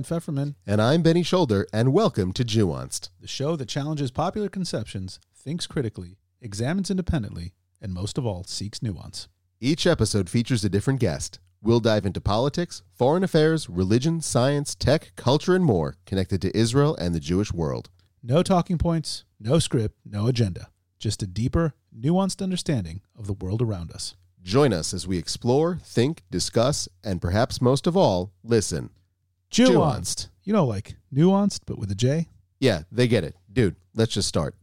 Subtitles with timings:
[0.00, 3.10] Dan Feferman, And I'm Benny Shoulder, and welcome to Jewanced.
[3.20, 8.80] the show that challenges popular conceptions, thinks critically, examines independently, and most of all, seeks
[8.80, 9.28] nuance.
[9.60, 11.38] Each episode features a different guest.
[11.60, 16.96] We'll dive into politics, foreign affairs, religion, science, tech, culture, and more connected to Israel
[16.96, 17.90] and the Jewish world.
[18.22, 20.70] No talking points, no script, no agenda.
[20.98, 24.14] Just a deeper, nuanced understanding of the world around us.
[24.42, 28.88] Join us as we explore, think, discuss, and perhaps most of all, listen.
[29.50, 30.28] Jewanced.
[30.44, 32.28] You know, like nuanced, but with a J.
[32.60, 33.34] Yeah, they get it.
[33.52, 34.54] Dude, let's just start.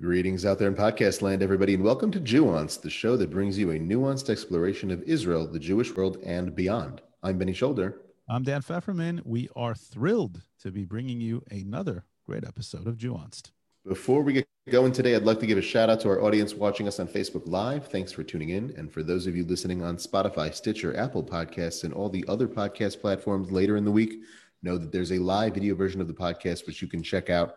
[0.00, 3.58] Greetings out there in podcast land, everybody, and welcome to Jewanced, the show that brings
[3.58, 7.02] you a nuanced exploration of Israel, the Jewish world, and beyond.
[7.22, 8.00] I'm Benny Shoulder.
[8.26, 9.20] I'm Dan Feferman.
[9.24, 13.50] We are thrilled to be bringing you another great episode of Jewanced.
[13.86, 16.54] Before we get going today, I'd like to give a shout out to our audience
[16.54, 17.88] watching us on Facebook Live.
[17.88, 18.72] Thanks for tuning in.
[18.76, 22.46] And for those of you listening on Spotify, Stitcher, Apple Podcasts, and all the other
[22.46, 24.20] podcast platforms later in the week,
[24.62, 27.56] know that there's a live video version of the podcast which you can check out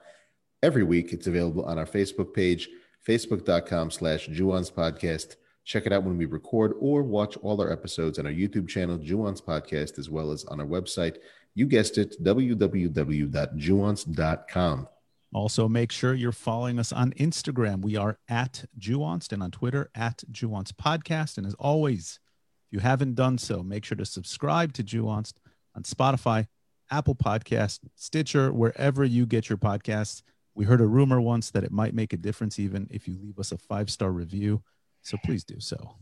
[0.63, 1.13] every week.
[1.13, 2.69] It's available on our Facebook page,
[3.07, 5.35] facebook.com slash Jewanced Podcast.
[5.63, 8.97] Check it out when we record or watch all our episodes on our YouTube channel,
[8.97, 11.17] Jewanced Podcast, as well as on our website.
[11.55, 14.87] You guessed it, www.jewanced.com.
[15.33, 17.81] Also, make sure you're following us on Instagram.
[17.81, 21.37] We are at Jewanced and on Twitter at Jewanced Podcast.
[21.37, 22.19] And as always,
[22.67, 25.33] if you haven't done so, make sure to subscribe to Jewanced
[25.75, 26.47] on Spotify,
[26.91, 30.21] Apple Podcast, Stitcher, wherever you get your podcasts.
[30.53, 33.39] We heard a rumor once that it might make a difference even if you leave
[33.39, 34.63] us a five star review.
[35.01, 35.95] So please do so.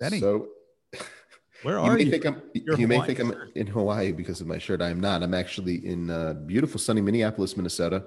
[0.00, 0.48] Benny, So
[1.62, 2.10] where you are may you?
[2.10, 4.80] think I'm you may think I'm in Hawaii because of my shirt.
[4.82, 5.22] I am not.
[5.22, 8.04] I'm actually in uh, beautiful sunny Minneapolis, Minnesota.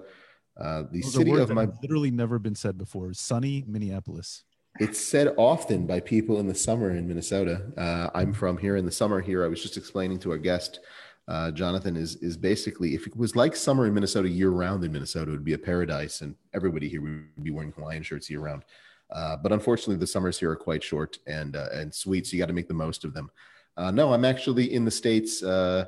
[0.59, 3.13] Uh, the Those city of my literally never been said before.
[3.13, 4.43] Sunny Minneapolis.
[4.79, 7.63] it's said often by people in the summer in Minnesota.
[7.77, 9.43] Uh, I'm from here in the summer here.
[9.43, 10.79] I was just explaining to our guest,
[11.27, 14.91] uh, Jonathan, is is basically if it was like summer in Minnesota year round in
[14.91, 18.41] Minnesota, it would be a paradise, and everybody here would be wearing Hawaiian shirts year
[18.41, 18.63] round.
[19.13, 22.39] Uh, but unfortunately, the summers here are quite short and uh, and sweet, so you
[22.41, 23.29] got to make the most of them.
[23.77, 25.43] Uh, no, I'm actually in the states.
[25.43, 25.85] Uh,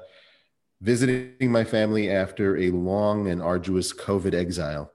[0.82, 4.92] visiting my family after a long and arduous COVID exile.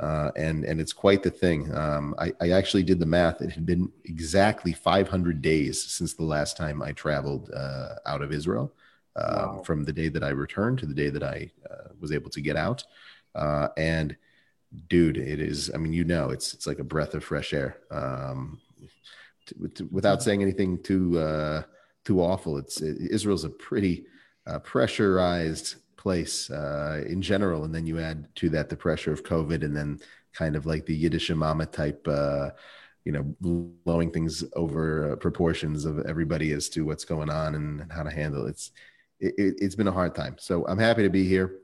[0.00, 1.72] Uh, and and it's quite the thing.
[1.74, 3.40] Um, I, I actually did the math.
[3.40, 8.32] It had been exactly 500 days since the last time I traveled uh, out of
[8.32, 8.72] Israel,
[9.16, 9.62] uh, Wow.
[9.64, 12.40] from the day that I returned to the day that I uh, was able to
[12.40, 12.82] get out.
[13.36, 14.16] Uh, and
[14.88, 15.70] dude, it is.
[15.74, 17.78] I mean, you know, it's it's like a breath of fresh air.
[17.90, 18.60] Um,
[19.90, 21.62] without saying anything too uh,
[22.04, 24.06] too awful, it's Israel's a pretty
[24.46, 29.22] uh, pressurized place uh, in general, and then you add to that the pressure of
[29.22, 30.00] COVID, and then
[30.32, 32.50] kind of like the Yiddish mama type, uh,
[33.04, 37.90] you know, blowing things over uh, proportions of everybody as to what's going on and,
[37.92, 38.50] how to handle it.
[38.50, 38.72] It's
[39.20, 40.36] it, it, it's been a hard time.
[40.38, 41.58] So I'm happy to be here,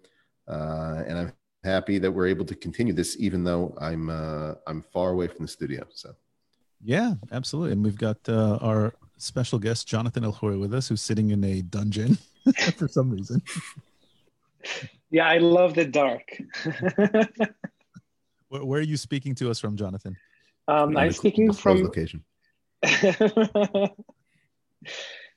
[0.49, 1.33] uh, and I'm
[1.65, 5.45] happy that we're able to continue this, even though I'm uh, I'm far away from
[5.45, 5.87] the studio.
[5.91, 6.15] So
[6.83, 7.73] Yeah, absolutely.
[7.73, 11.63] And we've got uh, our special guest, Jonathan Elkhoury, with us, who's sitting in a
[11.63, 12.19] dungeon
[12.77, 13.43] for some reason.
[15.11, 16.23] Yeah, I love the dark.
[18.49, 20.17] Where, where are you speaking to us from, Jonathan?
[20.67, 22.25] um, I'm speaking closed from location.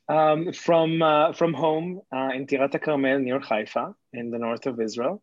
[0.10, 4.82] um, from uh, from home uh, in Tirat Carmel near Haifa in the north of
[4.82, 5.22] Israel.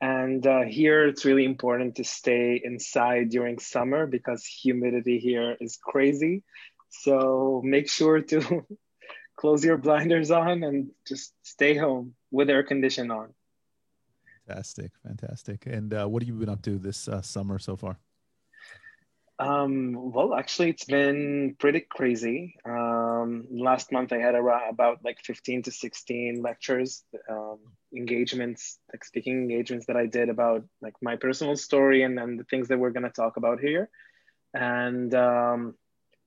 [0.00, 5.76] And uh, here it's really important to stay inside during summer because humidity here is
[5.82, 6.44] crazy.
[6.90, 8.64] So make sure to
[9.36, 13.34] close your blinders on and just stay home with air condition on.
[14.46, 15.66] Fantastic, fantastic.
[15.66, 17.98] And uh, what have you been up to this uh, summer so far?
[19.38, 22.56] Um, well, actually, it's been pretty crazy.
[23.18, 27.58] Um, last month, I had around about like 15 to 16 lectures, um,
[27.94, 32.44] engagements, like speaking engagements that I did about like my personal story and then the
[32.44, 33.88] things that we're going to talk about here.
[34.54, 35.74] And um,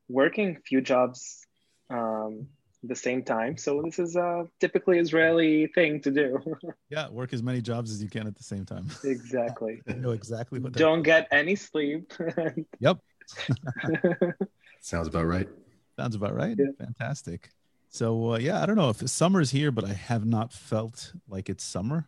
[0.08, 1.46] working a few jobs
[1.90, 2.48] um,
[2.84, 3.58] at the same time.
[3.58, 6.40] So this is a typically Israeli thing to do.
[6.90, 8.90] Yeah, work as many jobs as you can at the same time.
[9.06, 9.82] exactly.
[9.88, 12.12] I know exactly what Don't get any sleep.
[12.80, 12.98] Yep.
[14.82, 15.48] Sounds about right.
[15.98, 16.56] Sounds about right.
[16.58, 16.72] Yeah.
[16.78, 17.50] Fantastic.
[17.90, 21.50] So uh, yeah, I don't know if summer's here, but I have not felt like
[21.50, 22.08] it's summer.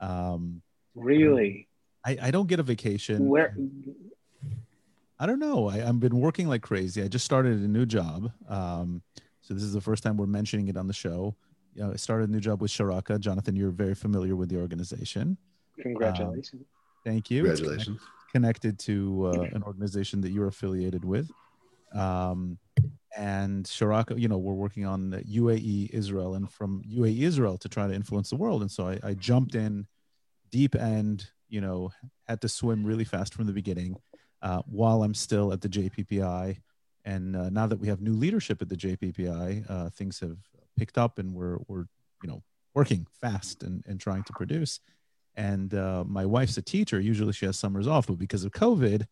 [0.00, 0.62] Um,
[0.94, 1.68] really?
[2.04, 3.28] I, I don't get a vacation.
[3.28, 3.56] Where?
[5.18, 5.68] I don't know.
[5.68, 7.02] I, I've been working like crazy.
[7.02, 8.32] I just started a new job.
[8.48, 9.02] Um,
[9.40, 11.36] so this is the first time we're mentioning it on the show.
[11.74, 13.20] You know, I started a new job with Sharaka.
[13.20, 15.36] Jonathan, you're very familiar with the organization.
[15.80, 16.54] Congratulations.
[16.54, 16.66] Um,
[17.04, 17.44] thank you.
[17.44, 18.00] Congratulations.
[18.32, 21.30] Connected to uh, an organization that you're affiliated with.
[21.92, 22.58] Um,
[23.16, 27.86] and Sharaka, you know, we're working on UAE Israel and from UAE Israel to try
[27.86, 28.62] to influence the world.
[28.62, 29.86] And so I, I jumped in
[30.50, 31.90] deep and, you know,
[32.26, 33.96] had to swim really fast from the beginning
[34.42, 36.58] uh, while I'm still at the JPPI.
[37.04, 40.38] And uh, now that we have new leadership at the JPPI, uh, things have
[40.76, 41.84] picked up and we're, we're,
[42.22, 42.42] you know,
[42.74, 44.80] working fast and, and trying to produce.
[45.36, 47.00] And uh, my wife's a teacher.
[47.00, 49.06] Usually she has summers off, but because of COVID,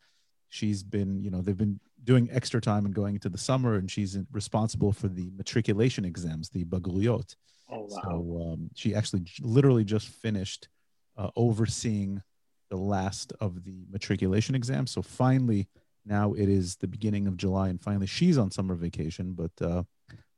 [0.53, 3.91] she's been, you know, they've been doing extra time and going into the summer, and
[3.91, 7.35] she's responsible for the matriculation exams, the bagruyot.
[7.71, 8.01] Oh, wow.
[8.03, 10.69] So um, she actually literally just finished
[11.17, 12.23] uh, overseeing
[12.69, 14.91] the last of the matriculation exams.
[14.91, 15.69] So finally,
[16.05, 19.33] now it is the beginning of July, and finally she's on summer vacation.
[19.33, 19.85] But uh,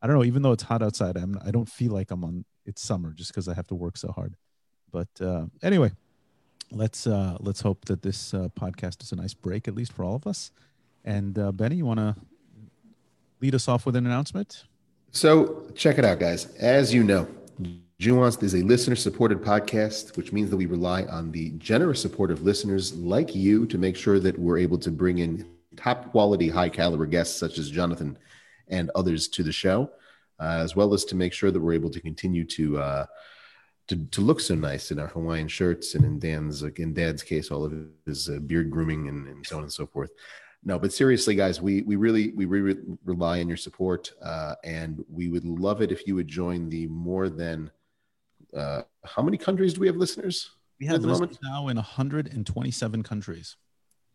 [0.01, 0.25] I don't know.
[0.25, 2.45] Even though it's hot outside, I'm I don't feel like I'm on.
[2.67, 4.37] It's summer just because I have to work so hard.
[4.93, 5.91] But uh, anyway,
[6.71, 10.05] let's uh, let's hope that this uh, podcast is a nice break, at least for
[10.05, 10.51] all of us.
[11.05, 12.17] And uh, Benny, you want to
[13.41, 14.65] lead us off with an announcement?
[15.11, 16.47] So check it out, guys.
[16.57, 17.29] As you know,
[18.01, 22.31] Jewanced is a listener supported podcast, which means that we rely on the generous support
[22.31, 25.47] of listeners like you to make sure that we're able to bring in
[25.77, 28.19] top quality, high caliber guests such as Jonathan
[28.69, 29.91] and others to the show,
[30.41, 32.79] uh, as well as to make sure that we're able to continue to.
[32.79, 33.07] Uh,
[33.89, 37.23] to, to look so nice in our Hawaiian shirts and in Dan's like in Dad's
[37.23, 37.75] case, all of
[38.07, 40.11] his uh, beard grooming and, and so on and so forth.
[40.67, 45.05] No but seriously guys we we really we really rely on your support uh, and
[45.11, 47.71] we would love it if you would join the more than
[48.57, 50.51] uh, how many countries do we have listeners
[50.81, 53.57] we have listeners now in 127 countries.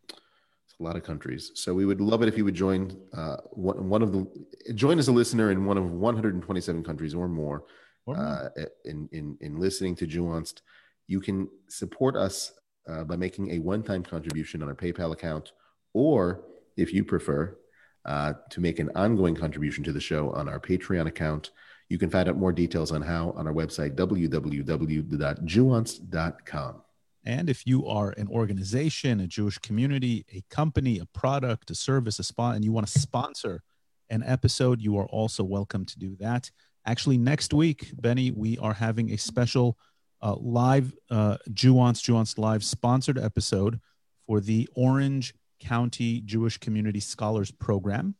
[0.08, 1.52] It's a lot of countries.
[1.54, 4.26] So we would love it if you would join uh, one, one of the
[4.74, 7.64] join as a listener in one of 127 countries or more, or more.
[8.08, 8.48] Uh,
[8.84, 10.62] in, in in listening to Jewanced.
[11.06, 12.52] you can support us
[12.88, 15.52] uh, by making a one-time contribution on our paypal account
[15.92, 16.42] or
[16.76, 17.56] if you prefer,
[18.04, 21.50] uh, to make an ongoing contribution to the show on our Patreon account.
[21.88, 26.82] You can find out more details on how on our website, www.jewanced.com.
[27.22, 32.18] And if you are an organization, a Jewish community, a company, a product, a service,
[32.18, 33.62] a spot, and you want to sponsor
[34.08, 36.50] an episode, you are also welcome to do that.
[36.86, 39.76] Actually, next week, Benny, we are having a special
[40.22, 43.80] uh, live uh, Jewanced Live sponsored episode
[44.26, 48.14] for the Orange County Jewish Community Scholars Program.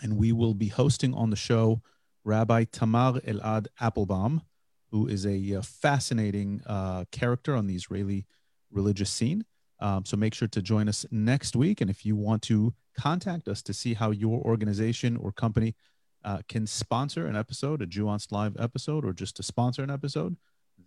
[0.00, 1.82] And we will be hosting on the show
[2.24, 4.42] Rabbi Tamar Elad Appelbaum,
[4.90, 8.26] who is a, uh, fascinating uh, character on the Israeli
[8.70, 9.44] religious scene.
[9.80, 11.80] Um, so make sure to join us next week.
[11.80, 15.74] And if you want to contact us to see how your organization or company
[16.24, 20.36] uh, can sponsor an episode, a Jewanced Live episode, or just to sponsor an episode,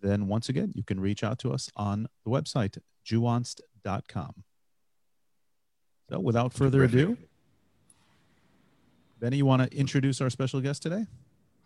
[0.00, 4.44] then once again, you can reach out to us on the website, jewanced.com.
[6.10, 7.16] So without further ado,
[9.18, 11.06] Benny, you want to introduce our special guest today?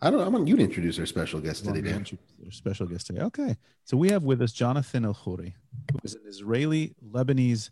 [0.02, 0.24] I don't know.
[0.24, 2.06] I want you to introduce our special guest today, Dan.
[2.44, 3.20] Our special guest today.
[3.20, 3.56] Okay.
[3.84, 5.54] So we have with us Jonathan El Khoury,
[5.92, 7.70] who is an Israeli Lebanese.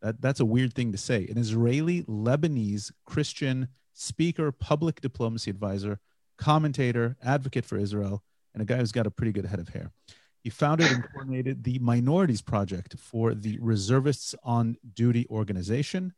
[0.00, 1.26] That, that's a weird thing to say.
[1.28, 3.68] An Israeli Lebanese Christian
[3.98, 5.98] speaker, public diplomacy advisor,
[6.36, 8.22] commentator, advocate for Israel,
[8.54, 9.90] and a guy who's got a pretty good head of hair.
[10.40, 16.14] He founded and coordinated the Minorities Project for the Reservists on Duty organization.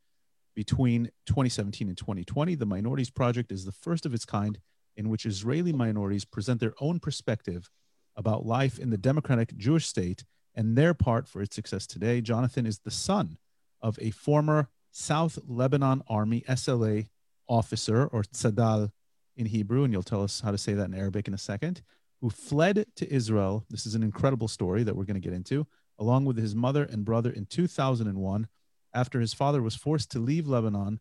[0.55, 4.59] Between 2017 and 2020, the Minorities Project is the first of its kind
[4.97, 7.71] in which Israeli minorities present their own perspective
[8.15, 12.21] about life in the democratic Jewish state and their part for its success today.
[12.21, 13.39] Jonathan is the son
[13.81, 17.07] of a former South Lebanon Army SLA
[17.51, 18.91] officer, or tzadal
[19.37, 21.83] in Hebrew, and you'll tell us how to say that in Arabic in a second
[22.21, 23.65] who fled to Israel.
[23.69, 25.67] This is an incredible story that we're going to get into,
[25.99, 28.47] along with his mother and brother in 2001,
[28.95, 31.01] after his father was forced to leave Lebanon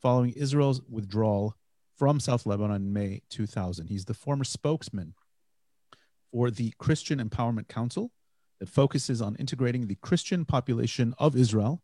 [0.00, 1.56] following Israel's withdrawal
[1.96, 3.88] from South Lebanon in May 2000.
[3.88, 5.14] He's the former spokesman
[6.32, 8.12] for the Christian Empowerment Council
[8.60, 11.82] that focuses on integrating the Christian population of Israel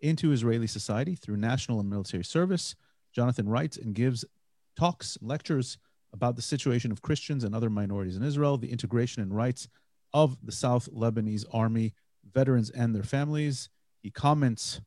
[0.00, 2.76] into Israeli society through national and military service.
[3.18, 4.24] Jonathan writes and gives
[4.76, 5.76] talks, lectures
[6.12, 9.66] about the situation of Christians and other minorities in Israel, the integration and rights
[10.14, 11.94] of the South Lebanese Army
[12.32, 13.70] veterans and their families.
[14.04, 14.80] He comments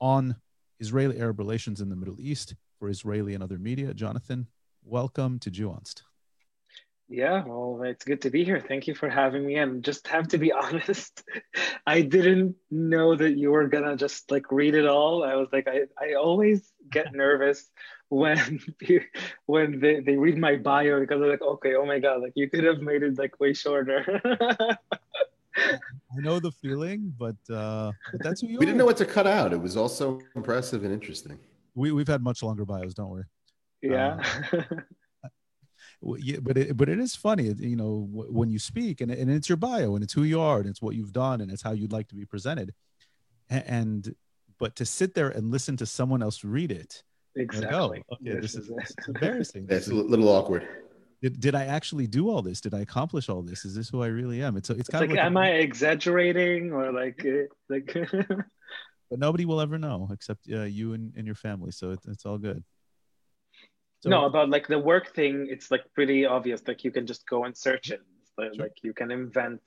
[0.00, 0.34] on
[0.80, 3.94] Israeli Arab relations in the Middle East for Israeli and other media.
[3.94, 4.48] Jonathan,
[4.82, 6.02] welcome to Jewanced.
[7.08, 8.58] Yeah, well, it's good to be here.
[8.60, 9.56] Thank you for having me.
[9.56, 11.22] And just have to be honest,
[11.86, 15.22] I didn't know that you were gonna just like read it all.
[15.22, 17.70] I was like, I, I always get nervous
[18.08, 18.60] when
[19.46, 22.50] when they, they read my bio because they're like, okay, oh my god, like you
[22.50, 24.04] could have made it like way shorter.
[25.56, 28.66] I know the feeling, but, uh, but that's who you We are.
[28.66, 29.52] didn't know what to cut out.
[29.52, 31.38] It was also impressive and interesting.
[31.74, 33.22] we we've had much longer bios, don't we?
[33.82, 34.16] yeah.
[34.16, 34.80] Well, yeah,
[36.02, 39.56] but it, but it is funny, you know, when you speak and, and it's your
[39.56, 41.92] bio and it's who you are and it's what you've done and it's how you'd
[41.92, 42.72] like to be presented.
[43.48, 44.14] And,
[44.58, 47.02] but to sit there and listen to someone else read it,
[47.36, 48.02] like, oh, exactly.
[48.12, 48.76] okay, this, is, it.
[48.76, 49.66] this is embarrassing.
[49.66, 50.66] That's a little awkward.
[51.22, 52.60] did, did I actually do all this?
[52.60, 53.64] Did I accomplish all this?
[53.64, 54.56] Is this who I really am?
[54.56, 57.94] It's, it's It's kind like, of like, am I exaggerating or like, uh, like?
[59.10, 61.72] but nobody will ever know except uh, you and, and your family.
[61.72, 62.64] So it, it's all good.
[64.06, 66.62] So, no, about like the work thing, it's like pretty obvious.
[66.66, 68.00] Like you can just go and search it.
[68.38, 68.64] Like, Sure.
[68.64, 69.60] like you can invent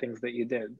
[0.00, 0.70] things that you did.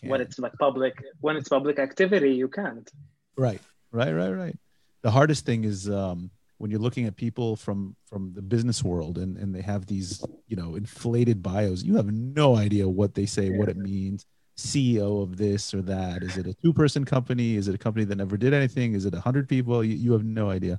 [0.00, 0.10] can't.
[0.10, 2.90] When it's like public, when it's public activity, you can't.
[3.36, 3.60] Right,
[3.92, 4.56] right, right, right.
[5.02, 9.18] The hardest thing is um, when you're looking at people from from the business world
[9.18, 11.82] and and they have these you know inflated bios.
[11.84, 14.26] You have no idea what they say, what it means.
[14.58, 16.22] CEO of this or that.
[16.22, 17.56] Is it a two person company?
[17.56, 18.94] Is it a company that never did anything?
[18.94, 19.82] Is it a hundred people?
[19.84, 20.78] You, you have no idea.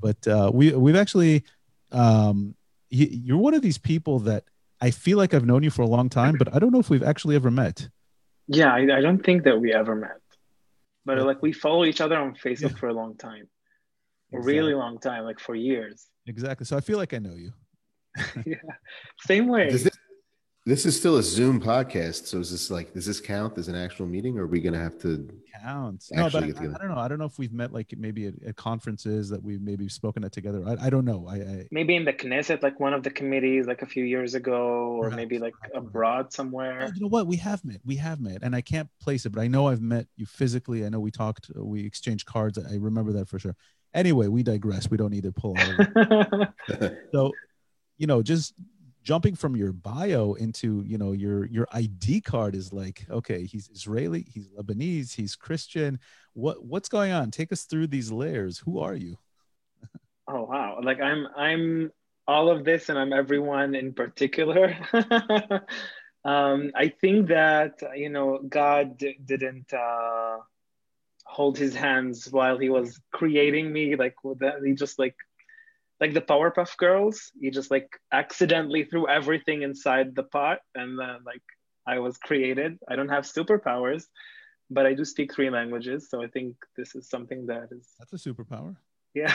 [0.00, 1.44] But uh, we we've actually
[1.92, 2.54] um,
[2.90, 4.44] you, you're one of these people that
[4.80, 6.90] I feel like I've known you for a long time, but I don't know if
[6.90, 7.88] we've actually ever met.
[8.46, 10.20] Yeah, I, I don't think that we ever met,
[11.04, 11.24] but Yeah.
[11.24, 12.76] like we follow each other on Facebook Yeah.
[12.78, 13.46] for a long time,
[14.32, 14.54] a Exactly.
[14.54, 16.06] really long time, like for years.
[16.26, 16.64] Exactly.
[16.66, 17.52] So I feel like I know you.
[18.46, 18.56] yeah,
[19.26, 19.68] same way.
[19.70, 19.98] Does this,
[20.66, 22.26] this is still a Zoom podcast.
[22.26, 24.74] So is this like, does this count as an actual meeting or are we going
[24.74, 25.28] to have to?
[25.62, 26.04] count?
[26.10, 26.74] No, but Actually I.
[26.74, 26.98] I don't know.
[26.98, 30.24] I don't know if we've met like maybe at, at conferences that we've maybe spoken
[30.24, 30.62] at together.
[30.66, 31.26] I, I don't know.
[31.28, 34.34] I, I maybe in the Knesset, like one of the committees, like a few years
[34.34, 35.76] ago, or Perhaps, maybe like perhaps.
[35.76, 36.90] abroad oh, somewhere.
[36.94, 37.26] you know what?
[37.26, 37.80] We have met.
[37.84, 40.84] We have met, and I can't place it, but I know I've met you physically.
[40.84, 41.50] I know we talked.
[41.56, 42.58] uh, We exchanged cards.
[42.58, 43.56] I remember that for sure.
[43.92, 44.90] Anyway, we digress.
[44.90, 46.98] We don't need to pull all of it.
[47.12, 47.32] so,
[47.98, 48.54] you know, just
[49.02, 53.68] jumping from your bio into you know your your ID card is like okay, he's
[53.72, 55.98] Israeli, he's Lebanese, he's Christian.
[56.34, 57.30] What what's going on?
[57.30, 58.58] Take us through these layers.
[58.58, 59.18] Who are you?
[60.28, 60.80] oh wow!
[60.82, 61.92] Like I'm, I'm
[62.26, 64.76] all of this, and I'm everyone in particular.
[66.24, 70.38] um, I think that you know God didn't uh,
[71.24, 73.96] hold His hands while He was creating me.
[73.96, 75.16] Like that, He just like
[76.00, 77.30] like the Powerpuff Girls.
[77.40, 81.42] He just like accidentally threw everything inside the pot, and then like
[81.86, 82.78] I was created.
[82.88, 84.04] I don't have superpowers,
[84.70, 88.12] but I do speak three languages, so I think this is something that is That's
[88.12, 88.76] a superpower.
[89.14, 89.34] yeah.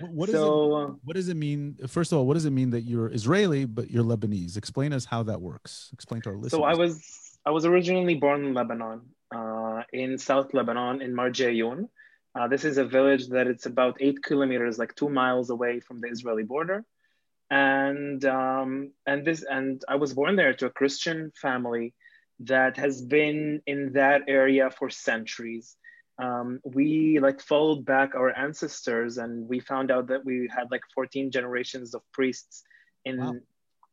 [0.00, 1.76] What, what does it so uh, what does it mean?
[1.86, 4.56] First of all, what does it mean that you're Israeli but you're Lebanese?
[4.56, 5.90] Explain us how that works.
[5.92, 6.52] Explain to our listeners.
[6.52, 9.02] so I was I was originally born in Lebanon,
[9.34, 11.88] uh, in South Lebanon, in Marjayoun.
[12.38, 16.00] Uh, this is a village that it's about eight kilometers, like two miles away from
[16.00, 16.84] the Israeli border,
[17.50, 21.94] and um, and this and I was born there to a Christian family
[22.40, 25.74] that has been in that area for centuries.
[26.18, 30.82] Um, we like followed back our ancestors, and we found out that we had like
[30.94, 32.62] 14 generations of priests
[33.04, 33.34] in Wow.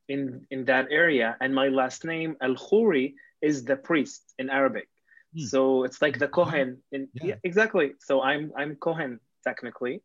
[0.07, 1.35] in in that area.
[1.41, 4.87] And my last name Al Khoury is the priest in Arabic.
[5.35, 5.45] Hmm.
[5.51, 6.69] So it's like the Kohen.
[6.91, 7.25] In, Yeah.
[7.29, 7.35] yeah.
[7.43, 7.87] exactly.
[7.99, 10.01] So I'm I'm Kohen technically.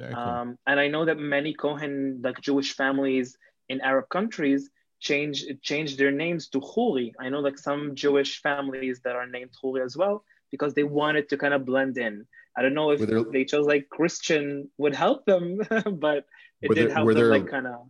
[0.00, 0.16] Cool.
[0.16, 3.36] Um, and I know that many Kohen, like Jewish families
[3.68, 4.70] in Arab countries,
[5.08, 5.36] change
[5.70, 7.08] change their names to Khoury.
[7.20, 11.28] I know like some Jewish families that are named Khoury as well because they wanted
[11.30, 12.26] to kind of blend in.
[12.56, 15.46] I don't know if there- they chose like Christian would help them,
[16.06, 16.18] but
[16.60, 17.86] it did there- help them there- like kind of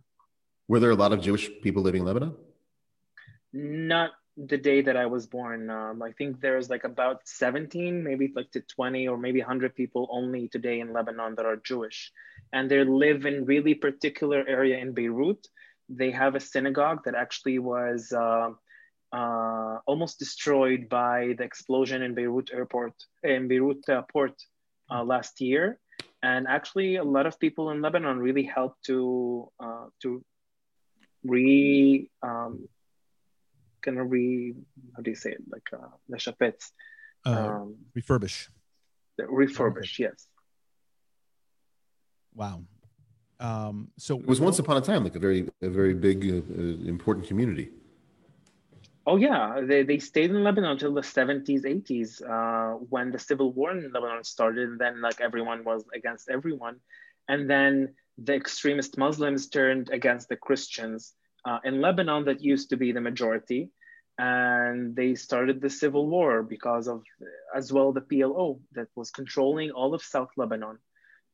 [0.69, 2.33] Were there a lot of Jewish people living in Lebanon?
[3.53, 5.69] not the day that I was born.
[5.69, 10.07] Um, I think there's like about 17, maybe like to 20 or maybe 100 people
[10.11, 12.11] only today in Lebanon that are Jewish.
[12.51, 15.47] And they live in really particular area in Beirut.
[15.89, 18.51] They have a synagogue that actually was uh,
[19.11, 24.33] uh, almost destroyed by the explosion in Beirut airport, in Beirut uh, port
[24.89, 25.79] uh, last year.
[26.23, 30.23] And actually, a lot of people in Lebanon really helped to uh, to
[31.23, 32.67] re um,
[33.84, 34.54] kind of re
[34.96, 36.72] how do you say it like uh, לשפץ,
[37.26, 38.48] Uh, um, refurbish.
[39.20, 40.28] refurbish yes
[42.34, 42.62] Wow.
[43.40, 46.36] Um, so It was once upon a time like a very, a very big, uh,
[46.36, 47.66] uh, important community.
[49.10, 53.48] oh yeah they, they stayed in lebanon until the 70s 80s uh, when the civil
[53.58, 56.76] war in lebanon started and then like everyone was against everyone
[57.32, 57.72] and then
[58.26, 61.00] the extremist muslims turned against the christians
[61.45, 63.69] uh, in lebanon that used to be the majority
[64.19, 67.01] and they started the civil war because of
[67.55, 70.77] as well the plo that was controlling all of south lebanon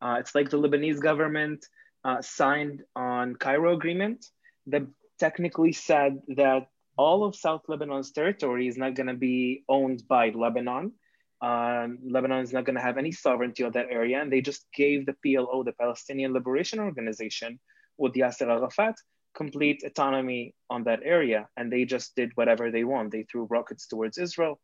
[0.01, 1.66] Uh, it's like the Lebanese government
[2.04, 4.25] uh, signed on Cairo agreement
[4.68, 4.84] that
[5.20, 10.30] technically said that all of South Lebanon's territory is not going to be owned by
[10.30, 10.94] Lebanon.
[11.42, 14.22] Um, Lebanon is not going to have any sovereignty of that area.
[14.22, 17.60] And they just gave the PLO, the Palestinian Liberation Organization,
[17.98, 18.96] with the Yasser Arafat,
[19.36, 21.48] complete autonomy on that area.
[21.58, 23.12] And they just did whatever they want.
[23.12, 24.60] They threw rockets towards Israel.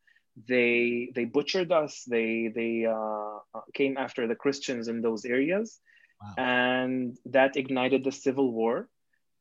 [0.48, 2.04] They, they butchered us.
[2.08, 3.40] They, they uh,
[3.74, 5.80] came after the Christians in those areas.
[6.22, 6.44] Wow.
[6.46, 8.90] And that ignited the civil war,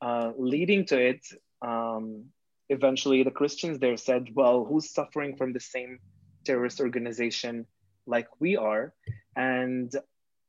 [0.01, 1.27] uh, leading to it.
[1.63, 2.27] Um,
[2.69, 5.99] eventually, the Christians there said, well, who's suffering from the same
[6.45, 7.67] terrorist organization
[8.07, 8.93] like we are?
[9.35, 9.93] And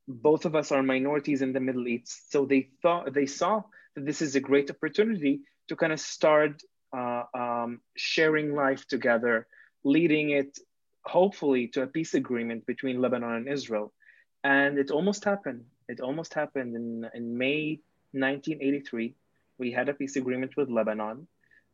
[0.07, 2.31] both of us are minorities in the Middle East.
[2.31, 3.63] So they thought they saw
[3.95, 6.61] that this is a great opportunity to kind of start
[6.95, 9.47] uh, um, sharing life together,
[9.83, 10.59] leading it
[11.03, 13.93] hopefully to a peace agreement between Lebanon and Israel.
[14.43, 15.65] And it almost happened.
[15.87, 17.79] It almost happened in, in May
[18.11, 19.15] 1983.
[19.57, 21.27] We had a peace agreement with Lebanon,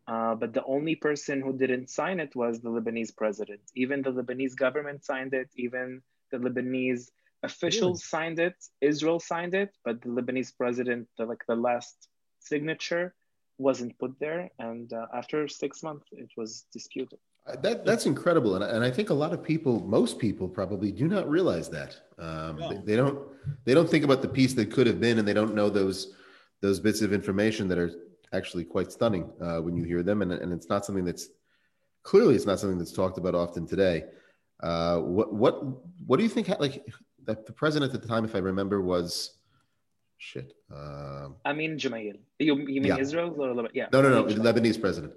[0.08, 3.62] uh, but the only person who didn't sign it was the Lebanese president.
[3.76, 6.02] Even the Lebanese government signed it, even
[6.32, 7.10] the Lebanese
[7.44, 8.24] officials really?
[8.26, 12.10] signed it, Israel signed it, but the Lebanese president, the, like the last
[12.42, 13.14] signature,
[13.58, 14.50] wasn't put there.
[14.60, 17.20] And uh, after six months, it was disputed.
[17.48, 20.92] Uh, that that's incredible, and, and I think a lot of people, most people, probably
[20.92, 22.00] do not realize that.
[22.20, 22.70] Um, no.
[22.70, 23.18] they, they, don't
[23.66, 26.14] they don't think about the peace that could have been, and they don't know those
[26.62, 27.92] those bits of information that are
[28.32, 31.30] actually quite stunning uh, when you hear them, and and it's not something that's
[32.04, 34.04] clearly it's not something that's talked about often today.
[34.62, 35.64] Uh, what what
[36.06, 36.48] what do you think?
[36.60, 36.86] Like
[37.24, 39.38] the, the president at the time, if I remember, was
[40.22, 40.54] shit.
[40.74, 42.20] Uh, Amin Gemayel.
[42.40, 42.98] You, you mean yeah.
[43.06, 43.88] Israel or Yeah.
[43.92, 44.24] No, no, no.
[44.26, 45.14] Lebanese president.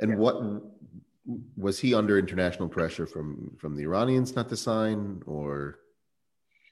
[0.00, 0.16] And yeah.
[0.16, 0.34] what
[1.56, 5.78] was he under international pressure from from the Iranians not to sign, or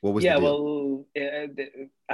[0.01, 0.25] what was?
[0.25, 1.49] Yeah, well, uh,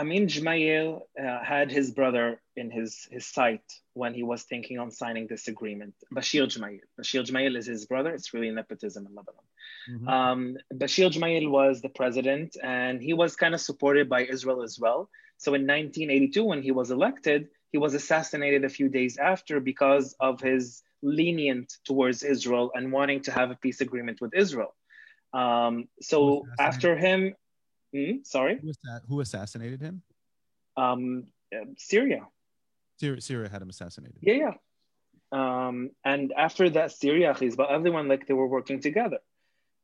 [0.01, 4.91] Amin Gemayel uh, had his brother in his his sight when he was thinking on
[4.91, 5.95] signing this agreement.
[6.17, 6.87] Bashir Gemayel.
[6.99, 8.11] Bashir Gemayel is his brother.
[8.17, 9.47] It's really nepotism in Lebanon.
[9.91, 10.09] Mm-hmm.
[10.09, 14.79] Um, Bashir Gemayel was the president, and he was kind of supported by Israel as
[14.79, 15.09] well.
[15.43, 20.15] So in 1982, when he was elected, he was assassinated a few days after because
[20.21, 24.73] of his lenient towards Israel and wanting to have a peace agreement with Israel.
[25.35, 27.35] Um, so after him,
[27.93, 28.71] hmm, sorry, who,
[29.09, 30.03] who, assassinated him?
[30.77, 31.25] Um,
[31.77, 32.29] Syria.
[33.01, 33.21] Syria.
[33.21, 34.19] Syria had him assassinated.
[34.21, 34.55] Yeah, yeah.
[35.33, 39.19] Um, and after that, Syria, but everyone like they were working together.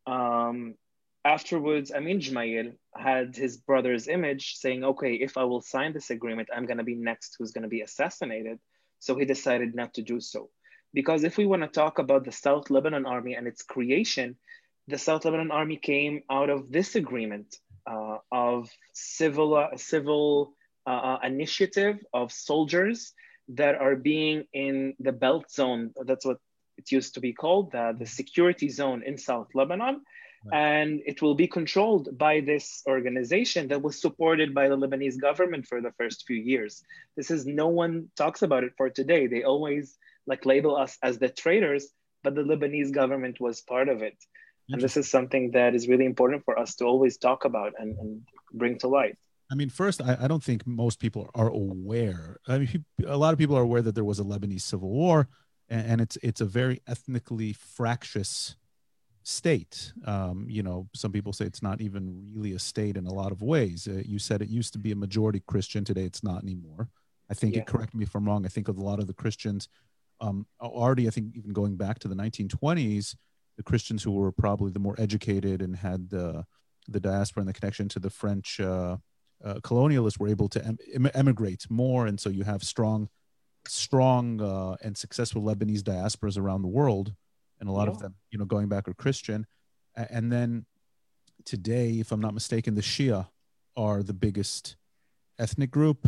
[0.07, 0.77] Um,
[1.25, 6.49] afterwards, Amin Gemayel had his brother's image saying, okay, if I will sign this agreement,
[6.55, 8.59] I'm going to be next who's going to be assassinated.
[8.99, 10.51] So he decided not to do so.
[10.93, 14.37] Because if we want to talk about the South Lebanon Army and its creation,
[14.89, 17.57] the South Lebanon Army came out of this agreement
[17.87, 20.55] uh, of civil, uh, civil
[20.87, 23.13] uh, uh initiative of soldiers
[23.49, 25.93] that are being in the belt zone.
[26.05, 26.39] That's what
[26.79, 30.03] it used to be called, the, the security zone in South Lebanon.
[30.53, 35.67] And it will be controlled by this organization that was supported by the Lebanese government
[35.67, 36.83] for the first few years.
[37.17, 39.27] This is no one talks about it for today.
[39.27, 41.89] They always like label us as the traitors,
[42.23, 44.17] but the Lebanese government was part of it.
[44.71, 47.99] And this is something that is really important for us to always talk about and,
[47.99, 48.23] and
[48.53, 49.17] bring to light.
[49.51, 52.37] I mean, first, I, I, don't think most people are aware.
[52.47, 55.27] I mean, a lot of people are aware that there was a Lebanese civil war,
[55.71, 58.57] and, and it's it's a very ethnically fractious
[59.29, 59.93] state.
[60.07, 63.31] Um, you know, some people say it's not even really a state in a lot
[63.31, 63.87] of ways.
[63.87, 65.85] Uh, you said it used to be a majority Christian.
[65.85, 66.89] Today, it's not anymore.
[67.31, 67.63] I think, yeah.
[67.65, 68.47] correct me if I'm wrong.
[68.47, 69.69] I think of a lot of the Christians
[70.23, 73.15] um, already, I think, even going back to the 1920s,
[73.59, 76.45] the Christians who were probably the more educated and had the
[76.91, 78.97] the diaspora and the connection to the French uh,
[79.45, 80.65] uh, colonialists were able to
[80.95, 83.11] em- emigrate more, and so you have strong,
[83.67, 87.13] strong uh, and successful Lebanese diasporas around the world,
[87.61, 87.93] and a lot yeah.
[87.93, 89.47] of them, you know, going back are Christian,
[89.97, 90.67] and then
[91.45, 93.29] today, if I'm not mistaken, the Shia
[93.77, 94.77] are the biggest
[95.39, 96.07] ethnic group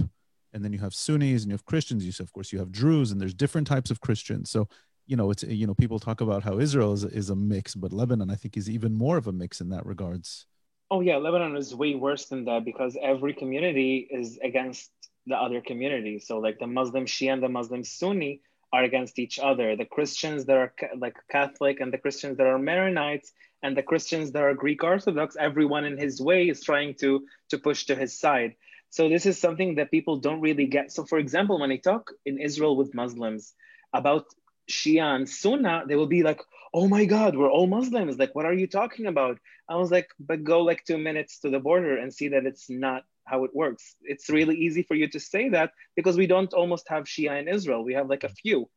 [0.52, 2.04] and then you have Sunnis and you have Christians.
[2.04, 4.50] You of course you have Druze, and there's different types of Christians.
[4.50, 4.68] So
[5.06, 7.92] you know it's you know people talk about how Israel is, is a mix, but
[7.92, 10.46] Lebanon I think is even more of a mix in that regards.
[10.90, 14.90] Oh yeah, Lebanon is way worse than that because every community is against
[15.26, 16.18] the other community.
[16.18, 18.40] So like the Muslim Shia and the Muslim Sunni
[18.72, 19.76] are against each other.
[19.76, 24.33] The Christians that are like Catholic and the Christians that are Maronites and the Christians
[24.33, 28.18] that are Greek Orthodox, everyone in his way is trying to to push to his
[28.18, 28.54] side.
[28.90, 30.92] So this is something that people don't really get.
[30.92, 33.54] So for example, when I talk in Israel with Muslims
[33.92, 34.26] about
[34.70, 36.40] Shia and Sunnah, they will be like,
[36.72, 38.18] oh my God, we're all Muslims.
[38.18, 39.38] Like, what are you talking about?
[39.68, 42.70] I was like, but go like two minutes to the border and see that it's
[42.70, 43.94] not how it works.
[44.02, 47.48] It's really easy for you to say that because we don't almost have Shia in
[47.48, 47.85] Israel.
[47.85, 48.68] We have like a few.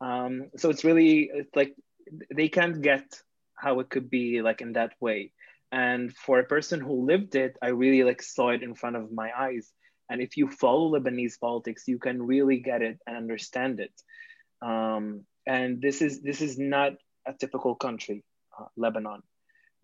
[0.00, 1.74] Um, so it's really it's like
[2.34, 3.04] they can't get
[3.54, 5.32] how it could be like in that way.
[5.72, 9.12] And for a person who lived it, I really like saw it in front of
[9.12, 9.72] my eyes.
[10.10, 13.92] And if you follow Lebanese politics, you can really get it and understand it.
[14.60, 16.92] Um, and this is this is not
[17.26, 18.22] a typical country,
[18.58, 19.22] uh, Lebanon,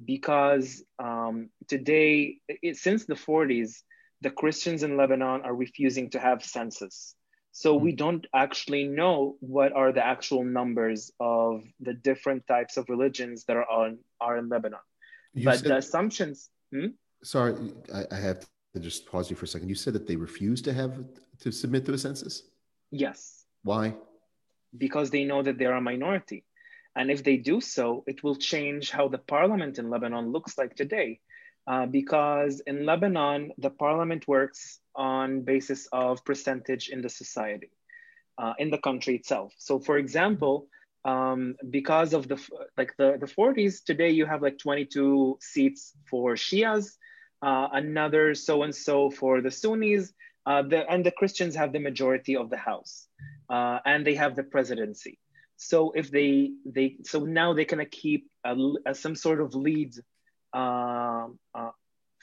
[0.04, 3.82] because um, today, it, since the 40s,
[4.20, 7.14] the Christians in Lebanon are refusing to have census.
[7.52, 12.88] So we don't actually know what are the actual numbers of the different types of
[12.88, 14.78] religions that are on are in Lebanon.
[15.34, 16.48] You but said, the assumptions.
[16.72, 16.88] Hmm?
[17.24, 17.54] Sorry,
[17.92, 19.68] I, I, have to just pause you for a second.
[19.68, 21.04] You said that they refuse to have
[21.40, 22.44] to submit to a census.
[22.90, 23.44] Yes.
[23.62, 23.94] Why?
[24.76, 26.44] Because they know that they're a minority,
[26.94, 30.76] and if they do so, it will change how the parliament in Lebanon looks like
[30.76, 31.20] today.
[31.66, 37.70] Uh, because in Lebanon, the parliament works on basis of percentage in the society,
[38.38, 39.52] uh, in the country itself.
[39.58, 40.66] So for example,
[41.04, 42.38] um, because of the,
[42.76, 46.96] like the, the 40s, today you have like 22 seats for Shias,
[47.42, 50.12] uh, another so-and-so for the Sunnis,
[50.46, 53.06] uh, the, and the Christians have the majority of the house
[53.48, 55.18] uh, and they have the presidency.
[55.56, 59.94] So if they, they so now they can keep a, a, some sort of lead
[60.52, 61.70] uh, uh,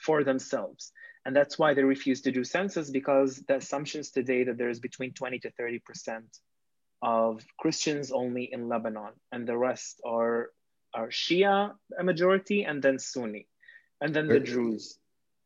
[0.00, 0.92] for themselves.
[1.24, 5.12] And that's why they refuse to do census because the assumptions today that there's between
[5.12, 6.22] 20 to 30%
[7.02, 10.50] of Christians only in Lebanon, and the rest are,
[10.94, 13.46] are Shia, a majority, and then Sunni,
[14.00, 14.98] and then where, the Druze.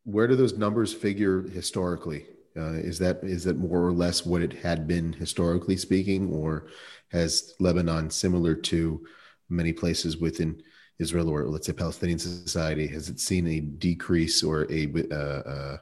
[0.05, 2.27] Where do those numbers figure historically?
[2.57, 6.69] Uh, is that is that more or less what it had been historically speaking, or
[7.11, 9.07] has Lebanon, similar to
[9.49, 10.63] many places within
[10.99, 15.77] Israel or let's say Palestinian society, has it seen a decrease or a, uh, uh,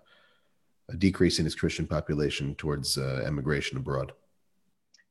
[0.88, 4.12] a decrease in its Christian population towards uh, emigration abroad?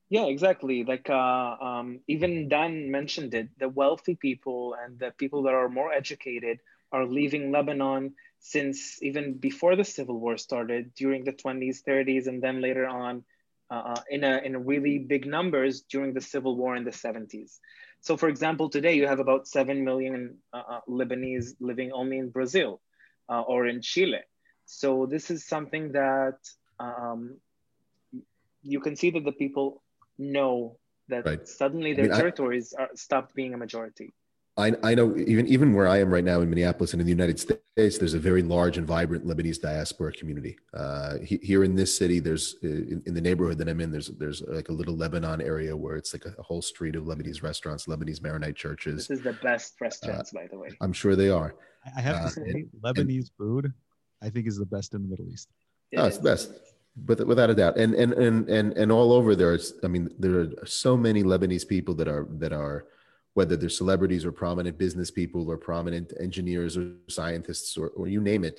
[0.09, 0.83] Yeah, exactly.
[0.83, 5.69] Like uh, um, even Dan mentioned it, the wealthy people and the people that are
[5.69, 6.59] more educated
[6.91, 12.41] are leaving Lebanon since even before the civil war started during the 20s, 30s, and
[12.41, 13.23] then later on
[13.69, 17.59] uh, uh, in, a, in really big numbers during the civil war in the 70s.
[18.01, 22.29] So, for example, today you have about 7 million uh, uh, Lebanese living only in
[22.29, 22.81] Brazil
[23.27, 24.21] uh, or in Chile.
[24.65, 26.38] So, this is something that
[26.79, 27.38] um,
[28.62, 29.83] you can see that the people
[30.17, 30.77] know
[31.09, 31.47] that right.
[31.47, 34.13] suddenly their I mean, territories I, are stopped being a majority.
[34.60, 37.12] I, I know even even where I am right now in Minneapolis and in the
[37.12, 40.58] United States, there's a very large and vibrant Lebanese diaspora community.
[40.74, 43.89] Uh, he, here in this city, there's uh, in, in, the neighborhood that I'm in,
[43.89, 47.06] there's there's like a little Lebanon area where it's like a, a whole street of
[47.06, 49.08] Lebanese restaurants, Lebanese Maronite churches.
[49.08, 50.69] This is the best restaurants, uh, by the way.
[50.82, 51.56] I'm sure they are.
[51.95, 53.74] I have to uh, say, and, Lebanese and, food,
[54.22, 55.48] I think, is the best in the Middle East.
[55.91, 56.52] It oh, it's the best
[57.06, 60.41] but without a doubt and and and and and all over there's i mean there
[60.41, 62.88] are so many lebanese people that are that are
[63.39, 68.21] whether they're celebrities or prominent business people or prominent engineers or scientists or, or you
[68.32, 68.58] name it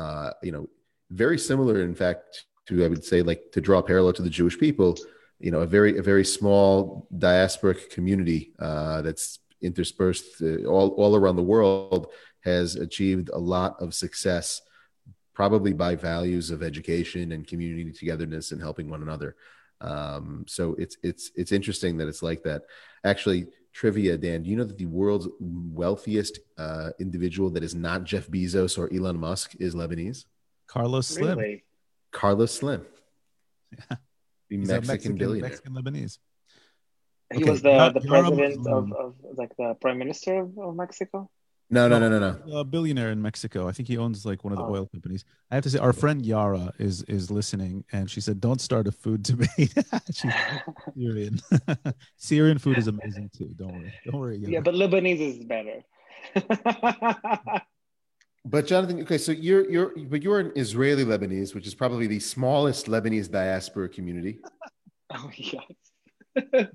[0.00, 0.64] uh, you know
[1.10, 4.58] very similar in fact to i would say like to draw parallel to the jewish
[4.58, 4.90] people
[5.38, 11.14] you know a very a very small diasporic community uh, that's interspersed uh, all, all
[11.14, 12.02] around the world
[12.40, 14.60] has achieved a lot of success
[15.36, 19.36] probably by values of education and community togetherness and helping one another.
[19.82, 22.62] Um, so it's it's it's interesting that it's like that.
[23.04, 24.42] Actually trivia, Dan.
[24.42, 28.92] Do you know that the world's wealthiest uh, individual that is not Jeff Bezos or
[28.92, 30.24] Elon Musk is Lebanese?
[30.66, 31.38] Carlos Slim.
[31.38, 31.64] Really?
[32.10, 32.84] Carlos Slim.
[33.72, 33.96] Yeah.
[34.48, 35.50] The Mexican, Mexican, billionaire.
[35.50, 36.18] Mexican Lebanese.
[37.34, 37.50] He okay.
[37.50, 41.28] was the, the president of, of, like the prime minister of, of Mexico.
[41.68, 42.58] No, no, no, no, no.
[42.58, 43.66] A billionaire in Mexico.
[43.68, 44.72] I think he owns like one of the oh.
[44.72, 45.24] oil companies.
[45.50, 48.86] I have to say, our friend Yara is is listening, and she said, "Don't start
[48.86, 49.50] a food debate."
[50.12, 50.32] She's
[50.96, 51.40] Syrian.
[52.16, 53.50] Syrian food is amazing too.
[53.56, 53.92] Don't worry.
[54.04, 54.36] Don't worry.
[54.38, 54.52] Yara.
[54.52, 55.82] Yeah, but Lebanese is better.
[58.44, 62.20] but Jonathan, okay, so you're you're but you're an Israeli Lebanese, which is probably the
[62.20, 64.38] smallest Lebanese diaspora community.
[65.12, 65.64] Oh yes.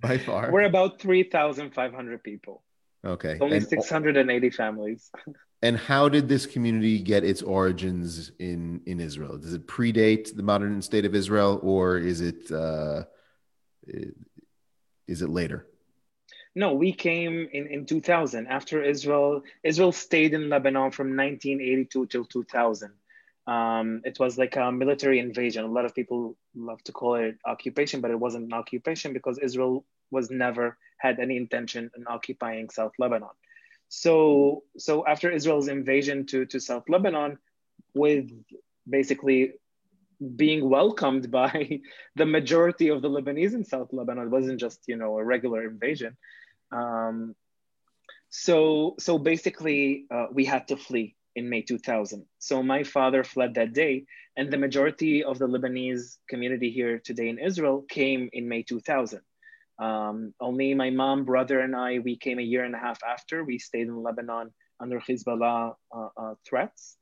[0.01, 0.51] By far.
[0.51, 2.61] We're about three thousand five hundred people.
[3.05, 3.37] Okay.
[3.41, 5.11] Only and, 680 families.
[5.63, 9.37] And how did this community get its origins in in Israel?
[9.37, 13.03] Does it predate the modern state of Israel, or is it uh,
[15.07, 15.67] is it later?
[16.55, 19.43] No, we came in, in 2000 after Israel.
[19.63, 22.91] Israel stayed in Lebanon from 1982 till 2000.
[23.47, 25.63] Um, it was like a military invasion.
[25.63, 29.37] A lot of people love to call it occupation, but it wasn't an occupation because
[29.39, 33.29] Israel was never had any intention in occupying South Lebanon.
[33.89, 37.37] So, so after Israel's invasion to, to South Lebanon,
[37.93, 38.29] with
[38.89, 39.53] basically
[40.35, 41.81] being welcomed by
[42.15, 44.27] the majority of the Lebanese in South Lebanon.
[44.27, 46.17] It wasn't just you know a regular invasion.
[46.71, 47.35] Um,
[48.29, 52.25] so so basically, uh, we had to flee in May 2000.
[52.39, 54.05] So my father fled that day,
[54.37, 59.21] and the majority of the Lebanese community here today in Israel came in May 2000.
[59.81, 63.43] Um, only my mom, brother, and I, we came a year and a half after.
[63.43, 66.97] We stayed in Lebanon under Hezbollah uh, uh, threats.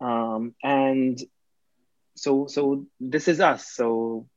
[0.00, 1.20] Um, and
[2.16, 3.72] so, so this is us.
[3.72, 4.28] So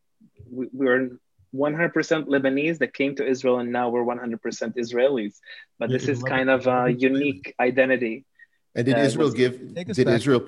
[0.49, 1.19] we, we're
[1.55, 1.91] 100%
[2.25, 4.39] Lebanese that came to Israel, and now we're 100%
[4.75, 5.35] Israelis.
[5.77, 8.25] But this is kind of a unique identity.
[8.75, 9.75] And did Israel was, give?
[9.75, 10.47] Did back, Israel?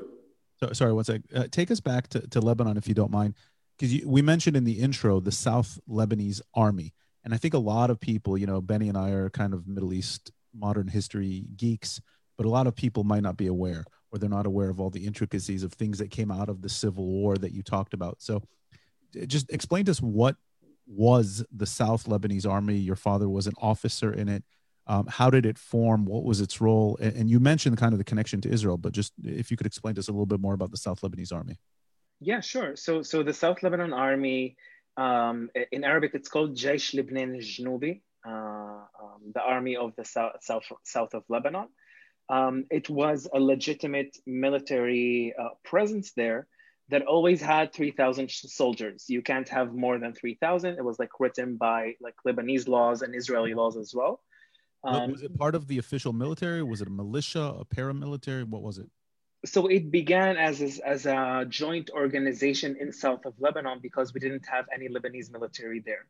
[0.60, 1.22] So, sorry, one sec.
[1.34, 3.36] Uh, take us back to, to Lebanon, if you don't mind,
[3.78, 6.94] because we mentioned in the intro the South Lebanese Army,
[7.26, 9.68] and I think a lot of people, you know, Benny and I are kind of
[9.68, 12.00] Middle East modern history geeks,
[12.38, 14.90] but a lot of people might not be aware, or they're not aware of all
[14.90, 18.22] the intricacies of things that came out of the Civil War that you talked about.
[18.22, 18.42] So,
[19.28, 20.38] just explain to us what
[20.88, 22.76] was the South Lebanese Army.
[22.76, 24.44] Your father was an officer in it
[24.88, 26.06] um, how did it form?
[26.06, 26.98] What was its role?
[27.02, 29.66] And, and, you mentioned kind of the connection to Israel, but just if you could
[29.66, 31.58] explain to us a little bit more about the South Lebanese Army.
[32.20, 32.76] Yeah, sure.
[32.76, 34.56] So, so the South Lebanon Army,
[34.98, 40.34] um, in Arabic, it's called Jaish Lebanon Jnubi, uh, um, the army of the south,
[40.42, 41.68] south, south of Lebanon.
[42.30, 46.48] Um, it was a legitimate military uh, presence there
[46.90, 49.06] that always had 3,000 soldiers.
[49.08, 50.78] You can't have more than 3,000.
[50.78, 54.22] It was like written by like Lebanese laws and Israeli laws as well.
[54.84, 56.62] Um, was it part of the official military?
[56.62, 58.44] Was it a militia, a paramilitary?
[58.44, 58.88] What was it?
[59.46, 64.20] So it began as a, as a joint organization in south of Lebanon because we
[64.20, 66.06] didn't have any Lebanese military there.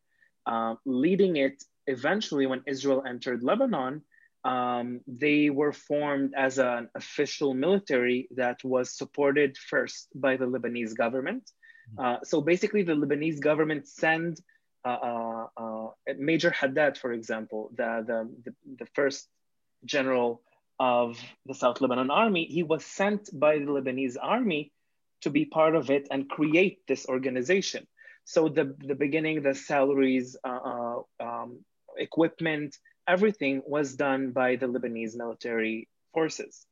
[0.45, 4.02] Uh, leading it eventually, when Israel entered Lebanon,
[4.43, 10.95] um, they were formed as an official military that was supported first by the Lebanese
[10.95, 11.50] government.
[11.95, 12.00] Hmm.
[12.00, 14.39] Uh, so basically, the Lebanese government sent
[14.86, 19.28] uh, uh, uh, Major Haddad, for example, the, the, the, the, first
[19.84, 20.43] general
[20.80, 24.72] of the South Lebanon army, he was sent by the Lebanese army
[25.22, 27.88] to be part of it and create this organization.
[28.26, 31.60] So the, the beginning, the salaries, uh, um,
[31.98, 32.76] equipment,
[33.08, 36.66] everything was done by the Lebanese military forces.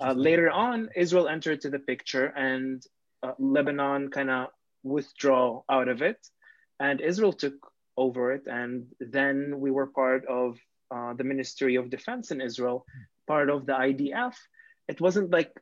[0.00, 2.82] Uh, later on, Israel entered to the picture and
[3.22, 4.48] uh, Lebanon kind of
[4.82, 6.18] withdraw out of it
[6.80, 7.54] and Israel took
[7.96, 8.42] over it.
[8.46, 10.58] And then we were part of
[10.94, 12.84] uh, the Ministry of Defense in Israel,
[13.26, 14.34] part of the IDF.
[14.88, 15.52] It wasn't like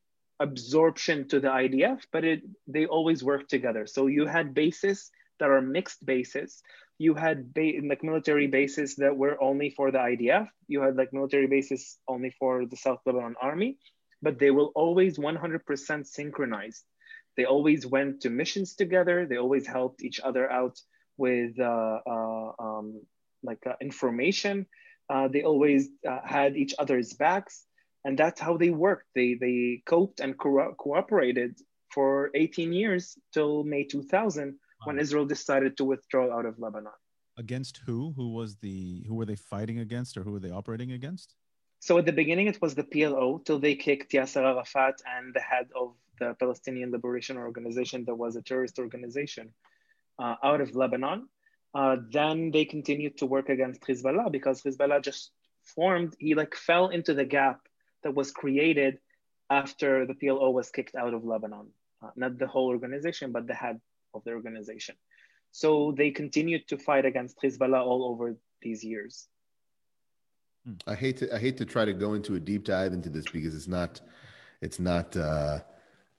[0.41, 3.87] absorption to the IDF, but it they always worked together.
[3.87, 6.63] So you had bases that are mixed bases.
[6.99, 10.49] You had ba- like military bases that were only for the IDF.
[10.69, 13.79] You had like military bases only for the South Lebanon Army,
[14.21, 16.85] but they were always 100% synchronized.
[17.37, 19.27] They always went to missions together.
[19.27, 20.79] They always helped each other out
[21.17, 23.01] with uh, uh, um,
[23.43, 24.67] like uh, information.
[25.33, 25.91] They always
[26.25, 27.67] had each other's backs,
[28.05, 29.09] and that's how they worked.
[29.15, 31.53] They they coped and co- cooperated
[31.95, 36.99] for 18 years till May 2000 when Israel decided to withdraw out of Lebanon.
[37.37, 38.13] Against who?
[38.17, 41.35] Who was the who were they fighting against, or who were they operating against?
[41.81, 45.41] So at the beginning, it was the PLO till they kicked Yasser Arafat and the
[45.41, 49.53] head of the Palestinian Liberation Organization that was a terrorist organization
[50.23, 51.29] uh, out of Lebanon.
[51.75, 55.31] Uh, then they continued to work against Hezbollah because Hezbollah just
[55.63, 57.61] formed, he like fell into the gap
[58.03, 58.99] that was created
[59.49, 61.69] after the PLO was kicked out of Lebanon.
[62.03, 63.81] Uh, not the whole organization, but the head
[64.13, 64.97] of the organization.
[65.53, 69.29] So they continued to fight against Hezbollah all over these years.
[70.65, 70.75] Hmm.
[70.87, 73.27] I hate to I hate to try to go into a deep dive into this
[73.27, 74.01] because it's not
[74.61, 75.61] it's not uh,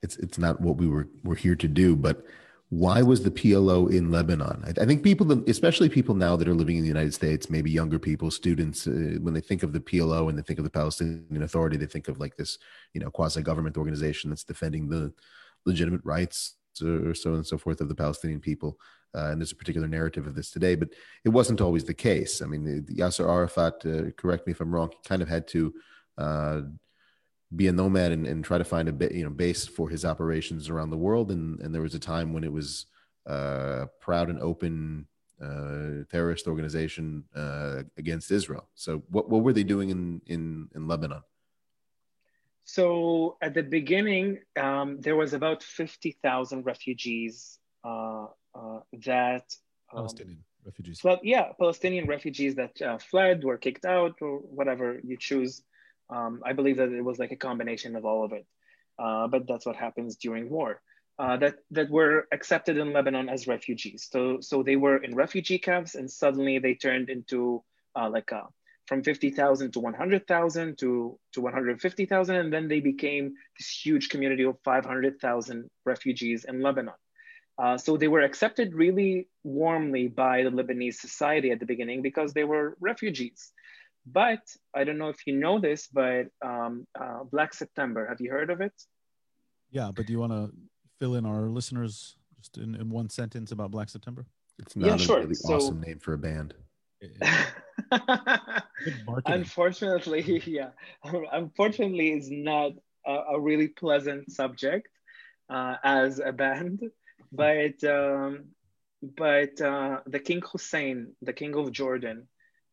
[0.01, 1.95] it's it's not what we were we're here to do.
[1.95, 2.25] But
[2.73, 4.63] why was the PLO in Lebanon?
[4.65, 7.69] I, I, think people, especially people now that are living in the United States, maybe
[7.69, 10.71] younger people, students, uh, when they think of the PLO and they think of the
[10.71, 12.57] Palestinian Authority, they think of like this,
[12.93, 15.13] you know, quasi-government organization that's defending the
[15.65, 18.79] legitimate rights or so on and so forth of the Palestinian people.
[19.15, 20.89] Uh, and there's a particular narrative of this today, but
[21.23, 22.41] it wasn't always the case.
[22.41, 25.73] I mean, Yasser Arafat, uh, correct me if I'm wrong, kind of had to
[26.17, 26.61] uh,
[27.55, 30.05] be a nomad and, and try to find a bit, you know, base for his
[30.05, 31.31] operations around the world.
[31.31, 32.87] And, and there was a time when it was
[33.27, 35.07] uh, proud and open
[35.41, 38.67] uh, terrorist organization uh, against Israel.
[38.75, 41.21] So what, what were they doing in, in, in Lebanon?
[42.65, 49.53] So at the beginning, um, there was about 50,000 refugees uh, uh, that
[49.91, 50.99] um, Palestinian refugees.
[51.01, 55.63] Fled, yeah, Palestinian refugees that uh, fled, were kicked out, or whatever you choose.
[56.13, 58.45] Um, I believe that it was like a combination of all of it,
[59.03, 60.71] uh, but that's what happens during war.
[61.19, 64.07] uh, that that were accepted in Lebanon as refugees.
[64.11, 67.63] So so they were in refugee camps, and suddenly they turned into
[67.95, 68.43] uh, like a,
[68.87, 74.57] from 50,000 to 100,000 to to 150,000, and then they became this huge community of
[74.63, 76.95] 500,000 refugees in Lebanon.
[77.57, 82.33] Uh, so they were accepted really warmly by the Lebanese society at the beginning because
[82.33, 83.53] they were refugees.
[84.05, 84.41] But
[84.75, 88.49] I don't know if you know this, but um, uh, Black September, have you heard
[88.49, 88.73] of it?
[89.71, 90.51] Yeah, but do you want to
[90.99, 94.25] fill in our listeners just in, in one sentence about Black September?
[94.59, 95.19] It's not Yeah, a sure.
[95.21, 96.53] really So- awesome name for a band.
[99.25, 100.69] Unfortunately, yeah.
[101.03, 102.71] Unfortunately, it's not
[103.05, 104.87] a, a really pleasant subject
[105.49, 106.81] uh, as a band,
[107.31, 108.45] but um,
[109.01, 112.27] but uh, the King Hussein, the King of Jordan,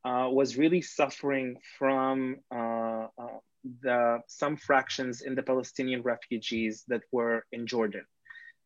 [0.04, 3.38] uh, was really suffering from uh, uh,
[3.82, 8.04] the some fractions in the Palestinian refugees that were in Jordan,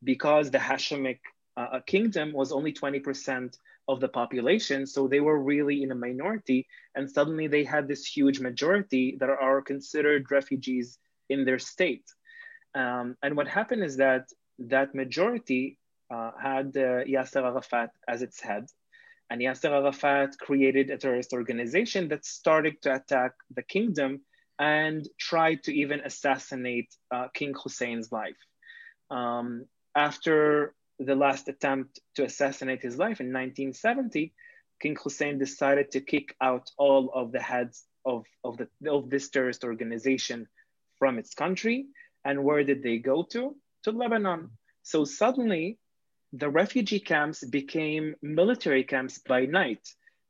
[0.03, 1.21] because the Hashemic
[1.57, 6.67] uh, kingdom was only 20% of the population, so they were really in a minority,
[6.95, 12.05] and suddenly they had this huge majority that are considered refugees in their state.
[12.75, 15.79] Um, and what happened is that that majority
[16.11, 18.67] uh, had uh, Yasser Arafat as its head.
[19.31, 24.21] And Yasser Arafat created a terrorist organization that started to attack the kingdom
[24.59, 28.37] and tried to even assassinate uh, King Hussein's life.
[29.11, 34.33] Um, after the last attempt to assassinate his life in 1970,
[34.81, 39.29] King Hussein decided to kick out all of the heads of, of, the, of this
[39.31, 40.47] terrorist organization
[40.99, 41.87] from its country.
[42.25, 43.57] And where did they go to?
[43.85, 44.51] To Lebanon.
[44.83, 45.79] So suddenly,
[46.37, 49.87] the refugee camps became military camps by night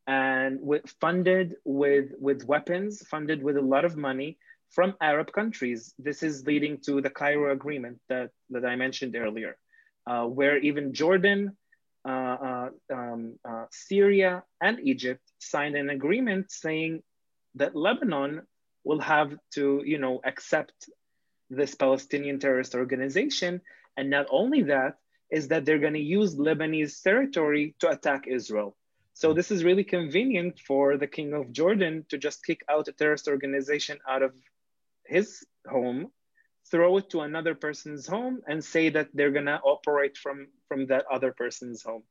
[0.07, 0.61] and
[1.01, 4.37] funded with, with weapons, funded with a lot of money
[4.69, 5.95] from Arab countries.
[5.99, 9.57] This is leading to the Cairo Agreement that, that I mentioned earlier,
[10.07, 11.57] uh, where even Jordan,
[12.07, 12.11] uh,
[12.49, 17.03] uh, um, uh, Syria, and Egypt signed an agreement saying
[17.55, 18.43] that Lebanon
[18.83, 20.91] will have to, you know, accept
[21.49, 23.63] this Palestinian terrorist organization.
[23.97, 24.99] And not only that,
[25.37, 28.71] is that they're going to use Lebanese territory to attack Israel.
[29.21, 32.93] So this is really convenient for the king of Jordan to just kick out a
[33.01, 34.33] terrorist organization out of
[35.15, 35.27] his
[35.77, 36.01] home,
[36.71, 40.81] throw it to another person's home, and say that they're going to operate from from
[40.93, 42.05] that other person's home.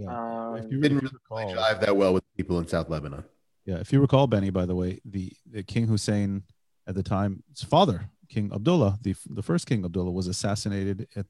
[0.00, 0.08] Yeah.
[0.16, 3.24] Um, If you Didn't if really recall- jive that well with people in South Lebanon.
[3.64, 6.30] Yeah, if you recall, Benny, by the way, the, the King Hussein
[6.88, 7.98] at the time, his father,
[8.34, 11.26] King Abdullah, the the first King Abdullah, was assassinated at,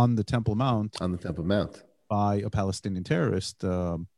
[0.00, 1.74] on the Temple Mount on the Temple Mount.
[2.08, 3.56] by a Palestinian terrorist.
[3.64, 4.08] Um,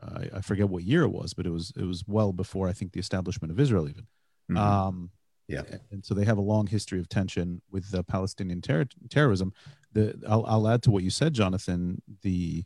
[0.00, 2.72] I, I forget what year it was, but it was it was well before I
[2.72, 4.06] think the establishment of Israel even.
[4.50, 4.56] Mhm.
[4.58, 5.10] Um,
[5.48, 5.62] yeah.
[5.90, 9.52] and so they have a long history of tension with the Palestinian ter- terrorism.
[9.92, 12.00] The I'll, I'll add to what you said, Jonathan.
[12.22, 12.64] The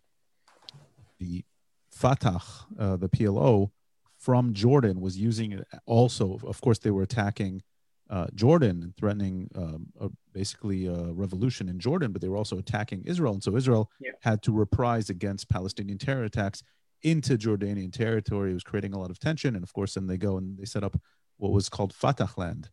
[1.18, 1.44] the
[1.90, 2.40] Fatah,
[2.78, 3.70] uh, the PLO
[4.18, 6.38] from Jordan, was using it also.
[6.52, 7.62] Of course, they were attacking
[8.10, 9.86] uh, Jordan and threatening um,
[10.40, 14.10] basically a revolution in Jordan, but they were also attacking Israel, and so Israel Yeah.
[14.20, 16.58] had to reprise against Palestinian terror attacks
[17.02, 18.50] into Jordanian territory.
[18.50, 20.66] It was creating a lot of tension, and of course, then they go and they
[20.66, 20.94] set up
[21.38, 22.68] what was called Fatah land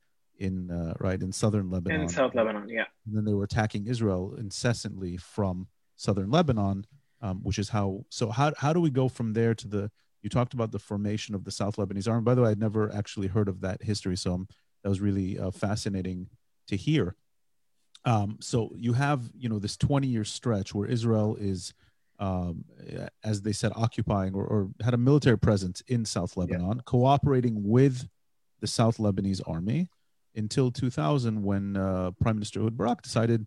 [0.47, 2.01] in uh, right in southern Lebanon.
[2.01, 2.87] in South Lebanon, yeah.
[3.05, 5.55] And then they were attacking Israel incessantly from
[5.95, 6.85] southern Lebanon,
[7.21, 7.87] um, which is how.
[8.09, 9.83] So how how do we go from there to the?
[10.23, 12.23] You talked about the formation of the South Lebanese Army.
[12.23, 14.47] By the way, I'd never actually heard of that history, so um,
[14.81, 16.19] that was really uh, fascinating
[16.67, 17.05] to hear.
[18.05, 21.73] Um, so you have you know this 20 year stretch where Israel is,
[22.19, 22.65] um,
[23.23, 28.07] as they said, occupying or, or had a military presence in South Lebanon, cooperating with
[28.59, 29.89] the South Lebanese army
[30.35, 33.45] until 2000 when uh, Prime Minister Ehud Barak decided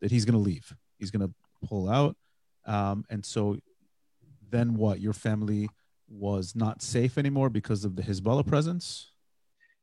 [0.00, 0.74] that he's going to leave.
[0.98, 1.34] He's going to
[1.66, 2.16] pull out.
[2.64, 3.58] Um, and so
[4.50, 5.00] then what?
[5.00, 5.68] Your family
[6.08, 9.10] was not safe anymore because of the Hezbollah presence?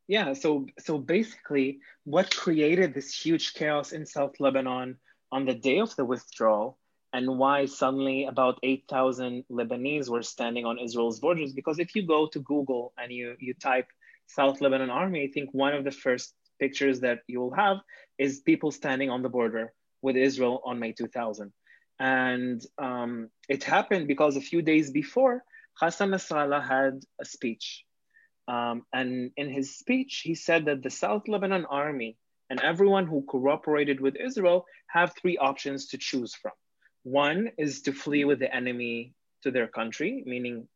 [0.07, 4.97] Yeah, so so basically, what created this huge chaos in South Lebanon
[5.31, 6.77] on the day of the withdrawal,
[7.11, 11.53] and why suddenly about eight thousand Lebanese were standing on Israel's borders?
[11.53, 13.87] Because if you go to Google and you you type
[14.27, 17.77] South Lebanon Army, I think one of the first pictures that you will have
[18.19, 21.51] is people standing on the border with Israel on May 2000,
[21.99, 25.43] and um, it happened because a few days before,
[25.79, 27.84] Hassan Nasrallah had a speech
[28.47, 32.17] um, and in his speech, he said that the South Lebanon army
[32.49, 36.51] and everyone who cooperated with Israel have three options to choose from.
[37.03, 40.67] One is to flee with the enemy to their country, meaning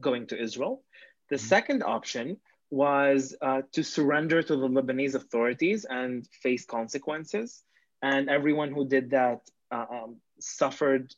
[0.00, 0.82] going to Israel.
[1.30, 1.46] The mm-hmm.
[1.46, 2.38] second option
[2.70, 7.62] was uh, to surrender to the Lebanese authorities and face consequences.
[8.02, 11.14] and everyone who did that uh, um, suffered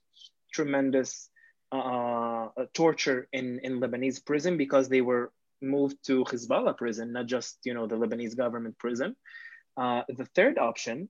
[0.52, 1.30] tremendous
[1.72, 5.32] uh, torture in, in Lebanese prison because they were
[5.64, 9.16] moved to Hezbollah prison, not just you know the Lebanese government prison.
[9.76, 11.08] Uh, the third option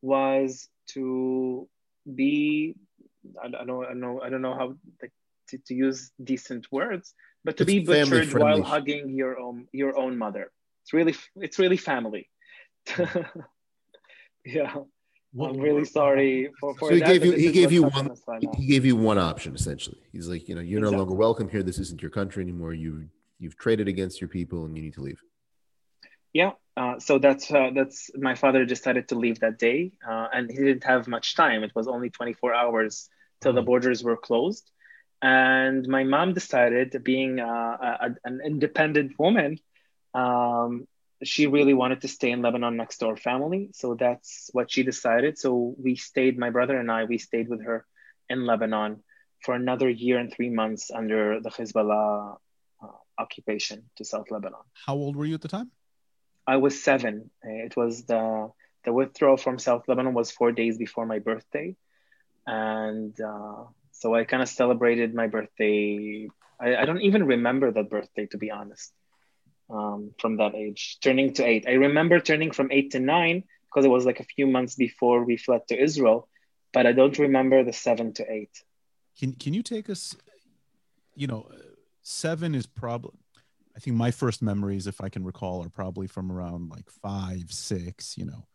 [0.00, 1.68] was to
[2.14, 2.74] be
[3.40, 5.12] I, I, don't, I know I don't know how like,
[5.48, 7.14] to, to use decent words,
[7.44, 10.50] but to it's be butchered while hugging your own your own mother.
[10.82, 12.28] It's really it's really family.
[14.44, 14.74] yeah.
[15.40, 18.14] I'm really sorry for, for so he that, gave you he gave you one
[18.58, 20.00] he gave you one option essentially.
[20.12, 20.96] He's like, you know, you're exactly.
[20.96, 21.62] no longer welcome here.
[21.62, 22.74] This isn't your country anymore.
[22.74, 23.08] You
[23.42, 25.20] you've traded against your people and you need to leave.
[26.32, 30.50] Yeah, uh, so that's uh, that's my father decided to leave that day, uh, and
[30.50, 31.62] he didn't have much time.
[31.62, 33.10] It was only 24 hours
[33.42, 33.66] till the mm-hmm.
[33.66, 34.70] borders were closed,
[35.20, 39.58] and my mom decided, being uh, a, an independent woman,
[40.14, 40.88] um,
[41.22, 43.70] she really wanted to stay in Lebanon next to our family.
[43.72, 45.38] So that's what she decided.
[45.38, 47.86] So we stayed, my brother and I, we stayed with her
[48.28, 49.04] in Lebanon
[49.44, 52.36] for another year and three months under the Hezbollah
[53.18, 54.60] occupation to South Lebanon.
[54.86, 55.70] How old were you at the time?
[56.46, 57.30] I was seven.
[57.42, 58.50] It was the
[58.84, 61.76] the withdrawal from South Lebanon was four days before my birthday,
[62.46, 66.28] and uh, so I kind of celebrated my birthday.
[66.60, 68.92] I, I, don't even remember that birthday to be honest
[69.70, 71.66] um, from that age, turning to eight.
[71.68, 75.24] I remember turning from eight to nine because it was like a few months before
[75.24, 76.28] we fled to Israel,
[76.72, 78.64] but I don't remember the seven to eight.
[79.18, 80.16] Can Can you take us?
[81.14, 81.46] You know,
[82.02, 83.18] seven is probably.
[83.74, 87.50] I think my first memories, if I can recall, are probably from around like five,
[87.50, 88.18] six.
[88.18, 88.46] You know,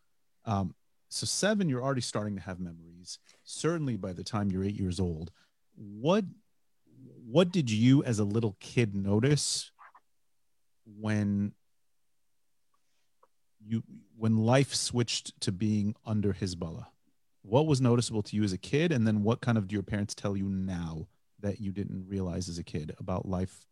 [0.46, 0.76] um,
[1.10, 3.20] so seven, you're already starting to have memories.
[3.44, 5.32] Certainly, by the time you're eight years old,
[5.76, 6.26] what
[7.26, 9.72] what did you as a little kid notice
[10.86, 11.54] when
[13.60, 13.84] you
[14.18, 16.88] when life switched to being under Hezbollah?
[17.42, 19.84] What was noticeable to you as a kid, and then what kind of do your
[19.84, 21.08] parents tell you now
[21.42, 23.66] that you didn't realize as a kid about life?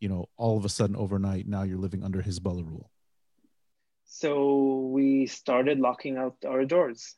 [0.00, 2.90] You know, all of a sudden overnight, now you're living under Hezbollah rule.
[4.04, 7.14] So we started locking out our doors.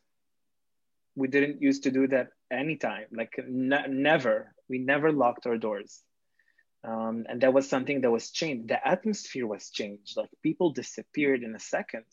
[1.15, 4.55] We didn't used to do that anytime, like ne- never.
[4.69, 6.03] We never locked our doors.
[6.85, 8.69] Um, and that was something that was changed.
[8.69, 10.17] The atmosphere was changed.
[10.17, 12.05] Like people disappeared in a second.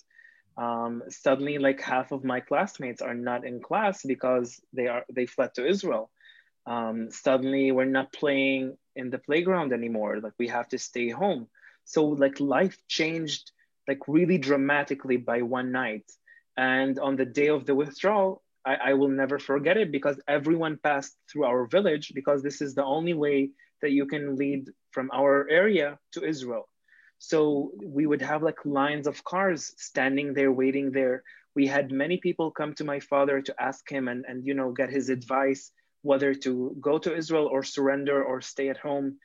[0.58, 5.26] Um, suddenly, like half of my classmates are not in class because they are they
[5.26, 6.10] fled to Israel.
[6.66, 10.20] Um, suddenly, we're not playing in the playground anymore.
[10.20, 11.48] Like we have to stay home.
[11.86, 13.52] So like life changed
[13.88, 16.10] like really dramatically by one night.
[16.56, 20.80] And on the day of the withdrawal, I, I will never forget it because everyone
[20.82, 23.50] passed through our village because this is the only way
[23.82, 26.70] that you can lead from our area to Israel.
[27.20, 31.24] So we would have like lines of cars standing there, waiting there.
[31.56, 34.72] We had many people come to my father to ask him and, and you know
[34.72, 35.72] get his advice
[36.04, 39.18] whether to go to Israel or surrender or stay at home.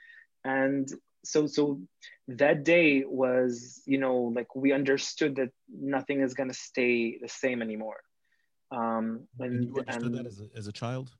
[0.44, 0.88] And
[1.24, 1.80] so so
[2.28, 7.28] that day was you know like we understood that nothing is going to stay the
[7.28, 8.00] same anymore.
[8.70, 11.10] Um and, you understood and, that as a, as a child?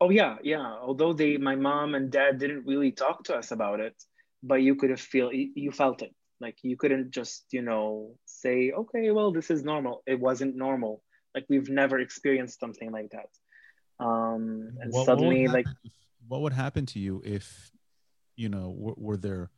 [0.00, 0.66] Oh yeah yeah.
[0.86, 3.94] Although they my mom and dad didn't really talk to us about it
[4.42, 6.14] but you could have feel you felt it.
[6.40, 10.02] Like you couldn't just you know say okay well this is normal.
[10.06, 11.02] It wasn't normal.
[11.34, 13.28] Like we've never experienced something like that
[14.00, 15.66] um and what, suddenly what like
[16.28, 17.70] what would happen to you if
[18.36, 19.50] you know were, were there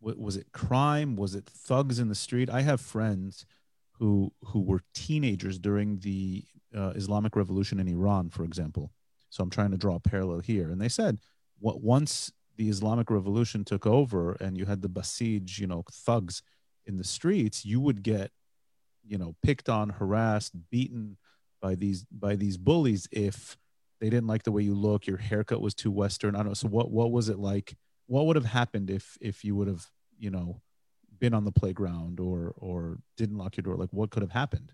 [0.00, 1.16] was it crime?
[1.16, 2.50] Was it thugs in the street?
[2.50, 3.46] I have friends
[3.92, 6.44] who who were teenagers during the
[6.76, 8.90] uh, islamic revolution in iran for example.
[9.30, 10.70] So i'm trying to draw a parallel here.
[10.70, 11.18] And they said
[11.58, 16.42] what once the islamic revolution took over and you had the basij you know thugs
[16.86, 18.30] in the streets you would get
[19.06, 21.16] you know picked on harassed beaten
[21.60, 23.56] by these by these bullies if
[24.00, 26.54] they didn't like the way you look your haircut was too western i don't know
[26.54, 27.76] so what what was it like?
[28.06, 29.86] What would have happened if if you would have
[30.18, 30.60] you know
[31.18, 33.76] been on the playground or or didn't lock your door?
[33.76, 34.72] Like what could have happened?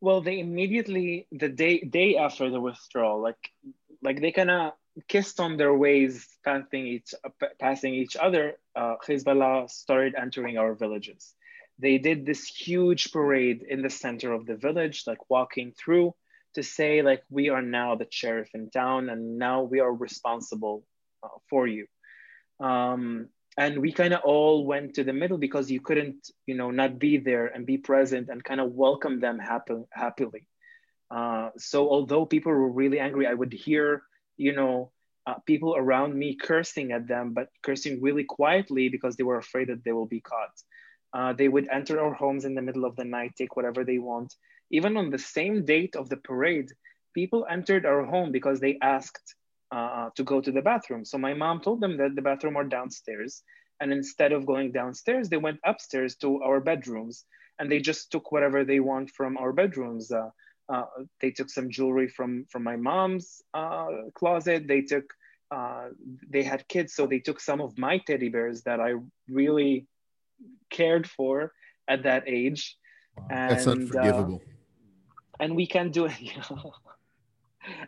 [0.00, 3.50] Well they immediately the day day after the withdrawal like
[4.02, 4.72] like they kind of
[5.08, 7.14] kissed on their ways passing each
[7.58, 11.34] passing each other uh, hezbollah started entering our villages.
[11.78, 16.14] They did this huge parade in the center of the village like walking through
[16.54, 20.84] to say like we are now the sheriff in town and now we are responsible
[21.22, 21.86] uh, for you.
[22.60, 26.70] Um, and we kind of all went to the middle because you couldn't, you know,
[26.70, 30.46] not be there and be present and kind of welcome them happy, happily.
[31.10, 34.02] Uh, so although people were really angry, I would hear,
[34.36, 34.92] you know,
[35.26, 39.68] uh, people around me cursing at them, but cursing really quietly because they were afraid
[39.68, 40.54] that they will be caught.
[41.12, 43.98] Uh, they would enter our homes in the middle of the night, take whatever they
[43.98, 44.32] want.
[44.70, 46.70] Even on the same date of the parade,
[47.14, 49.34] people entered our home because they asked
[49.72, 51.04] uh, to go to the bathroom.
[51.04, 53.42] So my mom told them that the bathroom are downstairs.
[53.80, 57.24] And instead of going downstairs, they went upstairs to our bedrooms
[57.58, 60.10] and they just took whatever they want from our bedrooms.
[60.10, 60.30] Uh,
[60.68, 60.84] uh,
[61.20, 64.68] they took some jewelry from, from my mom's uh, closet.
[64.68, 65.04] They took,
[65.50, 65.88] uh,
[66.28, 68.94] they had kids, so they took some of my teddy bears that I
[69.28, 69.86] really
[70.70, 71.52] cared for
[71.88, 72.76] at that age.
[73.16, 73.26] Wow.
[73.30, 74.42] And, That's unforgivable.
[75.40, 76.20] And we can do it.
[76.20, 76.74] You know?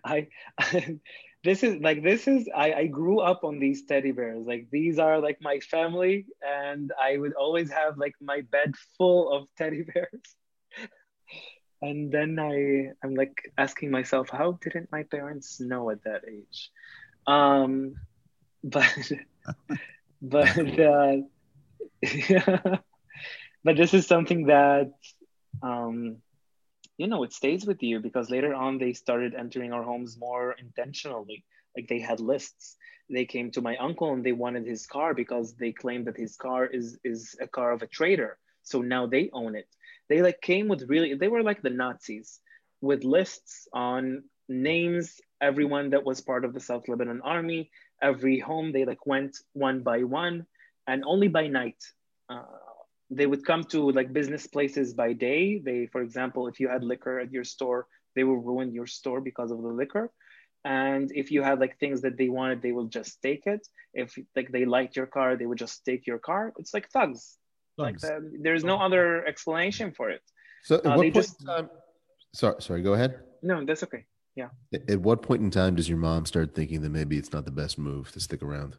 [0.04, 0.28] I,
[0.58, 0.98] I
[1.44, 4.98] this is like this is I, I grew up on these teddy bears like these
[4.98, 9.82] are like my family and i would always have like my bed full of teddy
[9.82, 10.36] bears
[11.82, 16.70] and then i i'm like asking myself how didn't my parents know at that age
[17.26, 17.94] um
[18.64, 19.12] but
[20.22, 21.16] but uh,
[22.02, 22.76] yeah,
[23.64, 24.92] but this is something that
[25.62, 26.18] um
[27.02, 30.54] you know it stays with you because later on they started entering our homes more
[30.66, 31.44] intentionally.
[31.76, 32.76] Like they had lists.
[33.10, 36.36] They came to my uncle and they wanted his car because they claimed that his
[36.36, 38.38] car is is a car of a trader.
[38.64, 39.68] So now they own it.
[40.08, 42.40] They like came with really they were like the nazis
[42.80, 47.70] with lists on names everyone that was part of the south lebanon army
[48.02, 48.72] every home.
[48.72, 50.46] They like went one by one
[50.86, 51.82] and only by night
[52.30, 52.44] uh,
[53.14, 55.58] they would come to like business places by day.
[55.58, 57.86] They, for example, if you had liquor at your store,
[58.16, 60.10] they will ruin your store because of the liquor.
[60.64, 63.66] And if you had like things that they wanted, they will just take it.
[63.92, 66.52] If like they liked your car, they would just take your car.
[66.58, 67.36] It's like thugs.
[67.76, 67.78] thugs.
[67.78, 70.22] Like the, there's no other explanation for it.
[70.62, 71.40] So at uh, what point just...
[71.40, 71.70] in time?
[72.32, 72.82] Sorry, sorry.
[72.82, 73.20] Go ahead.
[73.42, 74.04] No, that's okay.
[74.36, 74.48] Yeah.
[74.88, 77.50] At what point in time does your mom start thinking that maybe it's not the
[77.50, 78.78] best move to stick around?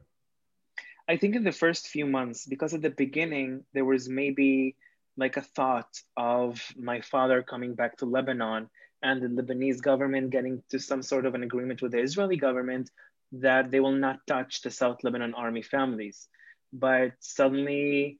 [1.08, 4.76] I think in the first few months, because at the beginning, there was maybe
[5.18, 8.70] like a thought of my father coming back to Lebanon
[9.01, 12.89] and the Lebanese government getting to some sort of an agreement with the Israeli government
[13.34, 16.28] that they will not touch the South Lebanon army families.
[16.72, 18.20] But suddenly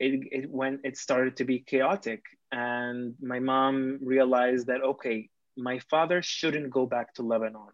[0.00, 5.78] it, it when it started to be chaotic and my mom realized that okay, my
[5.90, 7.72] father shouldn't go back to Lebanon.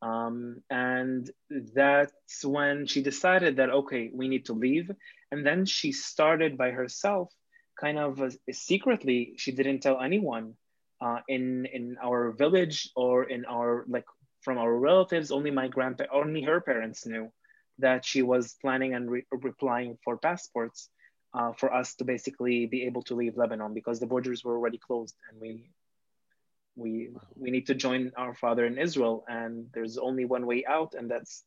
[0.00, 4.90] Um, and that's when she decided that, okay, we need to leave.
[5.32, 7.32] And then she started by herself,
[7.78, 10.54] kind of uh, secretly, she didn't tell anyone
[11.00, 14.06] uh, in, in our village or in our, like,
[14.42, 17.30] from our relatives, only my grandpa, only her parents knew
[17.78, 20.90] that she was planning and re- replying for passports
[21.34, 24.78] uh, for us to basically be able to leave Lebanon because the borders were already
[24.78, 25.70] closed and we
[26.78, 30.94] we we need to join our father in Israel, and there's only one way out,
[30.94, 31.44] and that's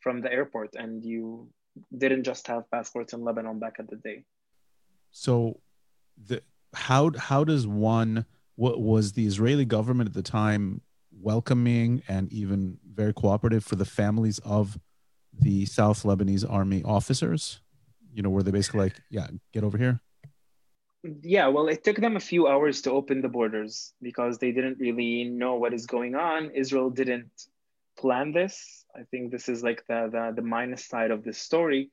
[0.00, 0.74] from the airport.
[0.76, 1.48] And you
[1.96, 4.24] didn't just have passports in Lebanon back at the day.
[5.10, 5.60] So,
[6.22, 6.42] the
[6.74, 12.78] how how does one what was the Israeli government at the time welcoming and even
[12.92, 14.78] very cooperative for the families of
[15.32, 17.60] the South Lebanese army officers?
[18.12, 20.00] You know, were they basically like, yeah, get over here?
[21.22, 24.78] Yeah well it took them a few hours to open the borders because they didn't
[24.78, 26.50] really know what is going on.
[26.50, 27.30] Israel didn't
[27.98, 28.84] plan this.
[28.96, 31.90] I think this is like the the, the minus side of this story.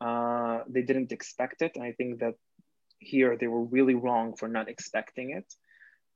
[0.00, 1.76] Uh, they didn't expect it.
[1.80, 2.34] I think that
[2.98, 5.52] here they were really wrong for not expecting it.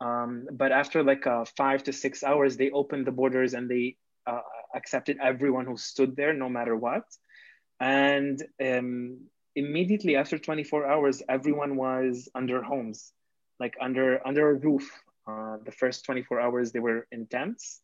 [0.00, 3.96] Um, but after like uh, five to six hours they opened the borders and they
[4.26, 4.40] uh,
[4.74, 7.05] accepted everyone who stood there no matter what.
[7.80, 9.20] And um,
[9.57, 13.12] immediately after 24 hours, everyone was under homes,
[13.61, 14.90] like under under a roof.
[15.26, 17.80] Uh, the first 24 hours they were intense,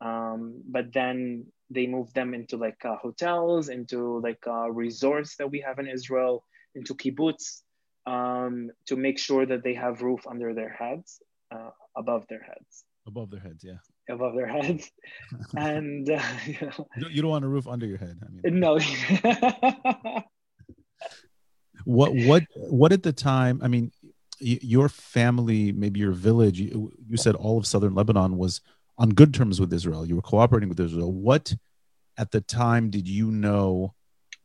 [0.00, 5.50] um, but then they moved them into like uh, hotels, into like uh, resorts that
[5.50, 6.44] we have in Israel,
[6.74, 7.62] into kibbutz,
[8.06, 12.84] um, to make sure that they have roof under their heads, uh, above their heads.
[13.06, 13.78] Above their heads, yeah.
[14.08, 14.90] Above their heads,
[15.56, 18.18] and uh, you, don't, you don't want a roof under your head.
[18.22, 18.78] I mean, no.
[21.84, 23.90] what what what at the time i mean
[24.40, 28.60] your family maybe your village you, said all of southern lebanon was
[28.98, 30.06] on good terms with israel.
[30.06, 31.12] You were cooperating with israel.
[31.12, 31.54] What
[32.16, 33.94] at the time did you know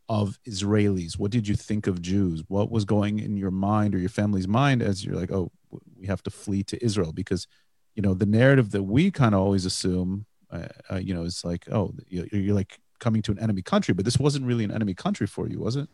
[0.08, 1.18] of israelis?
[1.18, 2.43] What did you think of jews?
[2.47, 5.51] What was going in your mind or your family's mind as you're like oh
[5.97, 7.12] we have to flee to israel?
[7.12, 7.47] Because
[7.95, 11.43] you know the narrative that we kind of always assume uh, uh, you know is
[11.43, 14.72] like oh you're, you're like coming to an enemy country but this wasn't really an
[14.72, 15.89] enemy country for you was it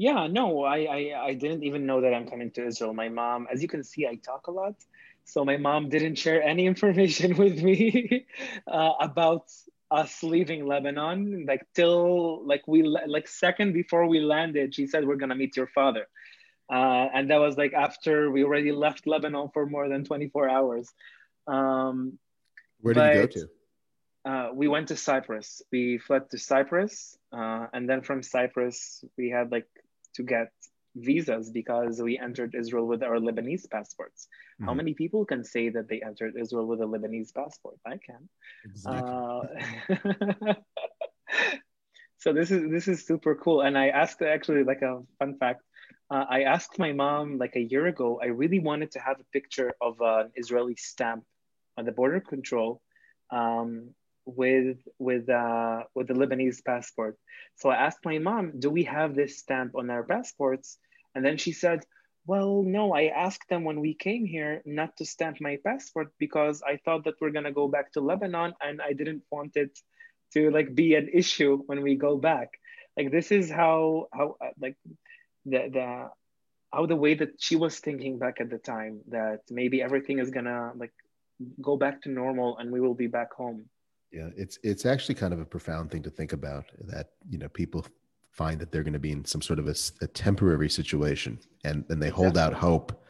[0.00, 2.94] yeah, no, I, I, I didn't even know that I'm coming to Israel.
[2.94, 4.74] My mom, as you can see, I talk a lot.
[5.24, 8.26] So my mom didn't share any information with me
[8.66, 9.52] uh, about
[9.90, 11.44] us leaving Lebanon.
[11.46, 15.66] Like till like we like second before we landed, she said we're gonna meet your
[15.66, 16.06] father.
[16.72, 20.88] uh, and that was like after we already left Lebanon for more than 24 hours.
[21.46, 22.18] Um,
[22.80, 23.44] Where did you go to?
[24.24, 25.60] Uh, we went to Cyprus.
[25.70, 29.68] We fled to Cyprus, uh, and then from Cyprus we had like
[30.14, 30.50] to get
[30.96, 34.26] visas because we entered Israel with our Lebanese passports.
[34.26, 34.66] Mm-hmm.
[34.66, 37.76] How many people can say that they entered Israel with a Lebanese passport?
[37.86, 38.28] I can.
[38.64, 39.10] Exactly.
[40.48, 40.54] Uh,
[42.18, 45.62] so this is this is super cool, and I asked actually like a fun fact.
[46.10, 48.18] Uh, I asked my mom like a year ago.
[48.20, 51.24] I really wanted to have a picture of an Israeli stamp
[51.78, 52.82] on the border control
[53.30, 53.94] um,
[54.26, 57.16] with with uh, with the Lebanese passport.
[57.56, 60.78] So I asked my mom, "Do we have this stamp on our passports?"
[61.14, 61.80] And then she said,
[62.26, 62.92] "Well, no.
[62.92, 67.04] I asked them when we came here not to stamp my passport because I thought
[67.04, 69.78] that we're gonna go back to Lebanon, and I didn't want it
[70.34, 72.48] to like be an issue when we go back.
[72.96, 74.76] Like this is how how uh, like
[75.44, 76.10] the the
[76.72, 80.30] how the way that she was thinking back at the time that maybe everything is
[80.30, 80.92] gonna like
[81.60, 83.64] go back to normal and we will be back home
[84.12, 87.48] yeah, it's it's actually kind of a profound thing to think about that you know
[87.48, 87.86] people
[88.30, 91.84] find that they're going to be in some sort of a, a temporary situation and
[91.88, 93.00] and they hold out hope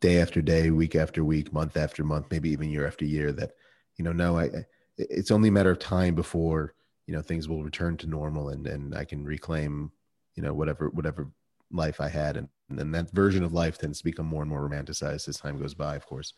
[0.00, 3.52] day after day, week after week, month after month, maybe even year after year that
[3.96, 4.50] you know no, I
[4.96, 6.74] it's only a matter of time before
[7.06, 9.90] you know things will return to normal and and I can reclaim
[10.34, 11.30] you know whatever whatever
[11.70, 14.50] life I had and and then that version of life tends to become more and
[14.50, 16.34] more romanticized as time goes by, of course.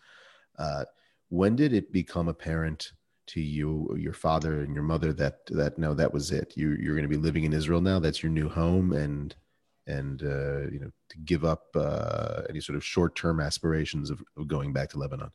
[0.59, 0.85] Uh,
[1.29, 2.93] when did it become apparent
[3.31, 6.55] to you your father and your mother that that no that was it.
[6.57, 7.99] You you're going to be living in Israel now.
[7.99, 9.35] That's your new home and
[9.87, 14.23] and uh, you know to give up uh, any sort of short term aspirations of,
[14.37, 15.31] of, going back to Lebanon.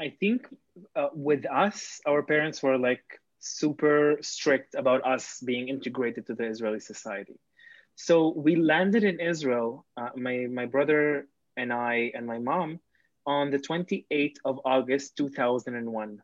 [0.00, 0.48] I think
[0.94, 3.04] uh, with us our parents were like
[3.38, 7.38] super strict about us being integrated to the Israeli society.
[7.94, 12.80] So we landed in Israel uh, my my brother and I and my mom
[13.26, 16.22] on the 28th of August 2001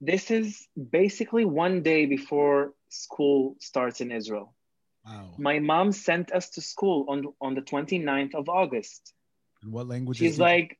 [0.00, 4.54] this is basically one day before school starts in Israel.
[5.06, 5.34] Wow.
[5.38, 9.12] My mom sent us to school on, on the 29th of August.
[9.62, 10.18] And what languages?
[10.18, 10.78] She's like,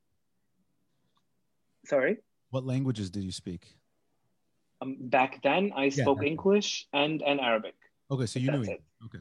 [1.87, 2.19] sorry?
[2.51, 3.67] What languages did you speak?
[4.83, 7.75] Um, back then, I yeah, spoke English and, and Arabic.
[8.11, 8.83] Okay, so you knew it.
[9.05, 9.19] Okay.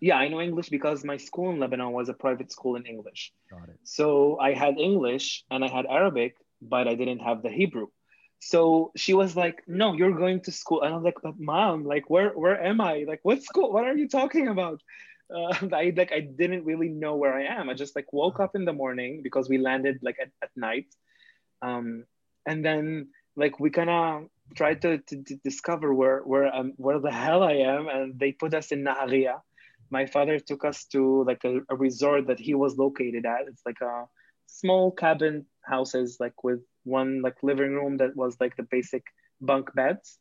[0.00, 3.32] Yeah, I know English because my school in Lebanon was a private school in English.
[3.50, 3.78] Got it.
[3.84, 7.88] So I had English and I had Arabic, but I didn't have the Hebrew.
[8.44, 11.84] So she was like, "No, you're going to school." And I was like, "But mom,
[11.84, 13.04] like, where where am I?
[13.06, 13.72] Like, what school?
[13.72, 14.82] What are you talking about?"
[15.32, 17.70] Uh, I like I didn't really know where I am.
[17.70, 20.88] I just like woke up in the morning because we landed like at, at night,
[21.62, 22.04] um,
[22.44, 24.26] and then like we kind of
[24.56, 28.32] tried to, to, to, discover where where um, where the hell I am, and they
[28.32, 29.40] put us in Nahariya.
[29.88, 33.46] My father took us to like a, a resort that he was located at.
[33.46, 34.06] It's like a
[34.46, 39.04] small cabin houses like with one like living room that was like the basic
[39.40, 40.18] bunk beds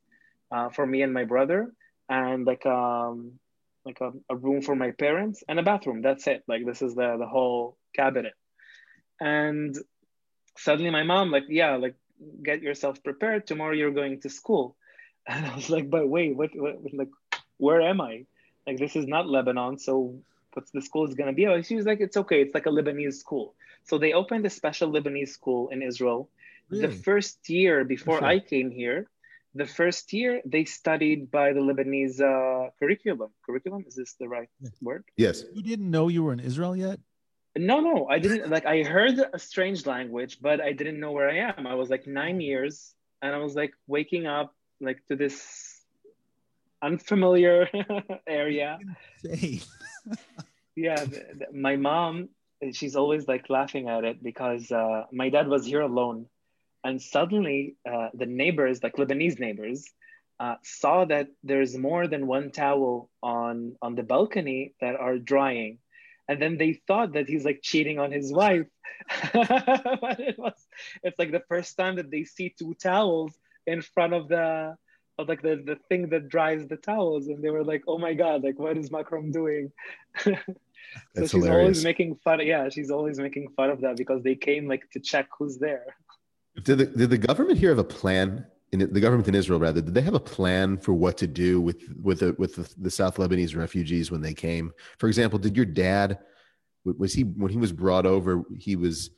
[0.52, 1.74] uh, for me and my brother
[2.10, 3.40] and like um
[3.86, 6.02] like a, a room for my parents and a bathroom.
[6.02, 6.44] That's it.
[6.48, 8.34] Like this is the the whole cabinet.
[9.20, 9.76] And
[10.58, 11.96] suddenly my mom like yeah like
[12.44, 13.48] get yourself prepared.
[13.48, 14.76] Tomorrow you're going to school.
[15.28, 17.14] And i was like but wait what, what like
[17.58, 18.26] where am i?
[18.66, 20.20] Like this is not lebanon so
[20.54, 22.70] what's the school is going to be she was like it's okay it's like a
[22.70, 26.30] lebanese school so they opened a special lebanese school in israel
[26.72, 26.88] Really?
[26.88, 28.28] The first year before sure.
[28.28, 29.10] I came here,
[29.54, 33.30] the first year they studied by the Lebanese uh, curriculum.
[33.46, 34.70] Curriculum is this the right yeah.
[34.82, 35.04] word?
[35.18, 35.44] Yes.
[35.54, 37.00] You didn't know you were in Israel yet.
[37.58, 38.50] No, no, I didn't.
[38.50, 41.68] Like I heard a strange language, but I didn't know where I am.
[41.68, 45.84] I was like nine years, and I was like waking up like to this
[46.82, 47.68] unfamiliar
[48.28, 48.80] area.
[50.82, 51.06] yeah,
[51.54, 52.30] my mom,
[52.74, 56.28] she's always like laughing at it because uh, my dad was here alone.
[56.84, 59.86] And suddenly, uh, the neighbors, like Lebanese neighbors,
[60.40, 65.78] uh, saw that there's more than one towel on on the balcony that are drying,
[66.28, 68.66] and then they thought that he's like cheating on his wife.
[69.34, 70.54] but it was
[71.04, 73.34] it's like the first time that they see two towels
[73.68, 74.76] in front of the
[75.20, 77.28] of like the, the thing that dries the towels.
[77.28, 79.72] And they were like oh my god like what is macron doing
[81.16, 81.60] so she's hilarious.
[81.60, 85.00] always making fun yeah she's always making fun of that because they came like to
[85.00, 85.86] check who's there
[86.64, 88.46] did the, did the government here have a plan?
[88.72, 91.60] In the government in Israel, rather, did they have a plan for what to do
[91.60, 94.72] with with the, with the, the South Lebanese refugees when they came?
[94.98, 96.20] For example, did your dad
[96.86, 98.44] was he when he was brought over?
[98.58, 99.10] He was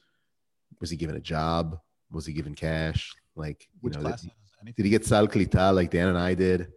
[0.82, 1.78] was he given a job?
[2.11, 3.14] Was he given cash?
[3.36, 6.72] Like you Which know, did, did he get sal klita like Dan and I did?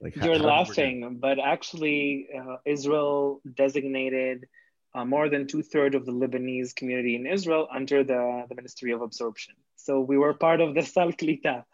[0.00, 4.48] Like, You're how, laughing, but actually, uh, Israel designated
[4.94, 8.92] uh, more than two thirds of the Lebanese community in Israel under the, the Ministry
[8.92, 9.54] of Absorption.
[9.76, 11.64] So we were part of the Sal Klita.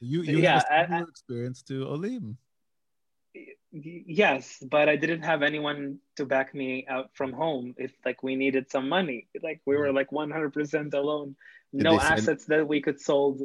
[0.00, 2.38] you you yeah, had a similar I, experience to Olim.
[3.72, 8.36] Yes, but I didn't have anyone to back me out from home if like we
[8.36, 9.28] needed some money.
[9.42, 11.36] Like we were like 100% alone.
[11.72, 13.40] No assets that we could sold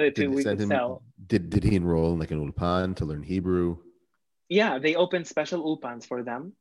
[0.00, 1.02] that we could him, sell.
[1.26, 3.78] Did did he enroll in like an ulpan to learn Hebrew?
[4.48, 6.54] Yeah, they opened special ulpans for them.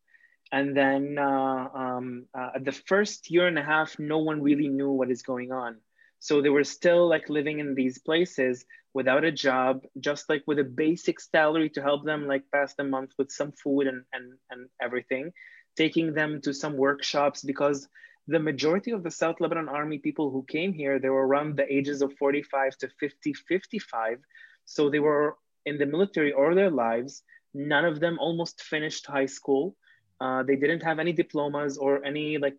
[0.52, 4.92] And then uh, um, uh, the first year and a half, no one really knew
[4.92, 5.78] what is going on.
[6.20, 10.60] So they were still like living in these places without a job, just like with
[10.60, 14.34] a basic salary to help them like pass the month with some food and, and,
[14.50, 15.32] and everything,
[15.78, 17.88] taking them to some workshops because
[18.30, 21.66] the majority of the South Lebanon Army people who came here, they were around the
[21.74, 24.20] ages of 45 to 50, 55.
[24.66, 27.24] So they were in the military all their lives.
[27.56, 29.76] None of them almost finished high school.
[30.22, 32.58] Uh, they didn't have any diplomas or any like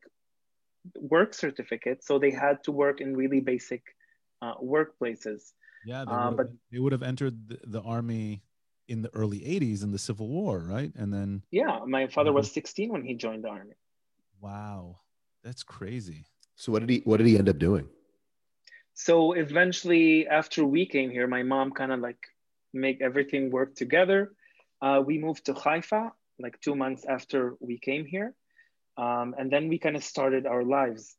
[0.96, 3.82] work certificate, so they had to work in really basic
[4.42, 5.52] uh, workplaces.
[5.84, 8.42] Yeah, they uh, but they would have entered the, the, army
[8.88, 10.92] in the early 80s in the Civil War, right?
[10.96, 13.76] And then Yeah, my father was 16 when he joined the army.
[14.40, 15.00] Wow.
[15.42, 16.26] That's crazy.
[16.56, 17.88] So what did he what did he end up doing?
[18.94, 22.22] So eventually after we came here, my mom kind of like
[22.74, 24.32] make everything work together.
[24.82, 28.34] Uh, we moved to Haifa like two months after we came here.
[28.96, 31.16] Um, and then we kind of started our lives.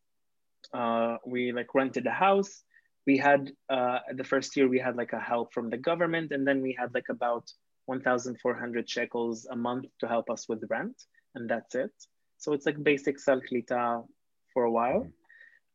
[0.74, 2.64] Uh, we like rented a house.
[3.08, 6.48] We had uh, the first year we had like a help from the government, and
[6.48, 7.52] then we had like about
[7.86, 11.02] 1,400 shekels a month to help us with rent,
[11.34, 11.92] and that's it.
[12.42, 14.04] So it's like basic Sal Klita
[14.52, 15.08] for a while.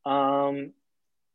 [0.04, 0.72] Um,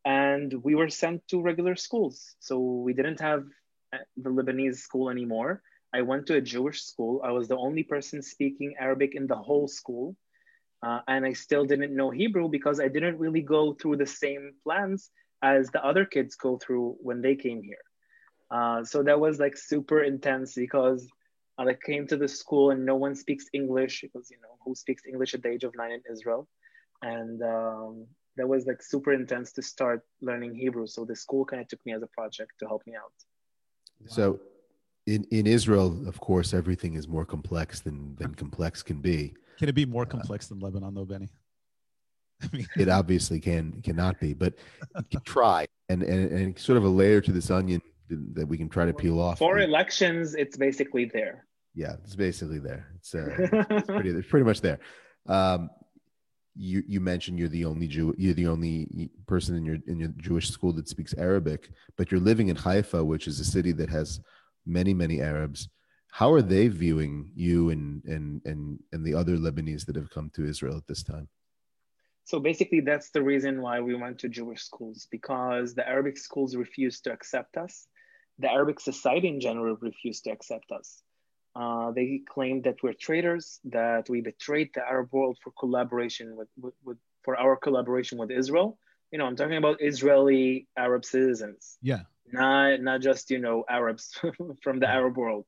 [0.03, 2.35] and we were sent to regular schools.
[2.39, 3.45] So we didn't have
[3.93, 5.61] uh, the Lebanese school anymore.
[5.93, 7.21] I went to a Jewish school.
[7.23, 10.17] I was the only person speaking Arabic in the whole school.
[10.83, 14.51] Uh, and I still didn't know Hebrew because I didn't really go through the same
[14.65, 15.11] plans
[15.41, 17.85] as the other kids go through when they came here.
[18.51, 21.07] Uh, so that was like super intense because
[21.57, 24.73] I like came to the school and no one speaks English because you know who
[24.75, 26.47] speaks English at the age of nine in Israel,
[27.01, 30.87] and um, that was like super intense to start learning Hebrew.
[30.87, 33.13] So the school kind of took me as a project to help me out.
[34.07, 34.39] So
[35.05, 39.33] in in Israel, of course, everything is more complex than than complex can be.
[39.57, 41.29] Can it be more uh, complex uh, than Lebanon, though, Benny?
[42.43, 44.53] I mean, it obviously can cannot be, but
[45.11, 47.81] can try and, and and sort of a layer to this onion
[48.33, 49.39] that we can try to peel off.
[49.39, 51.45] For elections, it's basically there.
[51.73, 52.87] Yeah, it's basically there.
[52.97, 53.29] It's, uh,
[53.69, 54.79] it's pretty it's pretty much there.
[55.27, 55.69] Um,
[56.55, 60.09] you you mentioned you're the only Jew you're the only person in your in your
[60.17, 63.89] Jewish school that speaks Arabic, but you're living in Haifa, which is a city that
[63.89, 64.19] has
[64.65, 65.69] many many Arabs.
[66.09, 70.29] How are they viewing you and and and and the other Lebanese that have come
[70.35, 71.29] to Israel at this time?
[72.25, 76.55] So basically, that's the reason why we went to Jewish schools because the Arabic schools
[76.55, 77.87] refused to accept us.
[78.39, 81.03] The Arabic society in general refused to accept us.
[81.55, 86.47] Uh, they claimed that we're traitors, that we betrayed the Arab world for collaboration with,
[86.59, 88.77] with, with, for our collaboration with Israel.
[89.11, 91.77] You know, I'm talking about Israeli Arab citizens.
[91.81, 92.03] Yeah.
[92.31, 94.17] Not not just you know Arabs
[94.63, 95.45] from the Arab world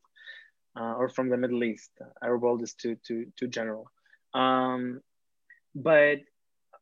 [0.78, 1.92] uh, or from the Middle East.
[2.22, 3.90] Arab world is too too too general.
[4.34, 5.02] Um,
[5.74, 6.20] but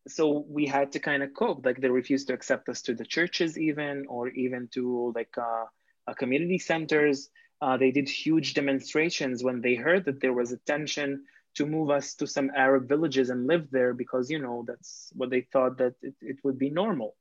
[0.07, 1.65] so we had to kind of cope.
[1.65, 5.65] Like they refused to accept us to the churches, even or even to like uh,
[6.07, 7.29] uh community centers
[7.61, 11.23] uh, they did huge demonstrations when they heard that there was a tension
[11.53, 15.29] to move us to some Arab villages and live there because, you know, that's what
[15.29, 17.15] they thought that it, it would be normal.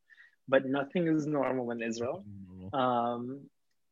[0.48, 2.24] But nothing is normal in Israel.
[2.72, 3.42] Um,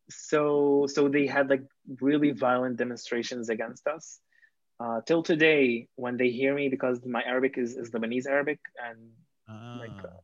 [0.09, 1.65] so, so they had like
[2.01, 4.19] really violent demonstrations against us.
[4.81, 9.11] Uh, till today, when they hear me, because my Arabic is, is Lebanese Arabic, and
[9.49, 9.77] ah.
[9.81, 10.17] like uh,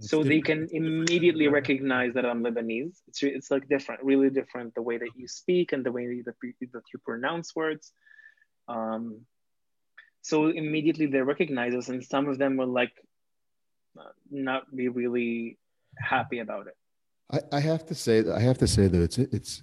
[0.00, 2.96] so they can immediately recognize that I'm Lebanese.
[3.08, 6.34] It's, it's like different, really different, the way that you speak and the way that,
[6.72, 7.92] that you pronounce words.
[8.68, 9.20] Um,
[10.22, 12.92] so immediately they recognize us, and some of them will like
[14.30, 15.58] not be really
[15.96, 16.76] happy about it.
[17.30, 19.62] I, I have to say, that I have to say though, it's it's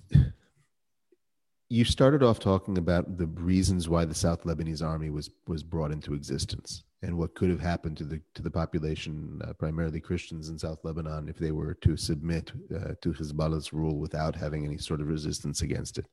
[1.72, 5.92] you started off talking about the reasons why the South Lebanese army was was brought
[5.92, 10.50] into existence and what could have happened to the to the population, uh, primarily Christians
[10.50, 14.78] in South Lebanon, if they were to submit uh, to Hezbollah's rule without having any
[14.78, 16.08] sort of resistance against it.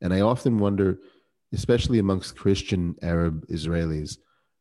[0.00, 0.98] And I often wonder,
[1.52, 4.18] especially amongst Christian Arab Israelis,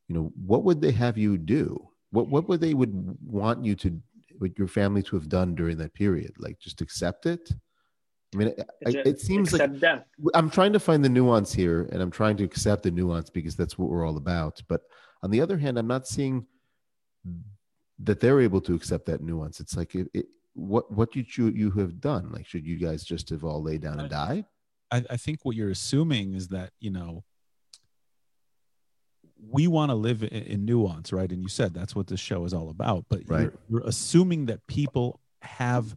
[0.07, 1.89] you know, what would they have you do?
[2.11, 2.93] What what would they would
[3.25, 3.99] want you to,
[4.39, 6.33] would your family to have done during that period?
[6.37, 7.51] Like just accept it?
[8.33, 8.67] I mean, it,
[9.07, 10.05] it seems like death.
[10.35, 13.55] I'm trying to find the nuance here, and I'm trying to accept the nuance because
[13.55, 14.61] that's what we're all about.
[14.67, 14.81] But
[15.23, 16.45] on the other hand, I'm not seeing
[17.99, 19.59] that they're able to accept that nuance.
[19.59, 22.31] It's like, it, it, what what you you have done?
[22.31, 24.45] Like, should you guys just have all laid down and died?
[24.91, 27.23] I, I think what you're assuming is that you know
[29.51, 31.31] we want to live in, in, nuance, right?
[31.31, 33.05] And you said that's what this show is all about.
[33.09, 33.41] But right.
[33.41, 35.95] you're, you're assuming that people have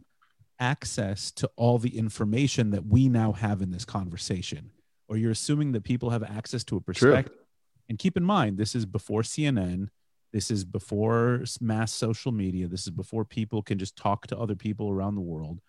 [0.63, 4.71] access to all the information that we now have in this conversation,
[5.09, 7.33] or you're assuming that people have access to a perspective.
[7.33, 7.45] True.
[7.89, 9.89] And keep in mind, this is before CNN.
[10.31, 12.67] This is before mass social media.
[12.67, 15.59] This is before people can just talk to other people around the world.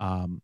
[0.00, 0.42] Um,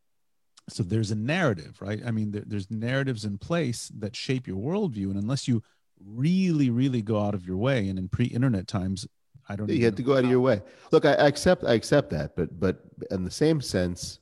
[0.68, 2.00] so there's a narrative, right?
[2.06, 5.64] I mean, there, there's narratives in place that shape your worldview, and unless you
[6.04, 9.06] really, really go out of your way, and in pre-internet times,
[9.48, 9.68] I don't.
[9.68, 10.62] You had to go out of your way.
[10.90, 12.80] Look, I, I accept, I accept that, but but
[13.10, 14.18] in the same sense,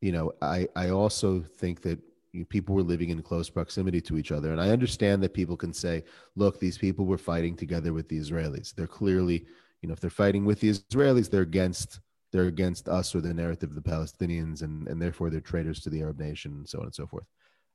[0.00, 1.98] you know, I I also think that
[2.48, 5.72] people were living in close proximity to each other, and I understand that people can
[5.72, 6.04] say,
[6.36, 8.74] look, these people were fighting together with the Israelis.
[8.74, 9.46] They're clearly,
[9.80, 12.00] you know, if they're fighting with the Israelis, they're against
[12.30, 15.90] they're against us or the narrative of the Palestinians, and, and therefore they're traitors to
[15.90, 17.24] the Arab nation, and so on and so forth.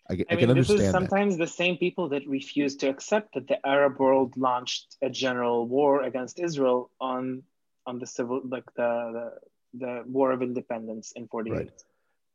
[0.09, 1.45] I, I, I mean, this is sometimes that.
[1.45, 6.03] the same people that refuse to accept that the Arab world launched a general war
[6.03, 7.43] against Israel on
[7.85, 9.31] on the civil, like the
[9.73, 11.53] the, the War of Independence in '48.
[11.53, 11.71] Right.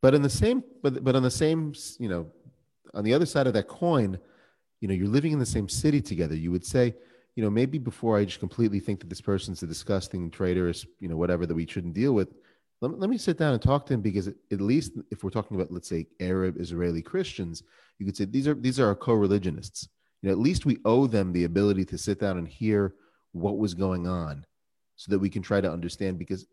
[0.01, 2.27] But in the same, but but on the same, you know,
[2.93, 4.17] on the other side of that coin,
[4.81, 6.35] you know, you're living in the same city together.
[6.35, 6.95] You would say,
[7.35, 11.07] you know, maybe before I just completely think that this person's a disgusting traitorous, you
[11.07, 12.33] know, whatever that we shouldn't deal with,
[12.81, 15.55] let, let me sit down and talk to him because at least if we're talking
[15.55, 17.63] about, let's say, Arab Israeli Christians,
[17.97, 19.89] you could say these are these are our co-religionists.
[20.21, 22.95] You know, at least we owe them the ability to sit down and hear
[23.31, 24.45] what was going on,
[24.95, 26.19] so that we can try to understand.
[26.19, 26.45] Because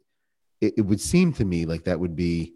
[0.61, 2.55] it, it would seem to me like that would be,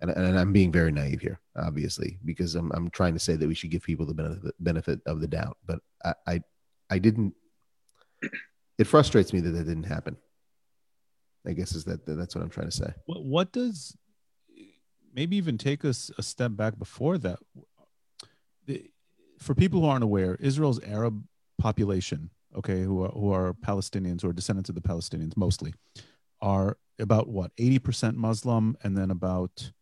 [0.00, 3.46] and, and I'm being very naive here, obviously, because I'm I'm trying to say that
[3.46, 6.42] we should give people the benefit benefit of the doubt, but I I,
[6.90, 7.34] I didn't
[8.78, 10.16] it frustrates me that that didn't happen.
[11.46, 12.92] I guess is that that's what I'm trying to say.
[13.06, 13.96] What, what does
[15.14, 17.38] maybe even take us a step back before that?
[19.38, 21.22] For people who aren't aware, Israel's Arab
[21.58, 25.74] population, okay, who are who are Palestinians or descendants of the Palestinians mostly,
[26.40, 29.72] are about what 80% Muslim and then about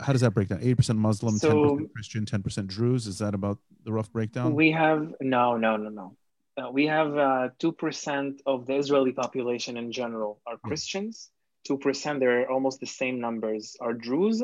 [0.00, 0.60] how does that break down?
[0.60, 3.06] 80% Muslim, so, 10% Christian, 10% Druze.
[3.06, 4.54] Is that about the rough breakdown?
[4.54, 6.16] We have, no, no, no, no.
[6.56, 11.30] Uh, we have uh, 2% of the Israeli population in general are Christians.
[11.68, 14.42] 2%, they're almost the same numbers, are Druze,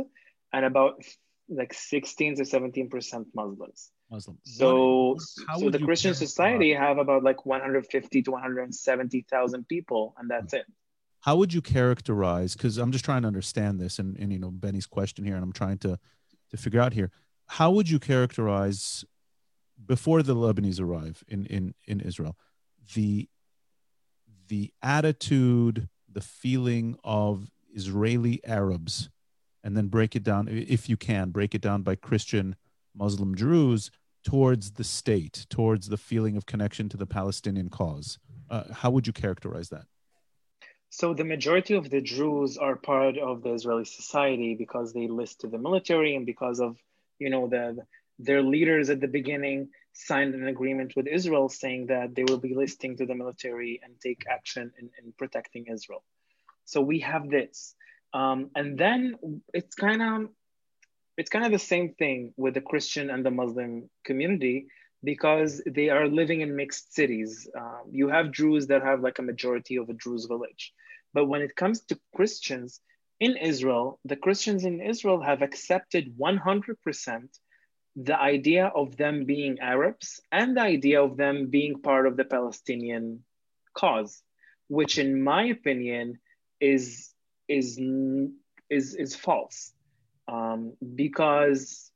[0.53, 1.03] and about
[1.49, 3.91] like 16 to 17% Muslims.
[4.11, 4.39] Muslim.
[4.45, 5.17] So,
[5.59, 10.65] so the Christian society have about like 150 to 170,000 people, and that's it
[11.21, 14.51] how would you characterize because i'm just trying to understand this and, and you know
[14.51, 15.99] benny's question here and i'm trying to
[16.51, 17.11] to figure out here
[17.47, 19.05] how would you characterize
[19.87, 22.37] before the lebanese arrive in in in israel
[22.95, 23.29] the
[24.49, 29.11] the attitude the feeling of israeli arabs
[29.63, 32.57] and then break it down if you can break it down by christian
[32.95, 33.91] muslim druze
[34.25, 38.19] towards the state towards the feeling of connection to the palestinian cause.
[38.51, 39.85] Uh, how would you characterize that?
[40.91, 45.41] So the majority of the Druze are part of the Israeli society because they list
[45.41, 46.77] to the military and because of,
[47.21, 47.87] you know, the
[48.25, 52.55] their leaders at the beginning signed an agreement with Israel saying that they will be
[52.55, 56.03] listening to the military and take action in, in protecting Israel.
[56.65, 57.75] So we have this.
[58.13, 59.17] Um, and then
[59.53, 60.31] it's kind of
[61.17, 64.69] it's kind of the same thing with the Christian and the Muslim community
[65.05, 67.49] because they are living in mixed cities.
[67.57, 70.73] Um, you have Druze that have like a majority of a Druze village.
[71.13, 72.81] But when it comes to Christians
[73.19, 77.29] in Israel, the Christians in Israel have accepted 100%
[77.97, 82.25] the idea of them being Arabs and the idea of them being part of the
[82.25, 83.25] Palestinian
[83.75, 84.23] cause,
[84.69, 86.19] which in my opinion
[86.61, 87.11] is,
[87.49, 87.81] is,
[88.69, 89.73] is, is false.
[90.29, 91.91] Um, because,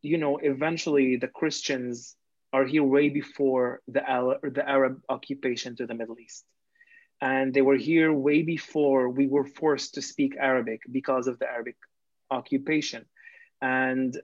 [0.00, 2.16] you know, eventually the Christians
[2.52, 4.00] are here way before the,
[4.42, 6.46] the Arab occupation to the Middle East.
[7.20, 11.46] And they were here way before we were forced to speak Arabic because of the
[11.46, 11.76] Arabic
[12.30, 13.04] occupation
[13.60, 14.16] and,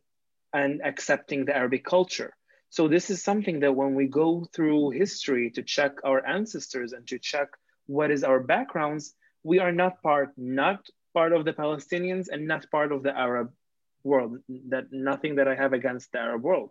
[0.55, 2.33] and accepting the Arabic culture.
[2.71, 7.07] So this is something that when we go through history to check our ancestors and
[7.09, 7.49] to check
[7.87, 10.81] what is our backgrounds, we are not part, not
[11.13, 13.53] part of the Palestinians and not part of the Arab
[14.03, 14.39] world.
[14.71, 16.71] That nothing that I have against the Arab world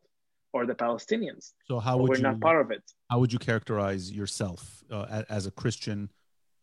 [0.54, 1.52] or the Palestinians.
[1.68, 2.84] So how would we're you, not part of it?
[3.10, 6.10] How would you characterize yourself uh, as a Christian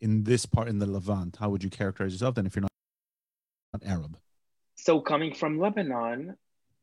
[0.01, 1.37] in this part in the Levant?
[1.37, 2.71] How would you characterize yourself then if you're not
[3.73, 3.85] not?
[3.87, 4.17] Arab?
[4.75, 6.37] So coming from Lebanon,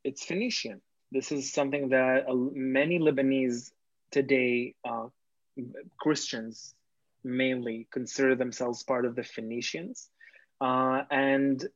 [0.03, 0.81] it's Phoenician.
[1.11, 3.71] This is something that uh, many Lebanese
[4.11, 5.07] today, uh,
[5.99, 6.75] Christians
[7.23, 10.09] mainly, consider themselves part of the Phoenicians.
[10.59, 11.67] Uh, and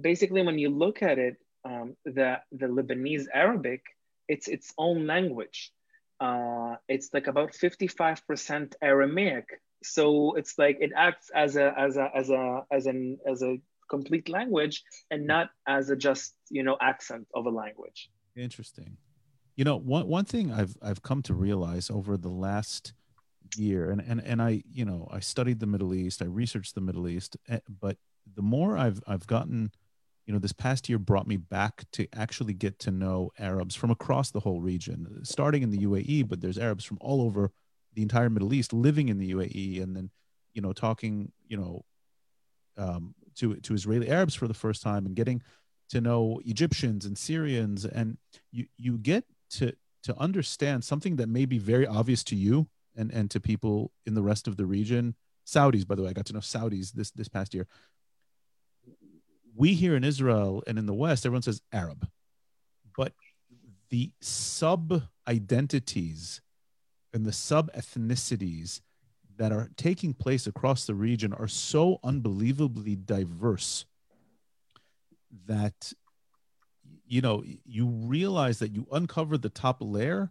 [0.00, 3.82] basically, when you look at it, um, the, the Lebanese Arabic,
[4.28, 5.72] it's its own language.
[6.20, 9.60] Uh, it's like about 55% Aramaic.
[9.82, 13.58] So it's like it acts as a as a as a as an as a
[13.88, 18.10] complete language and not as a just you know accent of a language.
[18.36, 18.96] Interesting.
[19.56, 22.92] You know, one one thing I've I've come to realize over the last
[23.56, 26.80] year, and and and I you know I studied the Middle East, I researched the
[26.80, 27.96] Middle East, eh, but
[28.34, 29.70] the more I've I've gotten
[30.26, 33.90] you know, this past year brought me back to actually get to know Arabs from
[33.90, 37.50] across the whole region, starting in the UAE, but there's Arabs from all over
[37.92, 40.10] the entire Middle East living in the UAE, and then,
[40.54, 41.84] you know, talking, you know,
[42.76, 45.42] um, to to Israeli Arabs for the first time, and getting
[45.90, 48.18] to know Egyptians and Syrians, and
[48.50, 52.66] you you get to to understand something that may be very obvious to you
[52.96, 55.14] and and to people in the rest of the region.
[55.46, 57.66] Saudis, by the way, I got to know Saudis this this past year
[59.54, 62.08] we here in Israel and in the West, everyone says Arab,
[62.96, 63.12] but
[63.90, 66.40] the sub identities
[67.12, 68.80] and the sub ethnicities
[69.36, 73.84] that are taking place across the region are so unbelievably diverse
[75.46, 75.92] that
[77.06, 80.30] you know you realize that you uncover the top layer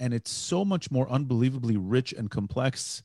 [0.00, 3.02] and it's so much more unbelievably rich and complex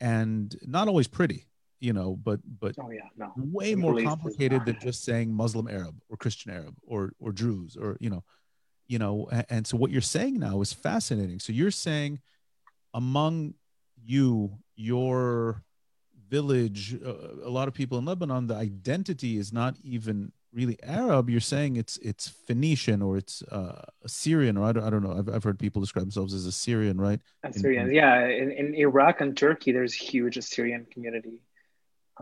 [0.00, 1.46] and not always pretty
[1.80, 3.32] you know, but but oh, yeah, no.
[3.36, 7.96] way more complicated than just saying Muslim Arab or Christian Arab or or Druze or
[8.00, 8.22] you know,
[8.86, 9.28] you know.
[9.32, 11.40] And, and so what you're saying now is fascinating.
[11.40, 12.20] So you're saying
[12.92, 13.54] among
[14.04, 15.62] you, your
[16.28, 21.28] village, uh, a lot of people in Lebanon, the identity is not even really Arab.
[21.28, 25.16] You're saying it's it's Phoenician or it's uh, Assyrian or I don't, I don't know.
[25.16, 27.20] I've, I've heard people describe themselves as Assyrian, right?
[27.44, 28.26] Assyrian, in, yeah.
[28.26, 31.42] In, in Iraq and Turkey, there's huge Assyrian community.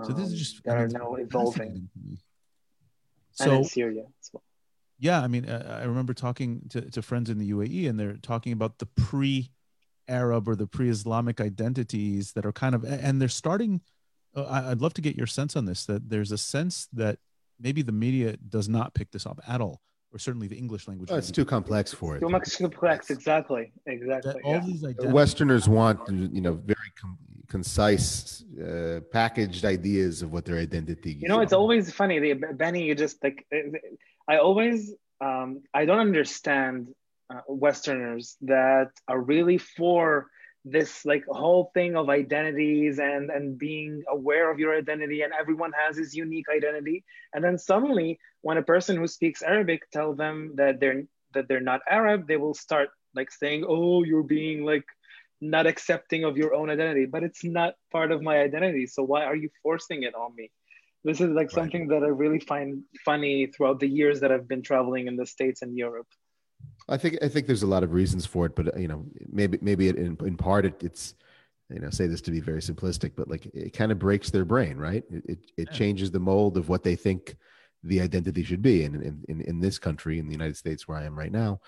[0.04, 1.88] So this is um, just that I mean, are now evolving.
[3.32, 4.42] So and in Syria as well.
[5.00, 8.52] Yeah, I mean, I remember talking to, to friends in the UAE, and they're talking
[8.52, 8.86] about the
[10.08, 13.80] pre-Arab or the pre-Islamic identities that are kind of, and they're starting.
[14.34, 15.86] Uh, I'd love to get your sense on this.
[15.86, 17.18] That there's a sense that
[17.60, 19.80] maybe the media does not pick this up at all,
[20.12, 21.10] or certainly the English language.
[21.12, 22.20] Oh, it's too complex for it.
[22.20, 24.32] Too much complex, exactly, exactly.
[24.32, 24.60] That all yeah.
[24.60, 31.14] these Westerners want, you know, very com- concise, uh, packaged ideas of what their identity.
[31.14, 32.18] You know, it's always funny.
[32.18, 33.46] The, Benny, you just like
[34.28, 36.88] I always um, I don't understand
[37.30, 40.28] uh, Westerners that are really for
[40.64, 45.72] this like whole thing of identities and and being aware of your identity and everyone
[45.72, 47.04] has his unique identity.
[47.32, 51.04] And then suddenly when a person who speaks arabic tell them that they're
[51.34, 54.84] that they're not arab they will start like saying oh you're being like
[55.40, 57.06] not accepting of your own identity.
[57.06, 60.50] But it's not part of my identity so why are you forcing it on me?
[61.04, 61.52] This is like right.
[61.52, 65.26] something that i really find funny throughout the years that i've been traveling in the
[65.26, 66.08] states and europe
[66.88, 69.58] i think i think there's a lot of reasons for it but you know maybe
[69.60, 71.14] maybe it, in, in part it, it's
[71.70, 74.44] you know say this to be very simplistic but like it kind of breaks their
[74.44, 75.76] brain right it it, it yeah.
[75.76, 77.36] changes the mold of what they think
[77.84, 80.98] the identity should be and in, in in this country in the united states where
[80.98, 81.60] i am right now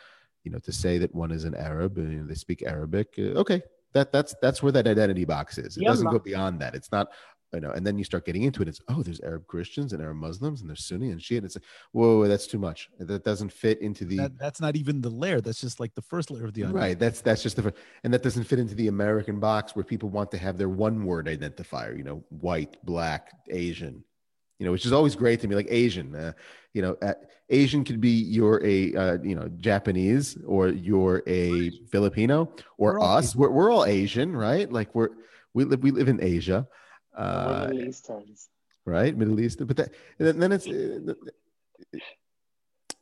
[0.44, 3.14] you know, to say that one is an Arab and you know, they speak Arabic,
[3.18, 3.62] uh, okay,
[3.92, 5.76] that that's that's where that identity box is.
[5.76, 6.74] It doesn't go beyond that.
[6.74, 7.08] It's not,
[7.52, 8.68] you know, and then you start getting into it.
[8.68, 11.38] It's oh, there's Arab Christians and Arab Muslims and there's Sunni and Shia.
[11.38, 12.88] And it's like, whoa, that's too much.
[12.98, 14.16] That doesn't fit into the.
[14.16, 15.40] That, that's not even the layer.
[15.40, 16.76] That's just like the first layer of the onion.
[16.76, 16.98] Right.
[16.98, 17.72] That's that's just the
[18.04, 21.04] and that doesn't fit into the American box where people want to have their one
[21.04, 21.96] word identifier.
[21.96, 24.04] You know, white, black, Asian.
[24.58, 25.56] You know, which is always great to me.
[25.56, 26.14] Like Asian.
[26.14, 26.32] Uh,
[26.72, 27.14] you know, uh,
[27.48, 33.00] Asian could be you're a uh, you know Japanese or you're a Filipino or we're
[33.00, 33.34] us.
[33.34, 34.70] We're, we're all Asian, right?
[34.70, 35.08] Like we're
[35.52, 36.68] we live we live in Asia.
[37.16, 38.48] Uh, Middle Easterns.
[38.84, 39.66] Right, Middle East.
[39.66, 40.66] But that then it's.
[40.66, 41.14] Uh,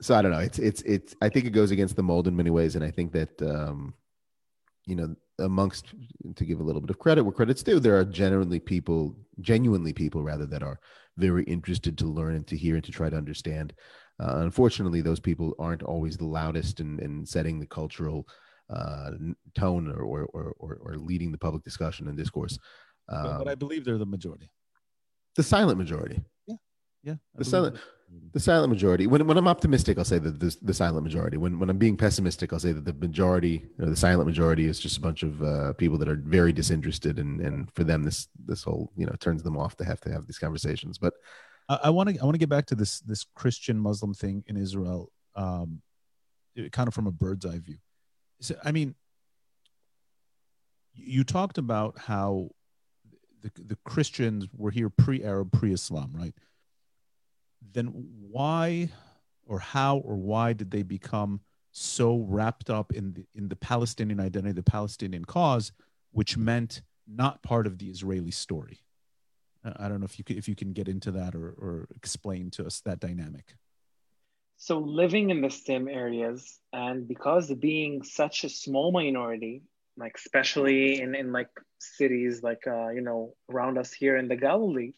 [0.01, 0.39] so I don't know.
[0.39, 1.15] It's it's it's.
[1.23, 3.95] I think it goes against the mold in many ways, and I think that um,
[4.89, 5.93] you know, amongst
[6.35, 9.93] to give a little bit of credit where credit's due, there are generally people, genuinely
[9.93, 10.81] people rather, that are
[11.19, 13.75] very interested to learn and to hear and to try to understand.
[14.19, 18.27] Uh, unfortunately, those people aren't always the loudest in, in setting the cultural
[18.71, 19.11] uh,
[19.55, 22.59] tone or, or, or, or, leading the public discussion and discourse.
[23.09, 24.51] Um, but, but, I believe they're the majority.
[25.37, 26.21] The silent majority.
[26.47, 26.57] Yeah.
[27.03, 27.13] Yeah.
[27.13, 27.77] I the silent.
[28.33, 29.07] The silent majority.
[29.07, 31.37] When, when I'm optimistic, I'll say that the, the silent majority.
[31.37, 34.81] When when I'm being pessimistic, I'll say that the majority, or the silent majority, is
[34.81, 38.29] just a bunch of uh, people that are very disinterested, and and for them, this
[38.47, 40.97] this whole you know turns them off to have to have these conversations.
[40.97, 41.13] But
[41.69, 44.57] I want to I want to get back to this this Christian Muslim thing in
[44.57, 45.83] Israel, um,
[46.73, 47.77] kind of from a bird's eye view.
[48.41, 48.95] So, I mean,
[50.95, 52.51] you talked about how
[53.43, 56.35] the the Christians were here pre-Arab, pre-Islam, right?
[57.73, 57.87] Then
[58.31, 58.91] why,
[59.47, 61.41] or how, or why did they become
[61.73, 65.73] so wrapped up in the in the Palestinian identity, the Palestinian cause,
[66.13, 68.81] which meant not part of the Israeli story?
[69.65, 72.51] I don't know if you could, if you can get into that or, or explain
[72.53, 73.57] to us that dynamic.
[74.57, 79.63] So living in the same areas and because being such a small minority,
[79.97, 84.37] like especially in, in like cities like uh, you know around us here in the
[84.37, 84.93] Galilee,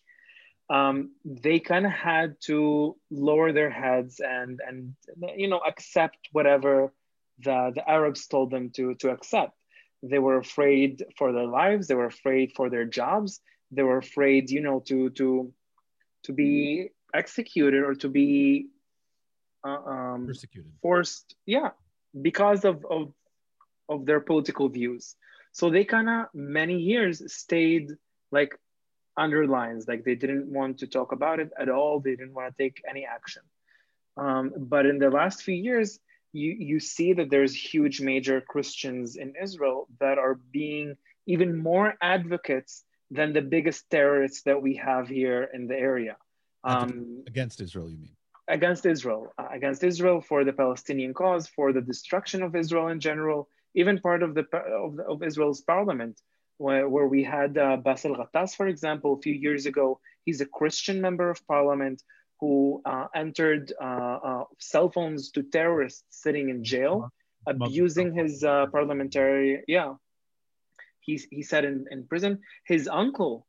[0.69, 4.95] um, they kind of had to lower their heads and and
[5.37, 6.93] you know accept whatever
[7.39, 9.53] the the Arabs told them to to accept.
[10.03, 11.87] They were afraid for their lives.
[11.87, 15.53] They were afraid for their jobs they were afraid you know to to
[16.25, 18.69] to be executed or to be
[19.65, 21.71] uh, um, persecuted forced yeah
[22.21, 23.13] because of, of
[23.89, 25.17] of their political views
[25.53, 27.91] so they kind of many years stayed
[28.31, 28.57] like
[29.17, 32.57] under lines like they didn't want to talk about it at all they didn't want
[32.57, 33.43] to take any action
[34.17, 35.99] um, but in the last few years
[36.33, 40.97] you you see that there's huge major christians in israel that are being
[41.27, 46.17] even more advocates than the biggest terrorists that we have here in the area.
[46.63, 48.17] Um, against Israel, you mean?
[48.49, 53.01] Against Israel, uh, against Israel for the Palestinian cause, for the destruction of Israel in
[53.01, 56.21] general, even part of the of, the, of Israel's parliament,
[56.59, 60.01] where, where we had uh, Bassel Ghattass, for example, a few years ago.
[60.25, 62.03] He's a Christian member of parliament
[62.41, 67.11] who uh, entered uh, uh cell phones to terrorists sitting in jail,
[67.47, 69.95] abusing his uh, parliamentary, yeah,
[71.01, 72.41] he, he said in, in prison.
[72.65, 73.47] His uncle,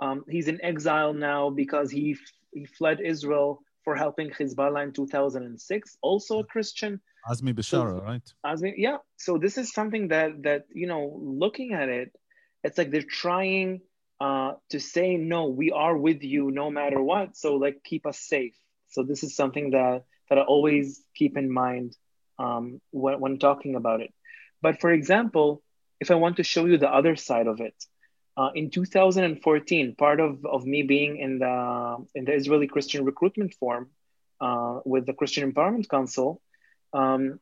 [0.00, 2.16] um, he's in exile now because he,
[2.52, 7.00] he fled Israel for helping Hezbollah in 2006, also a Christian.
[7.28, 8.34] Azmi Bishara, so, right?
[8.44, 8.98] Azmi, yeah.
[9.16, 12.14] So this is something that that you know, looking at it,
[12.62, 13.80] it's like they're trying
[14.20, 17.36] uh, to say no, we are with you no matter what.
[17.36, 18.54] So like keep us safe.
[18.88, 21.96] So this is something that that I always keep in mind
[22.38, 24.12] um, when when talking about it.
[24.62, 25.62] But for example,
[26.00, 27.74] if I want to show you the other side of it,
[28.36, 33.54] uh, in 2014, part of, of me being in the, in the Israeli Christian Recruitment
[33.54, 33.90] Forum
[34.40, 36.40] uh, with the Christian Empowerment Council,
[36.94, 37.40] um,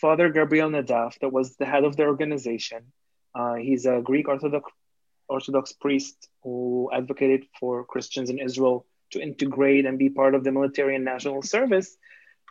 [0.00, 2.92] Father Gabriel Nadaf, that was the head of the organization,
[3.34, 4.70] uh, he's a Greek Orthodox,
[5.28, 10.52] Orthodox priest who advocated for Christians in Israel to integrate and be part of the
[10.52, 11.96] military and national service.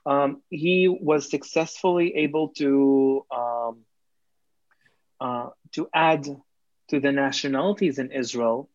[0.06, 3.78] Um, he was successfully able to um,
[5.20, 6.26] uh, to add
[6.90, 8.70] to the nationalities in Israel,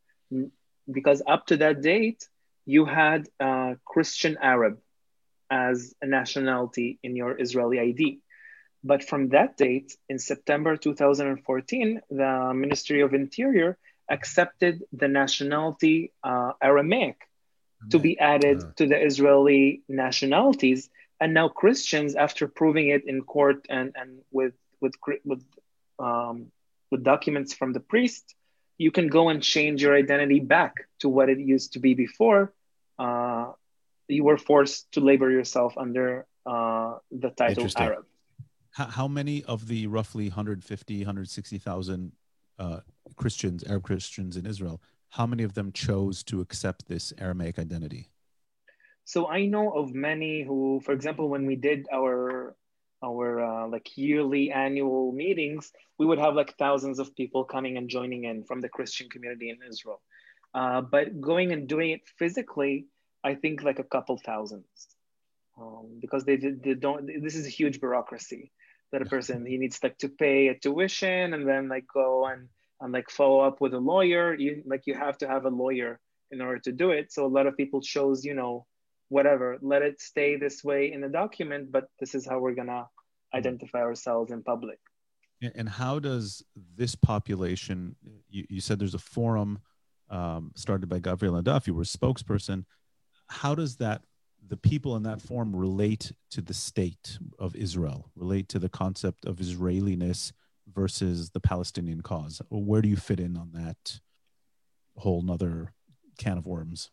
[0.91, 2.27] because up to that date,
[2.65, 4.79] you had uh, Christian Arab
[5.51, 8.21] as a nationality in your Israeli ID.
[8.85, 13.77] But from that date, in September 2014, the Ministry of Interior
[14.09, 17.17] accepted the nationality uh, Aramaic
[17.91, 20.91] to be added to the Israeli nationalities.
[21.21, 24.95] And now Christians, after proving it in court and, and with, with,
[25.25, 25.45] with
[25.99, 26.51] um,
[26.91, 28.35] with documents from the priest,
[28.79, 32.53] you can go and change your identity back to what it used to be before.
[32.99, 33.53] Uh,
[34.09, 38.05] you were forced to label yourself under uh, the title Arab.
[38.73, 42.13] How, many of the roughly 150, 160,000
[42.59, 42.81] uh,
[43.17, 44.81] Christians, Arab Christians in Israel,
[45.11, 48.11] how many of them chose to accept this Aramaic identity?
[49.05, 52.55] So I know of many who, for example, when we did our
[53.03, 57.89] our uh, like yearly annual meetings, we would have like thousands of people coming and
[57.89, 60.03] joining in from the Christian community in Israel.
[60.53, 62.87] Uh, but going and doing it physically,
[63.25, 64.67] I think like a couple thousands,
[65.61, 67.07] um, because they, they don't.
[67.23, 68.53] This is a huge bureaucracy
[68.93, 72.49] that a person he needs like to pay a tuition and then like go and
[72.81, 74.35] and like follow up with a lawyer.
[74.35, 76.01] You like you have to have a lawyer
[76.31, 77.13] in order to do it.
[77.13, 78.67] So a lot of people chose you know
[79.09, 82.87] whatever, let it stay this way in the document, but this is how we're gonna
[83.35, 84.79] identify ourselves in public.
[85.55, 86.43] And how does
[86.77, 87.95] this population?
[88.29, 89.61] You, you said there's a forum
[90.11, 91.67] um, started by Gabriel Nadaf.
[91.67, 92.65] You were a spokesperson.
[93.29, 94.03] How does that
[94.47, 98.11] the people in that form relate to the state of Israel?
[98.17, 100.33] Relate to the concept of Israeliness
[100.73, 102.41] versus the Palestinian cause?
[102.51, 104.01] Where do you fit in on that
[104.97, 105.73] whole nother
[106.19, 106.91] can of worms?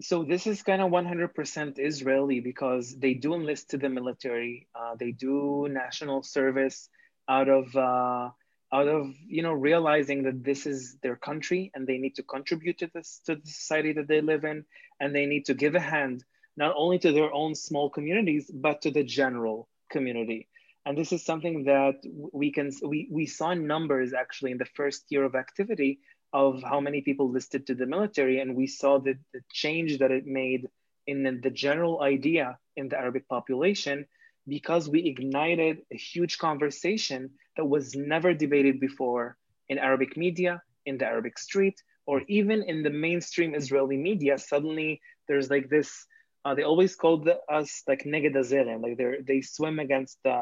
[0.00, 4.66] so this is kind of 100% Israeli because they do enlist to the military.
[4.74, 6.88] Uh, they do national service
[7.28, 8.30] out of uh,
[8.72, 12.78] out of you know realizing that this is their country and they need to contribute
[12.78, 14.64] to this to the society that they live in
[15.00, 16.24] and they need to give a hand
[16.56, 20.48] not only to their own small communities but to the general community.
[20.86, 21.96] And this is something that
[22.32, 26.00] we can we, we saw in numbers actually in the first year of activity
[26.32, 30.10] of how many people listed to the military and we saw the, the change that
[30.10, 30.68] it made
[31.06, 34.06] in the general idea in the arabic population
[34.48, 39.36] because we ignited a huge conversation that was never debated before
[39.68, 41.74] in Arabic media, in the Arabic street,
[42.06, 44.38] or even in the mainstream Israeli media.
[44.38, 46.06] Suddenly, there's like this.
[46.44, 48.34] Uh, they always called us like neged
[48.82, 50.38] like they they swim against the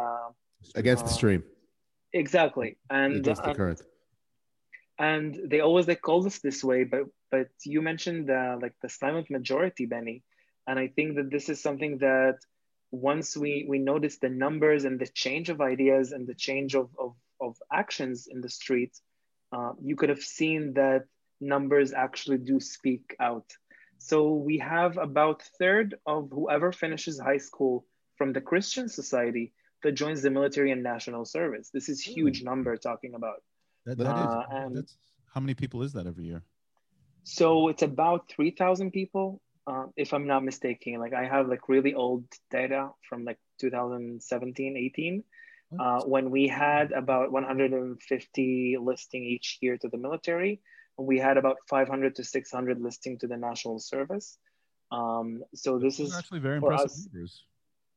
[0.75, 1.43] against uh, the stream.
[2.13, 3.83] Exactly, and against the current.
[4.99, 8.75] And, and they always like called us this way, but but you mentioned uh, like
[8.81, 10.23] the silent majority, Benny,
[10.67, 12.39] and I think that this is something that
[12.91, 16.91] once we, we notice the numbers and the change of ideas and the change of,
[16.99, 19.03] of, of actions in the streets,
[19.53, 21.05] uh, you could have seen that
[21.41, 23.51] numbers actually do speak out.
[23.99, 27.85] So we have about third of whoever finishes high school
[28.17, 29.53] from the Christian society
[29.83, 31.71] that joins the military and national service.
[31.73, 33.43] This is huge number talking about.
[33.87, 34.97] That, that uh, is,
[35.33, 36.43] how many people is that every year?
[37.25, 40.99] So it's about 3,000 people uh, if I'm not mistaken.
[40.99, 45.25] Like I have like really old data from like 2017, 18,
[45.79, 50.61] uh, when we had about 150 listing each year to the military.
[50.97, 54.39] We had about 500 to 600 listing to the national service.
[54.91, 57.45] Um, so this is actually very impressive us, numbers.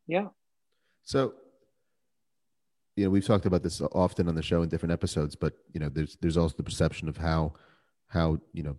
[0.07, 0.27] Yeah.
[1.03, 1.33] So,
[2.97, 5.79] you know, we've talked about this often on the show in different episodes, but you
[5.79, 7.53] know, there's there's also the perception of how
[8.07, 8.75] how you know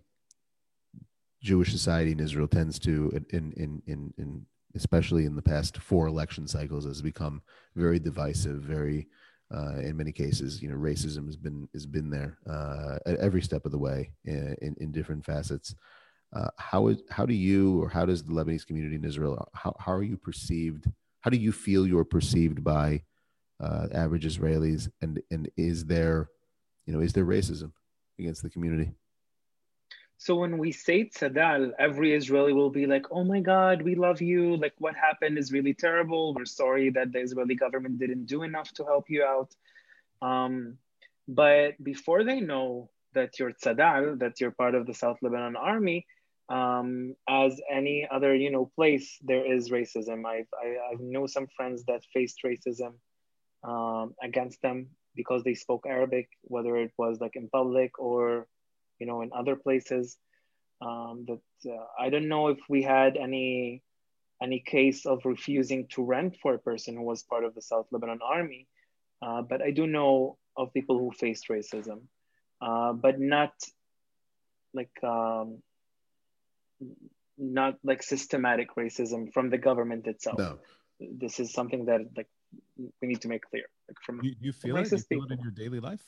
[1.43, 4.45] Jewish society in Israel tends to, in in in, in
[4.75, 7.41] especially in the past four election cycles, has become
[7.75, 8.61] very divisive.
[8.61, 9.07] Very,
[9.53, 13.41] uh, in many cases, you know, racism has been has been there uh, at every
[13.41, 15.75] step of the way in in, in different facets.
[16.31, 19.75] Uh, how is how do you or how does the Lebanese community in Israel how
[19.79, 20.85] how are you perceived?
[21.21, 23.03] How do you feel you're perceived by
[23.59, 24.89] uh, average Israelis?
[25.01, 26.29] And and is there,
[26.85, 27.73] you know, is there racism
[28.17, 28.93] against the community?
[30.23, 34.21] So when we say tzadal, every Israeli will be like, oh my God, we love
[34.21, 34.55] you.
[34.55, 36.33] Like what happened is really terrible.
[36.33, 39.53] We're sorry that the Israeli government didn't do enough to help you out.
[40.21, 40.77] Um,
[41.27, 46.07] but before they know that you're tzadal, that you're part of the South Lebanon army,
[46.47, 50.25] um, as any other, you know, place, there is racism.
[50.25, 52.93] I've, I, I know some friends that faced racism
[53.65, 54.87] um, against them
[55.17, 58.47] because they spoke Arabic, whether it was like in public or
[59.03, 60.17] you know, in other places.
[60.81, 63.83] Um, that uh, I don't know if we had any
[64.41, 67.87] any case of refusing to rent for a person who was part of the South
[67.91, 68.67] Lebanon Army,
[69.21, 71.99] uh, but I do know of people who faced racism,
[72.61, 73.53] uh, but not
[74.73, 75.47] like um,
[77.37, 80.39] not like systematic racism from the government itself.
[80.39, 80.59] No.
[81.23, 82.31] This is something that like
[83.01, 83.67] we need to make clear.
[83.89, 86.05] Like from you, you feel it, you feel it in your daily life.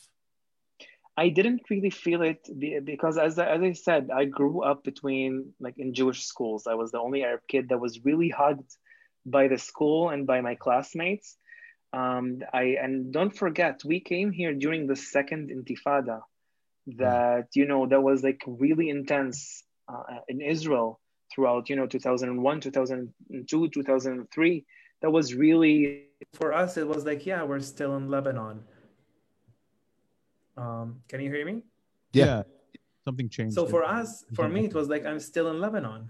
[1.17, 2.47] I didn't really feel it
[2.83, 6.67] because, as I, as I said, I grew up between like in Jewish schools.
[6.67, 8.69] I was the only Arab kid that was really hugged
[9.25, 11.37] by the school and by my classmates.
[11.93, 16.21] Um, I and don't forget, we came here during the second Intifada.
[16.97, 20.99] That you know that was like really intense uh, in Israel
[21.33, 24.65] throughout you know 2001, 2002, 2003.
[25.01, 26.75] That was really for us.
[26.75, 28.65] It was like yeah, we're still in Lebanon
[30.57, 31.61] um, can you hear me?
[32.13, 32.25] Yeah.
[32.25, 32.43] yeah.
[33.03, 33.55] Something changed.
[33.55, 36.09] So for us, for me, it was like I'm still in Lebanon.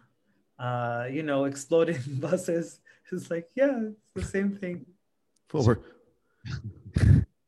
[0.58, 2.80] Uh, you know, exploding buses.
[3.12, 4.86] It's like, yeah, it's the same thing.
[5.52, 5.76] Well,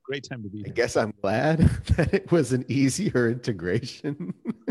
[0.07, 0.63] Great time to be.
[0.65, 1.59] I guess I'm glad
[1.97, 4.33] that it was an easier integration.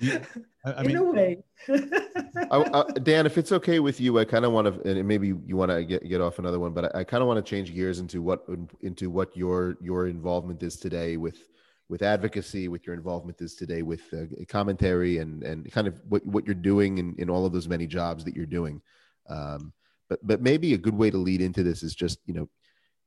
[0.00, 0.20] I,
[0.64, 1.38] I mean, in a way.
[1.68, 5.28] I, I, Dan, if it's okay with you, I kind of want to, and maybe
[5.28, 7.74] you want to get, get off another one, but I, kind of want to change
[7.74, 8.46] gears into what
[8.82, 11.38] into what your your involvement is today with
[11.88, 16.24] with advocacy, with your involvement is today with uh, commentary, and and kind of what
[16.24, 18.80] what you're doing in, in all of those many jobs that you're doing.
[19.28, 19.72] Um,
[20.08, 22.48] but but maybe a good way to lead into this is just you know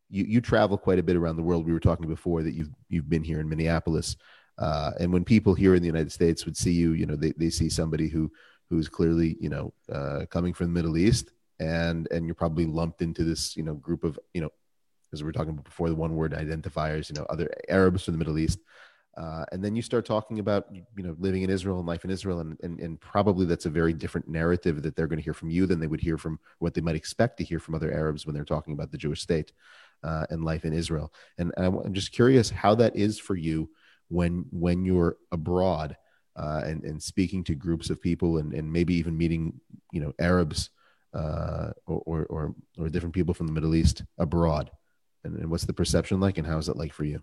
[0.10, 1.66] you you travel quite a bit around the world.
[1.66, 4.18] We were talking before that you've you've been here in Minneapolis.
[4.58, 7.32] Uh, and when people here in the United States would see you, you know, they,
[7.38, 8.32] they see somebody who
[8.70, 13.02] who's clearly, you know, uh, coming from the Middle East, and and you're probably lumped
[13.02, 14.50] into this, you know, group of, you know,
[15.14, 18.14] as we were talking about before, the one word identifiers, you know, other Arabs from
[18.14, 18.60] the Middle East.
[19.18, 22.12] Uh, and then you start talking about you know living in Israel and life in
[22.12, 25.34] Israel, and, and and probably that's a very different narrative that they're going to hear
[25.34, 27.92] from you than they would hear from what they might expect to hear from other
[27.94, 29.52] Arabs when they're talking about the Jewish state.
[30.04, 31.14] uh, and life in Israel.
[31.38, 33.70] And I'm just curious how that is for you
[34.12, 35.96] when when you're abroad
[36.36, 39.60] uh, and and speaking to groups of people and, and maybe even meeting
[39.92, 40.70] you know Arabs
[41.14, 44.72] uh, or, or or different people from the Middle East abroad.
[45.24, 47.22] And, and what's the perception like, and how is it like for you?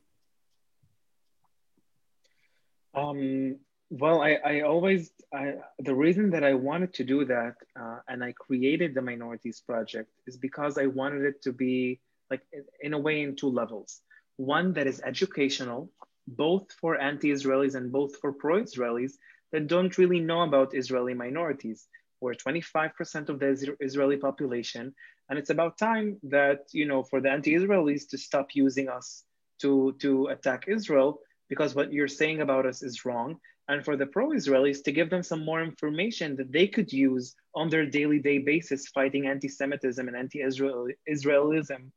[2.94, 3.56] Um,
[3.90, 8.22] well, I, I always, I, the reason that I wanted to do that uh, and
[8.22, 12.00] I created the Minorities Project is because I wanted it to be
[12.30, 12.42] like,
[12.80, 14.00] in a way, in two levels.
[14.36, 15.90] One that is educational,
[16.36, 19.12] both for anti Israelis and both for pro Israelis
[19.52, 21.88] that don't really know about Israeli minorities.
[22.20, 24.94] We're 25% of the Israeli population.
[25.28, 29.24] And it's about time that, you know, for the anti Israelis to stop using us
[29.60, 33.38] to, to attack Israel because what you're saying about us is wrong
[33.68, 37.68] and for the pro-Israelis to give them some more information that they could use on
[37.68, 41.90] their daily day basis fighting anti-Semitism and anti-Israelism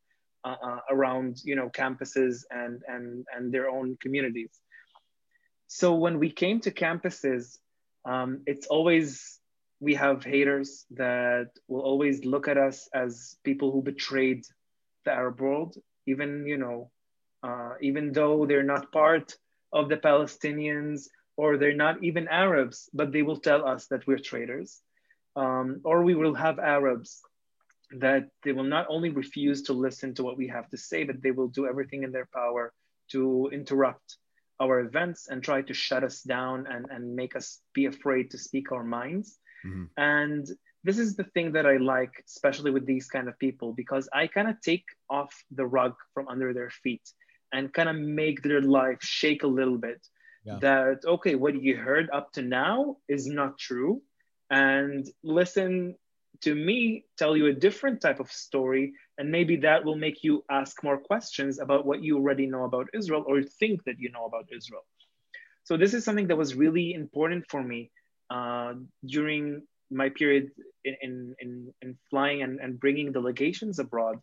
[0.43, 4.51] uh, uh, around you know campuses and, and, and their own communities.
[5.67, 7.57] So when we came to campuses,
[8.03, 9.39] um, it's always,
[9.79, 14.43] we have haters that will always look at us as people who betrayed
[15.05, 15.77] the Arab world,
[16.07, 16.91] even, you know,
[17.43, 19.37] uh, even though they're not part
[19.71, 21.07] of the Palestinians
[21.37, 24.81] or they're not even Arabs, but they will tell us that we're traitors.
[25.37, 27.21] Um, or we will have Arabs
[27.99, 31.21] that they will not only refuse to listen to what we have to say, but
[31.21, 32.73] they will do everything in their power
[33.11, 34.17] to interrupt
[34.59, 38.37] our events and try to shut us down and, and make us be afraid to
[38.37, 39.39] speak our minds.
[39.65, 39.85] Mm-hmm.
[39.97, 40.47] And
[40.83, 44.27] this is the thing that I like, especially with these kind of people, because I
[44.27, 47.07] kind of take off the rug from under their feet
[47.51, 50.05] and kind of make their life shake a little bit
[50.43, 50.57] yeah.
[50.61, 54.01] that okay what you heard up to now is not true
[54.49, 55.95] and listen
[56.41, 60.43] to me tell you a different type of story and maybe that will make you
[60.49, 64.25] ask more questions about what you already know about israel or think that you know
[64.25, 64.85] about israel
[65.63, 67.91] so this is something that was really important for me
[68.29, 68.73] uh,
[69.05, 70.51] during my period
[70.85, 74.19] in, in, in flying and, and bringing delegations abroad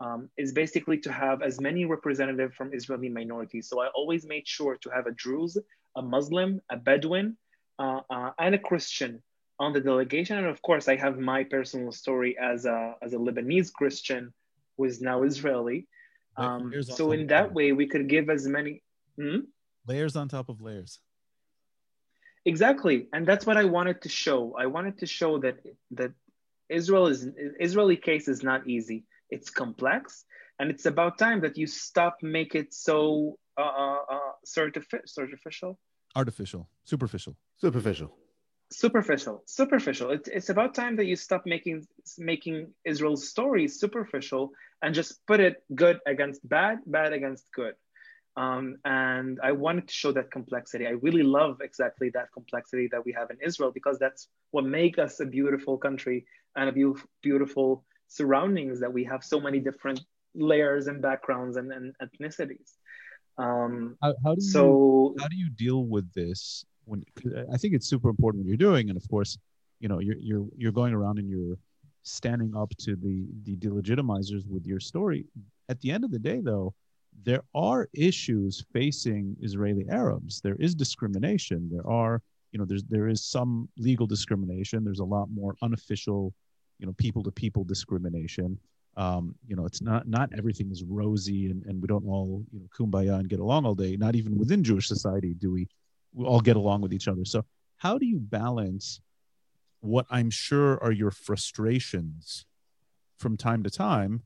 [0.00, 3.68] um, is basically to have as many representatives from Israeli minorities.
[3.68, 5.58] So I always made sure to have a Druze,
[5.96, 7.36] a Muslim, a Bedouin,
[7.78, 9.22] uh, uh, and a Christian
[9.60, 10.38] on the delegation.
[10.38, 14.32] And of course, I have my personal story as a, as a Lebanese Christian
[14.76, 15.86] who is now Israeli.
[16.36, 18.82] Um, so in that way, we could give as many
[19.16, 19.40] hmm?
[19.86, 20.98] layers on top of layers.
[22.46, 24.56] Exactly, and that's what I wanted to show.
[24.58, 25.58] I wanted to show that
[25.90, 26.12] that
[26.70, 27.28] Israel is
[27.60, 30.24] Israeli case is not easy it's complex
[30.58, 35.78] and it's about time that you stop make it so uh, uh, uh artificial
[36.16, 38.16] artificial superficial superficial
[38.70, 41.86] superficial superficial it, it's about time that you stop making
[42.18, 44.52] making israel's stories superficial
[44.82, 47.74] and just put it good against bad bad against good
[48.36, 53.04] um, and i wanted to show that complexity i really love exactly that complexity that
[53.04, 56.24] we have in israel because that's what makes us a beautiful country
[56.56, 60.00] and a be- beautiful surroundings that we have so many different
[60.34, 62.74] layers and backgrounds and, and ethnicities.
[63.38, 66.64] Um, how, how, do you, so how do you deal with this?
[66.90, 67.04] When
[67.52, 69.38] I think it's super important what you're doing, and of course,
[69.78, 71.56] you know you're you're you're going around and you're
[72.02, 75.24] standing up to the the delegitimizers with your story.
[75.68, 76.74] At the end of the day, though,
[77.22, 80.40] there are issues facing Israeli Arabs.
[80.40, 81.68] There is discrimination.
[81.72, 82.22] There are
[82.52, 84.82] you know there's there is some legal discrimination.
[84.82, 86.34] There's a lot more unofficial
[86.80, 88.58] you know people to people discrimination
[88.96, 92.58] um, you know it's not not everything is rosy and, and we don't all you
[92.58, 95.68] know kumbaya and get along all day not even within jewish society do we,
[96.12, 97.24] we all get along with each other.
[97.24, 97.44] So
[97.76, 99.00] how do you balance
[99.82, 102.44] what i'm sure are your frustrations
[103.18, 104.22] from time to time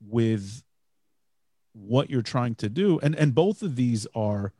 [0.00, 0.62] with
[1.72, 2.98] what you're trying to do?
[3.00, 4.52] And and both of these are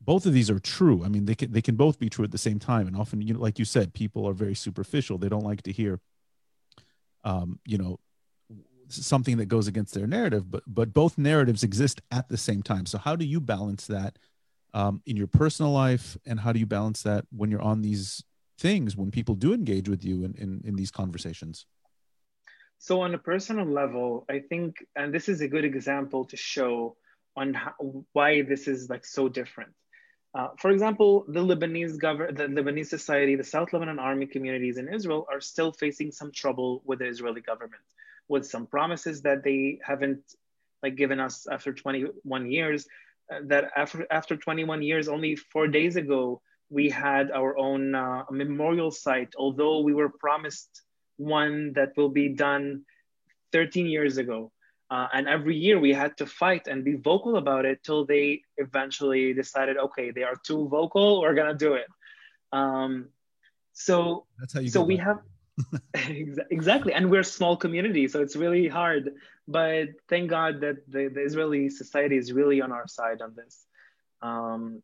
[0.00, 1.04] both of these are true.
[1.04, 2.86] I mean they can they can both be true at the same time.
[2.86, 5.18] And often you know like you said people are very superficial.
[5.18, 6.00] They don't like to hear
[7.24, 8.00] um, you know
[8.88, 12.86] something that goes against their narrative but but both narratives exist at the same time.
[12.86, 14.18] So how do you balance that
[14.74, 18.22] um, in your personal life and how do you balance that when you're on these
[18.58, 21.66] things when people do engage with you in, in, in these conversations
[22.78, 26.96] so on a personal level i think and this is a good example to show
[27.36, 27.72] on how,
[28.12, 29.72] why this is like so different
[30.34, 34.86] uh, for example, the Lebanese government, the Lebanese society, the South Lebanon army communities in
[34.88, 37.82] Israel are still facing some trouble with the Israeli government,
[38.28, 40.20] with some promises that they haven't
[40.82, 42.86] like given us after 21 years.
[43.44, 46.40] That after after 21 years, only four days ago,
[46.70, 50.82] we had our own uh, memorial site, although we were promised
[51.16, 52.84] one that will be done
[53.52, 54.52] 13 years ago.
[54.90, 58.40] Uh, and every year we had to fight and be vocal about it till they
[58.56, 61.86] eventually decided, okay, they are too vocal, we're gonna do it.
[62.52, 63.08] Um,
[63.78, 64.68] so That's how you.
[64.68, 65.18] so we have
[66.50, 69.12] exactly and we're a small community so it's really hard
[69.48, 73.66] but thank god that the, the israeli society is really on our side on this.
[74.20, 74.82] Um,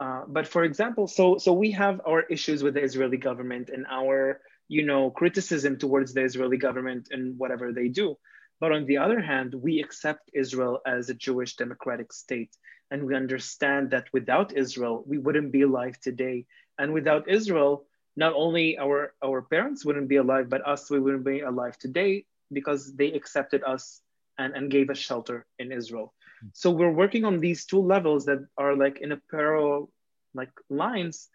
[0.00, 3.86] uh, but for example so so we have our issues with the israeli government and
[3.90, 8.16] our you know criticism towards the israeli government and whatever they do.
[8.58, 12.56] But on the other hand we accept israel as a jewish democratic state.
[12.90, 16.46] And we understand that without israel we wouldn't be alive today.
[16.78, 17.84] And without israel
[18.16, 22.24] not only our our parents wouldn't be alive but us we wouldn't be alive today
[22.54, 24.00] because they accepted us
[24.38, 26.14] and, and gave us shelter in israel.
[26.52, 29.90] So we're working on these two levels that are like in a parallel
[30.34, 31.28] like lines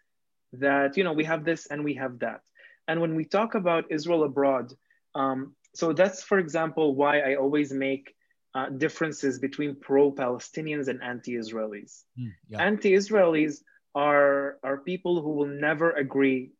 [0.52, 2.42] that you know we have this and we have that.
[2.86, 4.72] And when we talk about israel abroad
[5.14, 8.14] um, so that's for example why i always make
[8.54, 12.02] uh, differences between pro-palestinians and anti-israelis.
[12.18, 12.62] Mm, yeah.
[12.62, 13.62] anti-israelis
[13.94, 16.52] are are people who will never agree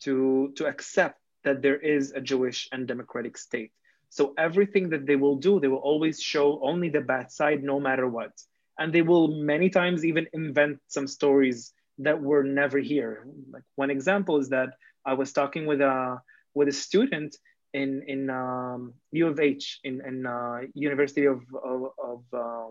[0.00, 3.72] to to accept that there is a Jewish and democratic state.
[4.10, 7.78] So everything that they will do, they will always show only the bad side, no
[7.78, 8.32] matter what.
[8.78, 13.26] And they will many times even invent some stories that were never here.
[13.50, 14.70] Like one example is that
[15.04, 16.20] I was talking with a
[16.54, 17.36] with a student
[17.74, 22.70] in in um, U of H in in uh, University of of of, uh,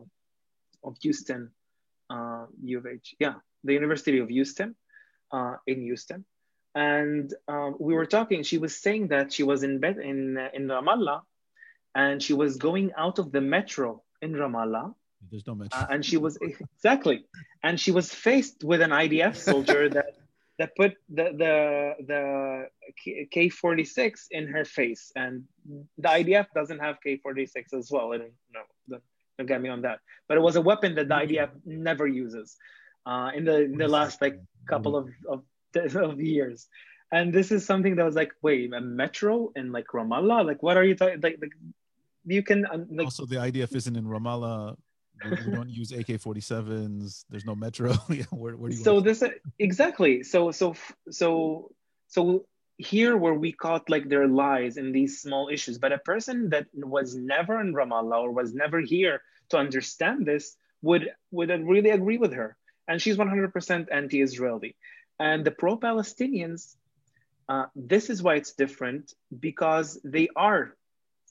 [0.84, 1.52] of Houston,
[2.10, 4.76] uh, U of H, yeah, the University of Houston,
[5.32, 6.26] uh, in Houston,
[6.78, 8.44] and um, we were talking.
[8.44, 11.22] She was saying that she was in bed in in Ramallah,
[11.96, 14.94] and she was going out of the metro in Ramallah,
[15.32, 15.80] There's no mention.
[15.80, 17.26] uh, and she was exactly,
[17.64, 20.12] and she was faced with an IDF soldier that
[20.60, 21.54] that put the the
[22.12, 22.24] the
[23.34, 25.46] K forty six in her face, and
[25.98, 28.12] the IDF doesn't have K forty six as well.
[28.12, 28.22] Don't
[28.54, 28.68] know.
[28.90, 29.04] Don't,
[29.38, 30.00] don't get me on that.
[30.28, 32.58] But it was a weapon that the IDF never uses
[33.06, 34.38] uh, in the in the last like
[34.70, 35.42] couple of of,
[35.96, 36.68] of years.
[37.12, 40.46] And this is something that was like, wait, a metro in like Ramallah?
[40.46, 41.22] Like, what are you talking?
[41.22, 41.54] Like, like,
[42.26, 44.76] you can um, like also, the IDF isn't in Ramallah.
[45.24, 47.26] We, don't use AK-47s.
[47.30, 47.94] There's no metro.
[48.10, 48.84] yeah, where, where do you?
[48.84, 49.24] so this
[49.58, 50.76] exactly so so
[51.10, 51.72] so
[52.08, 52.46] so
[52.78, 56.68] here where we caught like their lies in these small issues but a person that
[56.76, 62.20] was never in ramallah or was never here to understand this would would really agree
[62.20, 62.56] with her
[62.88, 64.76] and she's 100% anti-israeli
[65.20, 66.76] and the pro-palestinians
[67.50, 70.76] uh, this is why it's different because they are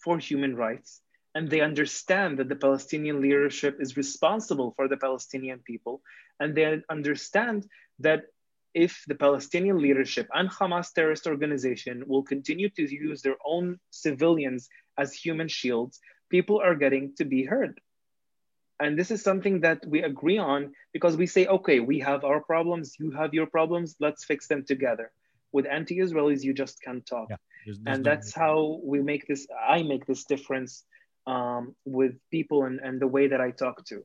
[0.02, 1.02] for human rights
[1.34, 6.00] and they understand that the Palestinian leadership is responsible for the Palestinian people.
[6.40, 7.66] And they understand
[7.98, 8.22] that
[8.72, 14.68] if the Palestinian leadership and Hamas terrorist organization will continue to use their own civilians
[14.96, 16.00] as human shields,
[16.30, 17.80] people are getting to be heard.
[18.80, 22.40] And this is something that we agree on because we say, okay, we have our
[22.40, 25.10] problems, you have your problems, let's fix them together.
[25.52, 27.28] With anti Israelis, you just can't talk.
[27.30, 30.84] Yeah, there's- there's and no that's how we make this, I make this difference
[31.26, 34.04] um, with people and, and the way that I talk to.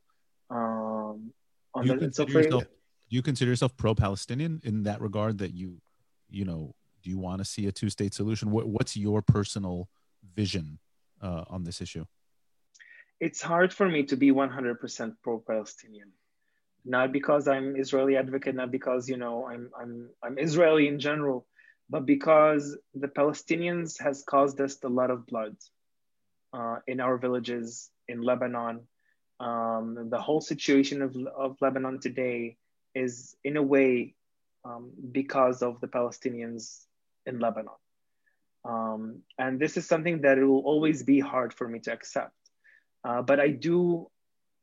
[0.50, 1.34] Um,
[1.74, 5.02] on Do you, the, so consider for, yourself, do you consider yourself pro-Palestinian in that
[5.02, 5.38] regard?
[5.40, 5.82] That you,
[6.30, 8.52] you know, do you want to see a two-state solution?
[8.52, 9.90] What, what's your personal
[10.36, 10.80] vision
[11.22, 12.06] uh, on this issue?
[13.22, 16.10] It's hard for me to be 100% pro-Palestinian.
[16.84, 21.46] Not because I'm Israeli advocate, not because you know I'm I'm I'm Israeli in general,
[21.88, 25.56] but because the Palestinians has caused us a lot of blood
[26.54, 28.88] uh, in our villages in Lebanon.
[29.40, 32.58] Um, the whole situation of, of Lebanon today
[32.96, 34.16] is in a way
[34.66, 36.86] um, because of the Palestinians
[37.28, 37.80] in Lebanon.
[38.66, 42.41] Um, and this is something that it will always be hard for me to accept.
[43.04, 44.08] Uh, but I do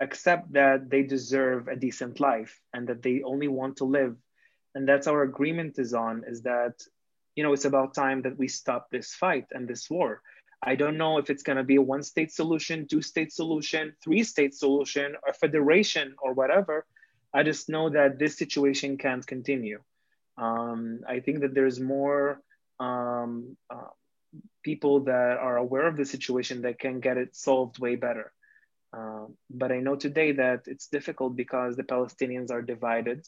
[0.00, 4.16] accept that they deserve a decent life and that they only want to live.
[4.74, 6.74] And that's our agreement is on is that,
[7.34, 10.22] you know, it's about time that we stop this fight and this war.
[10.62, 13.94] I don't know if it's going to be a one state solution, two state solution,
[14.02, 16.84] three state solution, or federation or whatever.
[17.32, 19.80] I just know that this situation can't continue.
[20.36, 22.40] Um, I think that there's more
[22.80, 23.92] um, uh,
[24.62, 28.32] people that are aware of the situation that can get it solved way better.
[28.96, 33.26] Uh, but I know today that it's difficult because the Palestinians are divided.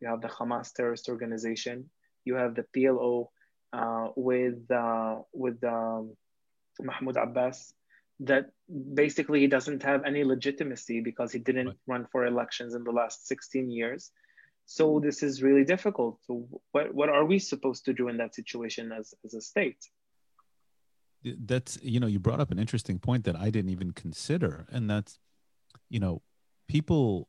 [0.00, 1.90] You have the Hamas terrorist organization.
[2.24, 3.28] You have the PLO
[3.72, 6.16] uh, with uh, with um,
[6.80, 7.74] Mahmoud Abbas
[8.20, 8.50] that
[8.94, 11.76] basically he doesn't have any legitimacy because he didn't Right.
[11.86, 14.10] run for elections in the last 16 years.
[14.66, 16.20] So this is really difficult.
[16.26, 19.84] So what, what are we supposed to do in that situation as, as a state?
[21.24, 24.88] That's you know you brought up an interesting point that I didn't even consider, and
[24.88, 25.18] that's
[25.88, 26.22] you know
[26.68, 27.28] people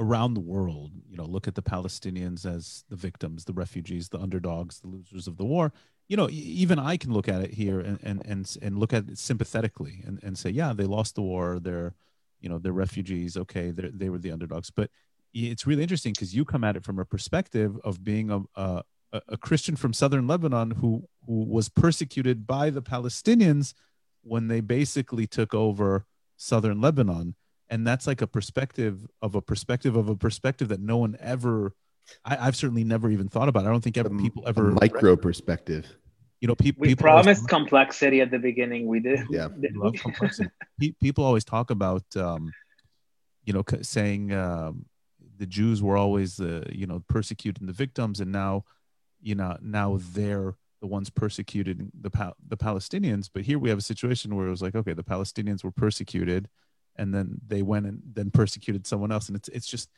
[0.00, 4.18] around the world you know look at the palestinians as the victims the refugees the
[4.20, 5.72] underdogs the losers of the war.
[6.06, 9.08] You know even i can look at it here and and and, and look at
[9.08, 11.94] it sympathetically and, and say yeah they lost the war they're
[12.40, 14.70] you know they're refugees okay they they were the underdogs.
[14.70, 14.90] But
[15.34, 18.82] it's really interesting because you come at it from a perspective of being a, a
[19.26, 23.74] a christian from southern lebanon who who was persecuted by the palestinians
[24.22, 26.04] when they basically took over
[26.36, 27.36] southern lebanon
[27.70, 31.74] and that's like a perspective of a perspective of a perspective that no one ever
[32.24, 33.66] I, have certainly never even thought about.
[33.66, 35.86] I don't think ever people ever micro perspective.
[36.40, 38.86] You know, pe- we people promised always, complexity at the beginning.
[38.86, 39.26] We did.
[39.30, 40.50] Yeah, love complexity.
[41.00, 42.52] people always talk about, um,
[43.44, 44.86] you know, saying um,
[45.36, 48.64] the Jews were always the you know persecuting the victims, and now,
[49.20, 53.28] you know, now they're the ones persecuting the the Palestinians.
[53.32, 56.48] But here we have a situation where it was like, okay, the Palestinians were persecuted
[56.96, 59.28] and then they went and then persecuted someone else.
[59.28, 59.88] And it's it's just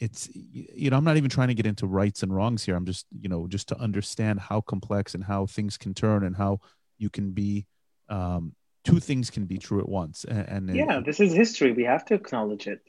[0.00, 2.76] it's you know i'm not even trying to get into rights and wrongs here.
[2.76, 6.36] I'm just you know just to understand how complex and how things can turn and
[6.36, 6.60] how
[6.98, 7.66] you can be
[8.08, 8.54] um
[8.84, 10.24] two things can be true at once.
[10.24, 11.72] And, and yeah it, this is history.
[11.72, 12.80] We have to acknowledge it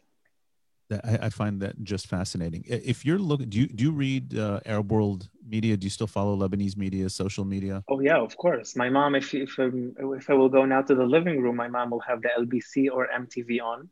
[0.92, 2.64] I, I, find that just fascinating.
[2.68, 5.78] If you're looking, do you do you read uh, Arab World media?
[5.78, 7.84] Do you still follow Lebanese media, social media?
[7.88, 8.76] Oh yeah, of course.
[8.76, 11.68] My mom, if if um, if I will go now to the living room, my
[11.68, 13.90] mom will have the LBC or MTV on,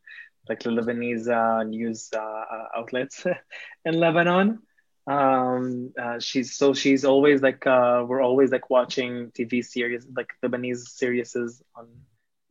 [0.50, 3.26] like the Lebanese uh, news uh, uh outlets
[3.86, 4.60] in Lebanon.
[5.06, 10.34] Um, uh, she's so she's always like uh, we're always like watching TV series like
[10.44, 11.36] Lebanese series
[11.76, 11.88] on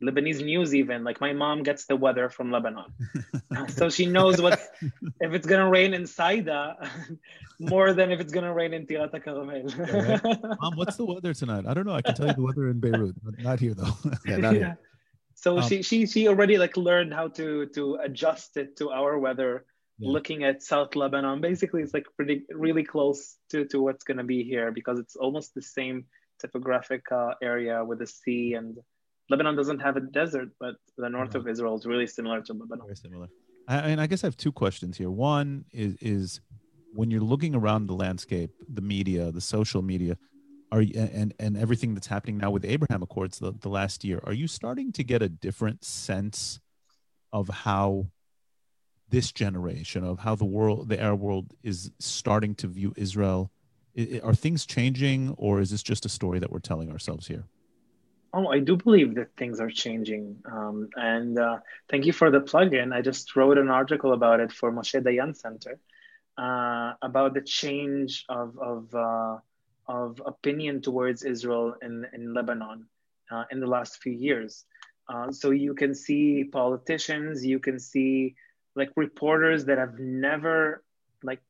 [0.03, 2.93] Lebanese news even like my mom gets the weather from Lebanon
[3.69, 4.59] so she knows what
[5.19, 6.89] if it's gonna rain in Saida
[7.59, 10.57] more than if it's gonna rain in Tirat Carmel.
[10.61, 11.65] Mom, what's the weather tonight?
[11.67, 11.93] I don't know.
[11.93, 13.97] I can tell you the weather in Beirut, but not here though.
[14.25, 14.77] yeah, not here.
[15.33, 19.17] So um, she she she already like learned how to to adjust it to our
[19.17, 19.65] weather.
[19.99, 20.11] Yeah.
[20.11, 24.43] Looking at South Lebanon, basically, it's like pretty really close to to what's gonna be
[24.43, 26.05] here because it's almost the same
[26.39, 28.77] topographic uh, area with the sea and
[29.29, 32.85] Lebanon doesn't have a desert, but the north of Israel is really similar to Lebanon.
[32.85, 33.27] Very similar.
[33.67, 35.11] I, and I guess I have two questions here.
[35.11, 36.41] One is is
[36.93, 40.17] when you're looking around the landscape, the media, the social media,
[40.71, 44.21] are you, and and everything that's happening now with Abraham Accords the, the last year,
[44.23, 46.59] are you starting to get a different sense
[47.33, 48.07] of how
[49.09, 53.51] this generation of how the world, the Arab world, is starting to view Israel?
[54.23, 57.45] Are things changing, or is this just a story that we're telling ourselves here?
[58.33, 60.37] Oh, I do believe that things are changing.
[60.51, 61.59] Um, and uh,
[61.89, 62.91] thank you for the plug-in.
[62.91, 65.79] I just wrote an article about it for Moshe Dayan Center
[66.37, 69.37] uh, about the change of, of, uh,
[69.87, 72.87] of opinion towards Israel in, in Lebanon
[73.31, 74.65] uh, in the last few years.
[75.09, 78.35] Uh, so you can see politicians, you can see
[78.75, 80.83] like reporters that have never
[81.23, 81.41] like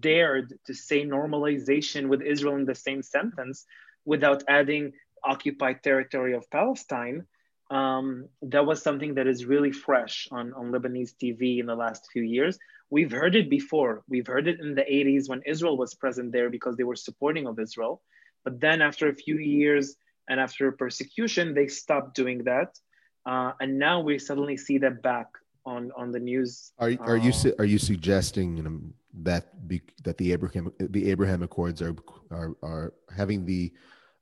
[0.00, 3.64] dared to say normalization with Israel in the same sentence
[4.04, 4.92] without adding
[5.24, 7.26] occupied territory of Palestine,
[7.70, 12.08] um, that was something that is really fresh on, on Lebanese TV in the last
[12.12, 12.58] few years.
[12.90, 14.02] We've heard it before.
[14.08, 17.46] We've heard it in the 80s when Israel was present there because they were supporting
[17.46, 18.00] of Israel.
[18.44, 19.96] But then after a few years
[20.28, 22.78] and after persecution, they stopped doing that.
[23.26, 25.26] Uh, and now we suddenly see that back
[25.66, 26.72] on, on the news.
[26.78, 28.80] Are, are you uh, are you suggesting you know,
[29.22, 31.94] that be, that the Abraham the Abraham Accords are
[32.30, 33.72] are, are having the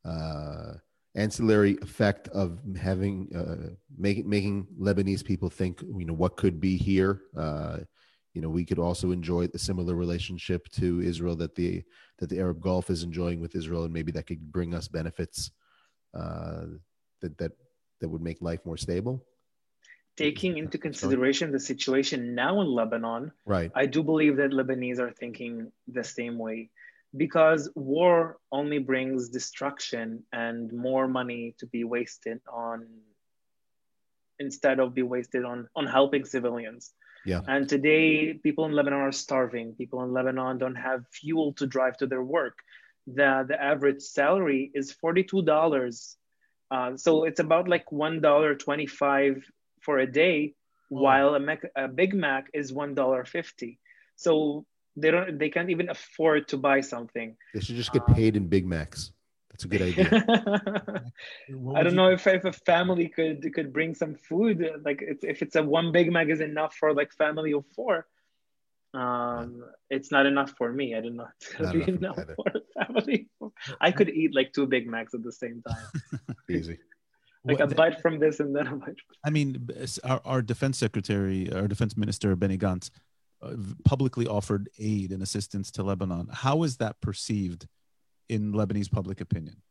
[0.05, 0.75] uh,
[1.17, 6.77] ancillary effect of having uh, making making Lebanese people think you know what could be
[6.77, 7.23] here.
[7.37, 7.79] Uh,
[8.35, 11.83] you know, we could also enjoy a similar relationship to Israel that the
[12.19, 15.51] that the Arab Gulf is enjoying with Israel, and maybe that could bring us benefits
[16.15, 16.67] uh,
[17.23, 17.53] that that
[18.01, 19.25] that would make life more stable.
[20.19, 23.71] Taking into consideration the situation now in Lebanon, right?
[23.75, 26.71] I do believe that Lebanese are thinking the same way
[27.17, 32.87] because war only brings destruction and more money to be wasted on
[34.39, 36.93] instead of be wasted on on helping civilians.
[37.25, 37.41] Yeah.
[37.49, 39.75] And today people in lebanon are starving.
[39.75, 42.59] People in lebanon don't have fuel to drive to their work.
[43.07, 46.17] The the average salary is $42
[46.71, 49.43] uh, so it's about like $1.25
[49.83, 50.55] for a day
[50.93, 51.01] oh.
[51.01, 53.79] while a, Mac, a big mac is $1.50
[54.17, 54.67] so
[54.97, 58.37] they don't they can't even afford to buy something they should just get um, paid
[58.37, 59.13] in big macs
[59.51, 60.07] that's a good idea
[61.77, 61.97] i don't you...
[61.97, 65.93] know if, if a family could could bring some food like if it's a one
[65.93, 68.07] big mac is enough for like family of four
[68.97, 70.95] Um, it's not enough for me.
[70.95, 71.29] I don't know.
[71.41, 73.29] It's gonna be enough for the family.
[73.81, 75.87] I could eat like two Big Macs at the same time.
[76.51, 76.79] Easy.
[77.45, 78.97] like a bite from this and then a bite.
[79.25, 79.69] I mean,
[80.03, 82.91] our, our defense secretary, our defense minister Benny Gantz, uh,
[83.85, 86.29] publicly offered aid and assistance to Lebanon.
[86.33, 87.67] How is that perceived
[88.29, 89.63] in Lebanese public opinion?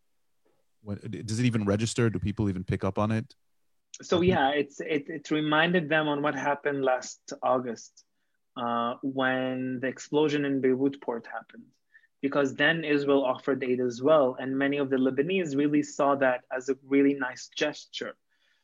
[0.81, 2.10] When, does it even register?
[2.10, 3.35] Do people even pick up on it?
[4.02, 8.03] So yeah, it's it, it reminded them on what happened last August
[8.57, 11.64] uh, when the explosion in Beirut port happened,
[12.22, 16.41] because then Israel offered aid as well, and many of the Lebanese really saw that
[16.56, 18.15] as a really nice gesture.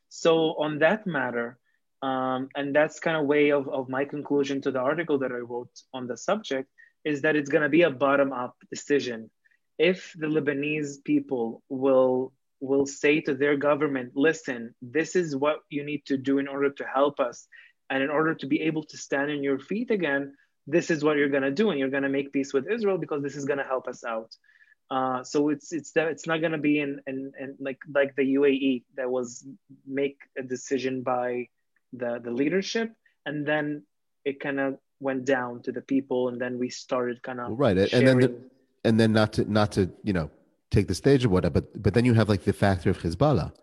[0.10, 1.58] So on that matter,
[2.02, 5.36] um, and that's kind of way of, of my conclusion to the article that I
[5.36, 6.70] wrote on the subject
[7.06, 9.30] is that it's going to be a bottom up decision.
[9.78, 15.84] If the Lebanese people will will say to their government, listen, this is what you
[15.84, 17.48] need to do in order to help us.
[17.90, 20.36] And in order to be able to stand on your feet again,
[20.68, 21.72] this is what you're going to do.
[21.72, 24.04] And you're going to make peace with Israel because this is going to help us
[24.04, 24.36] out.
[24.92, 28.16] Uh, so it's it's that it's not going to be in, in, in like like
[28.16, 29.48] the UAE that was
[29.88, 31.48] make a decision by
[31.94, 32.92] the the leadership
[33.26, 33.84] and then
[34.26, 37.58] it kind of went down to the people and then we started kind of well,
[37.58, 38.36] right and then the,
[38.84, 40.30] and then not to not to you know
[40.72, 41.62] take the stage or whatever.
[41.62, 43.54] But but then you have like the factor of Hezbollah,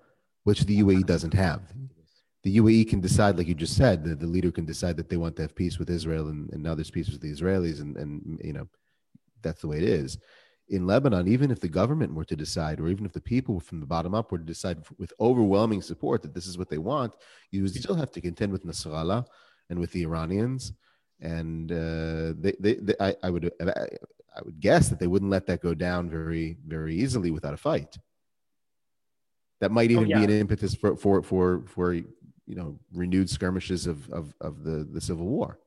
[0.44, 1.62] which the UAE doesn't have.
[2.44, 5.16] The UAE can decide, like you just said, the, the leader can decide that they
[5.16, 7.96] want to have peace with Israel and, and now there's peace with the Israelis, and,
[7.96, 8.68] and you know,
[9.42, 10.18] that's the way it is.
[10.70, 13.80] In Lebanon, even if the government were to decide, or even if the people from
[13.80, 17.14] the bottom up were to decide with overwhelming support that this is what they want,
[17.50, 19.24] you still have to contend with Nasrallah
[19.70, 20.72] and with the Iranians.
[21.20, 23.50] And uh, they, they, they I, I would
[24.38, 27.56] I would guess that they wouldn't let that go down very, very easily without a
[27.56, 27.96] fight.
[29.60, 30.18] That might even oh, yeah.
[30.18, 32.06] be an impetus for, for, for, for, you
[32.46, 35.58] know, renewed skirmishes of, of, of the, the civil war.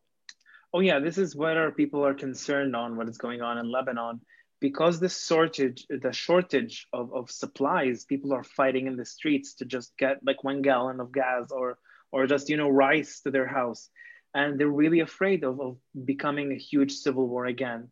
[0.73, 3.69] Oh yeah, this is what our people are concerned on what is going on in
[3.69, 4.21] Lebanon
[4.61, 9.65] because the shortage, the shortage of, of supplies, people are fighting in the streets to
[9.65, 11.77] just get like one gallon of gas or
[12.11, 13.89] or just you know rice to their house,
[14.33, 17.89] and they're really afraid of, of becoming a huge civil war again.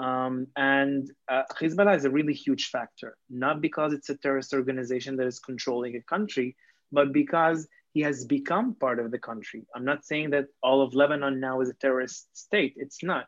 [0.00, 5.16] Um, and uh, Hezbollah is a really huge factor, not because it's a terrorist organization
[5.16, 6.56] that is controlling a country,
[6.92, 9.66] but because he has become part of the country.
[9.74, 12.74] I'm not saying that all of Lebanon now is a terrorist state.
[12.76, 13.26] It's not.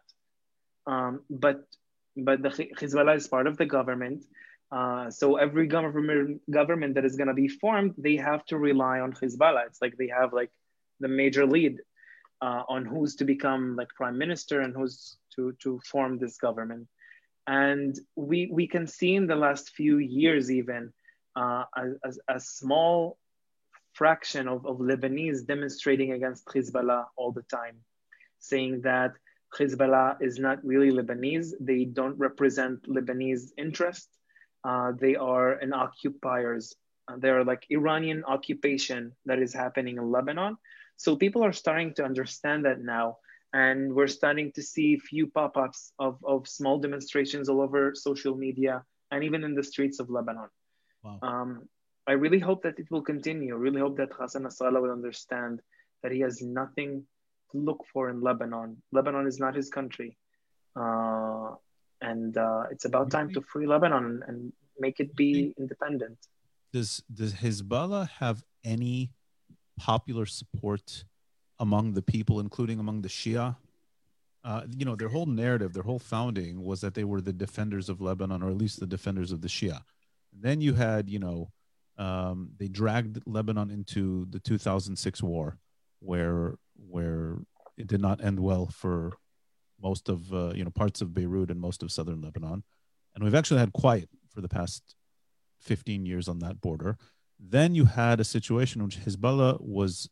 [0.87, 1.67] Um, but
[2.17, 4.25] but the Hezbollah is part of the government.
[4.73, 9.01] Uh, so every government government that is going to be formed, they have to rely
[9.01, 9.67] on Hezbollah.
[9.67, 10.51] It's like they have like
[11.01, 11.79] the major lead
[12.43, 16.89] uh, on who's to become like prime minister and who's to, to form this government.
[17.47, 20.93] And we, we can see in the last few years even
[21.37, 23.19] uh, a, a, small
[23.93, 27.77] fraction of, of Lebanese demonstrating against Hezbollah all the time,
[28.39, 29.13] saying that
[29.59, 31.53] Hezbollah is not really Lebanese.
[31.61, 34.09] They don't represent Lebanese interest.
[34.65, 36.75] Uh, they are an occupiers.
[37.09, 40.57] Uh, they're like Iranian occupation that is happening in Lebanon.
[40.97, 43.17] So people are starting to understand that now
[43.53, 48.85] and we're starting to see few pop-ups of, of small demonstrations all over social media
[49.11, 50.49] and even in the streets of Lebanon.
[51.03, 51.19] Wow.
[51.23, 51.69] Um,
[52.07, 53.55] I really hope that it will continue.
[53.55, 55.61] I really hope that Hassan Nasrallah will understand
[56.03, 57.05] that he has nothing
[57.53, 58.77] to look for in Lebanon.
[58.93, 60.17] Lebanon is not his country.
[60.77, 61.51] Uh,
[62.01, 66.17] and uh, it's about time to free Lebanon and make it be independent.
[66.73, 69.11] Does, does Hezbollah have any
[69.79, 71.05] popular support
[71.59, 73.57] among the people, including among the Shia.
[74.43, 77.89] Uh, you know, their whole narrative, their whole founding was that they were the defenders
[77.89, 79.83] of Lebanon, or at least the defenders of the Shia.
[80.33, 81.51] And then you had, you know,
[81.99, 85.59] um, they dragged Lebanon into the 2006 war,
[86.01, 86.55] where
[86.89, 87.39] where
[87.77, 89.13] it did not end well for
[89.81, 92.63] most of uh, you know parts of Beirut and most of southern Lebanon,
[93.15, 94.95] and we've actually had quiet for the past
[95.61, 96.97] 15 years on that border.
[97.39, 100.09] Then you had a situation in which Hezbollah was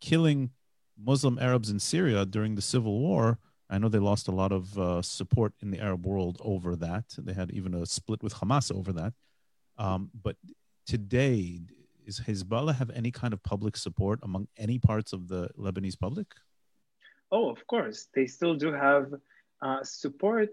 [0.00, 0.50] killing
[0.98, 3.38] Muslim Arabs in Syria during the civil war.
[3.70, 7.04] I know they lost a lot of uh, support in the Arab world over that.
[7.16, 9.14] They had even a split with Hamas over that.
[9.78, 10.36] Um, but
[10.86, 11.60] today,
[12.06, 16.26] is Hezbollah have any kind of public support among any parts of the Lebanese public?
[17.30, 18.08] Oh, of course.
[18.14, 19.12] They still do have
[19.62, 20.50] uh, support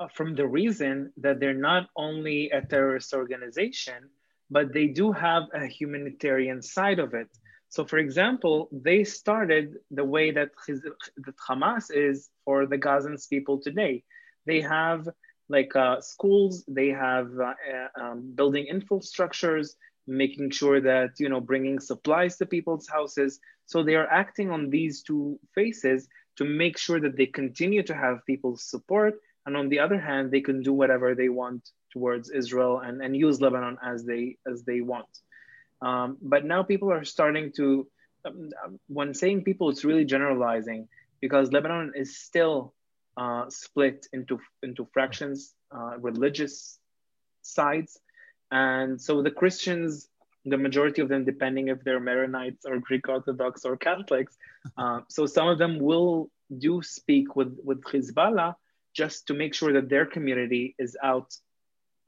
[0.00, 4.08] uh, from the reason that they're not only a terrorist organization,
[4.50, 7.28] but they do have a humanitarian side of it.
[7.68, 13.60] So, for example, they started the way that, that Hamas is for the Gazans people
[13.60, 14.02] today.
[14.44, 15.08] They have
[15.50, 19.74] like uh, schools, they have uh, uh, um, building infrastructures,
[20.10, 23.40] making sure that you know bringing supplies to people's houses.
[23.66, 27.94] So they are acting on these two faces to make sure that they continue to
[27.94, 29.14] have people's support.
[29.46, 33.16] And on the other hand, they can do whatever they want towards Israel and, and
[33.16, 35.08] use Lebanon as they as they want.
[35.82, 37.86] Um, but now people are starting to,
[38.26, 38.50] um,
[38.88, 40.88] when saying people, it's really generalizing
[41.20, 42.74] because Lebanon is still
[43.16, 46.78] uh, split into into fractions, uh, religious
[47.42, 47.98] sides,
[48.50, 50.08] and so the Christians,
[50.44, 54.36] the majority of them, depending if they're Maronites or Greek Orthodox or Catholics,
[54.76, 58.56] uh, so some of them will do speak with with Hezbollah
[58.92, 61.32] just to make sure that their community is out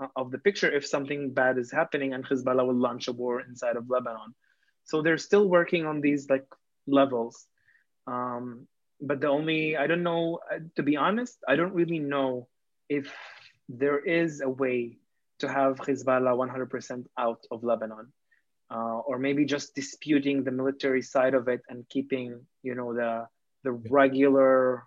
[0.00, 3.40] uh, of the picture if something bad is happening and Hezbollah will launch a war
[3.40, 4.34] inside of Lebanon.
[4.84, 6.46] So they're still working on these like
[6.86, 7.46] levels.
[8.08, 8.66] Um,
[9.00, 12.48] but the only, I don't know, uh, to be honest, I don't really know
[12.88, 13.12] if
[13.68, 14.98] there is a way
[15.42, 18.12] to have Hezbollah 100% out of Lebanon.
[18.70, 23.26] Uh, or maybe just disputing the military side of it and keeping, you know, the
[23.64, 24.84] the regular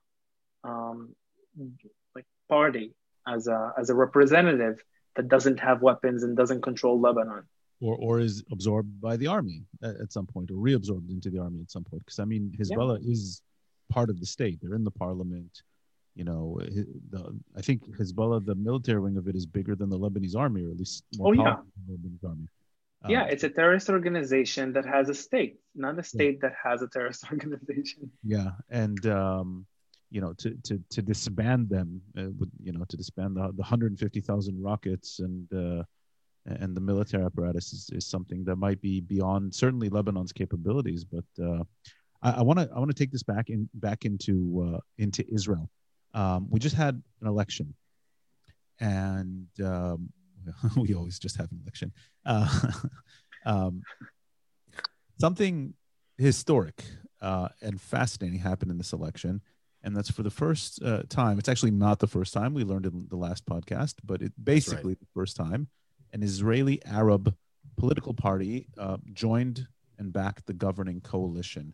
[0.63, 1.15] um,
[2.15, 2.95] like party
[3.27, 4.83] as a as a representative
[5.15, 7.43] that doesn't have weapons and doesn't control Lebanon.
[7.79, 11.39] Or, or is absorbed by the army at, at some point or reabsorbed into the
[11.39, 12.03] army at some point.
[12.05, 13.11] Because I mean, Hezbollah yeah.
[13.11, 13.41] is
[13.89, 14.59] part of the state.
[14.61, 15.61] They're in the parliament.
[16.15, 16.59] You know,
[17.09, 20.63] the, I think Hezbollah, the military wing of it, is bigger than the Lebanese army,
[20.65, 21.81] or at least more oh, powerful yeah.
[21.87, 22.47] than the Lebanese army.
[23.07, 26.49] Yeah, um, it's a terrorist organization that has a state, not a state yeah.
[26.49, 28.09] that has a terrorist organization.
[28.23, 29.65] Yeah, and um,
[30.09, 33.61] you know, to to to disband them, uh, with you know, to disband the, the
[33.61, 35.83] 150,000 rockets and uh,
[36.45, 41.03] and the military apparatus is, is something that might be beyond certainly Lebanon's capabilities.
[41.03, 41.63] But uh,
[42.21, 45.69] I want to I want to take this back in back into uh, into Israel.
[46.15, 47.75] Um, we just had an election,
[48.79, 50.09] and um,
[50.75, 51.91] we always just have an election.
[52.25, 52.71] Uh,
[53.45, 53.83] um,
[55.19, 55.75] something
[56.17, 56.83] historic
[57.21, 59.41] uh, and fascinating happened in this election
[59.85, 61.37] and that's for the first uh, time.
[61.37, 62.55] It's actually not the first time.
[62.55, 64.99] We learned in the last podcast, but it basically right.
[64.99, 65.67] the first time
[66.11, 67.35] an Israeli Arab
[67.77, 69.67] political party uh, joined
[69.99, 71.73] and backed the governing coalition.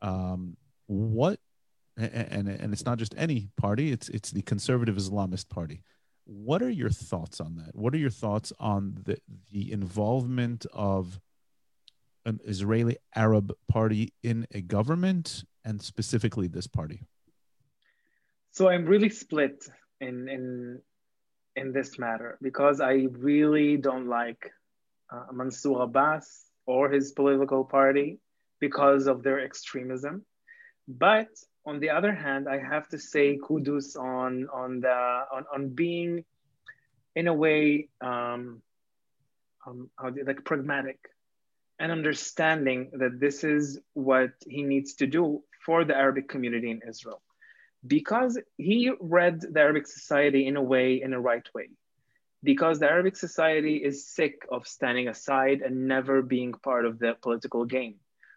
[0.00, 0.56] Um,
[0.86, 1.40] what
[1.98, 5.82] and, and it's not just any party; it's it's the conservative Islamist party.
[6.24, 7.74] What are your thoughts on that?
[7.74, 9.18] What are your thoughts on the
[9.50, 11.20] the involvement of
[12.24, 17.02] an Israeli Arab party in a government, and specifically this party?
[18.52, 19.64] So I'm really split
[20.00, 20.80] in in
[21.56, 24.50] in this matter because I really don't like
[25.12, 28.20] uh, Mansour Abbas or his political party
[28.60, 30.24] because of their extremism.
[30.86, 31.28] But
[31.68, 34.98] on the other hand, I have to say kudos on on the
[35.36, 36.24] on, on being
[37.14, 38.62] in a way um,
[39.66, 40.98] um, how do, like pragmatic
[41.78, 46.80] and understanding that this is what he needs to do for the Arabic community in
[46.88, 47.20] Israel
[47.86, 51.68] because he read the Arabic society in a way, in a right way.
[52.42, 57.14] Because the Arabic society is sick of standing aside and never being part of the
[57.20, 57.96] political game.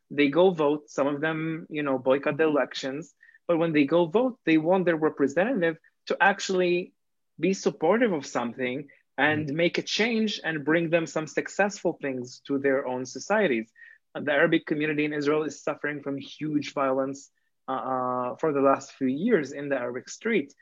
[0.10, 3.14] They go vote, some of them, you know, boycott the elections,
[3.48, 5.78] but when they go vote, they want their representative
[6.08, 6.94] to actually
[7.40, 8.88] be supportive of something
[9.18, 9.56] and mm-hmm.
[9.56, 13.70] make a change and bring them some successful things to their own societies.
[14.14, 17.30] The Arabic community in Israel is suffering from huge violence
[17.68, 20.54] uh, for the last few years in the Arabic street.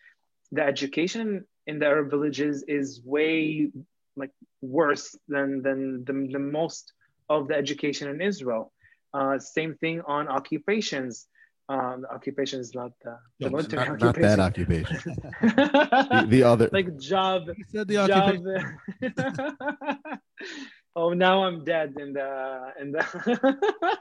[0.52, 3.72] The education in the Arab villages is way
[4.16, 4.32] like
[4.62, 6.94] worse than, than the, the most
[7.30, 8.72] of the education in Israel.
[9.14, 11.28] Uh, same thing on occupations.
[11.70, 14.22] Um, occupation is not the, the military not, occupation.
[14.22, 15.16] Not that occupation.
[15.42, 16.68] the, the, other.
[16.74, 17.44] Like job.
[17.56, 18.80] He said the occupation.
[20.96, 23.06] oh, now I'm dead in the in the.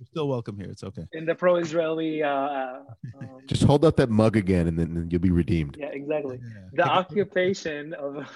[0.00, 0.70] You're still welcome here.
[0.70, 1.04] It's okay.
[1.12, 2.22] In the pro-Israeli.
[2.22, 2.80] Uh, uh,
[3.18, 5.76] um, Just hold up that mug again, and then, then you'll be redeemed.
[5.78, 6.40] Yeah, exactly.
[6.42, 6.60] Yeah.
[6.72, 8.26] The occupation of.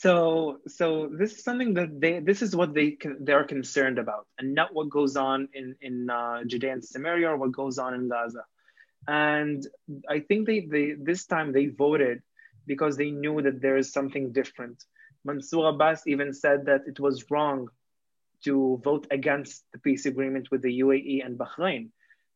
[0.00, 2.20] So, so this is something that they.
[2.20, 6.08] This is what they they are concerned about, and not what goes on in in
[6.08, 8.44] uh, Judea and Samaria or what goes on in Gaza.
[9.06, 9.66] And
[10.08, 12.22] I think they they this time they voted
[12.66, 14.82] because they knew that there is something different.
[15.26, 17.68] Mansour Abbas even said that it was wrong
[18.44, 21.90] to vote against the peace agreement with the UAE and Bahrain.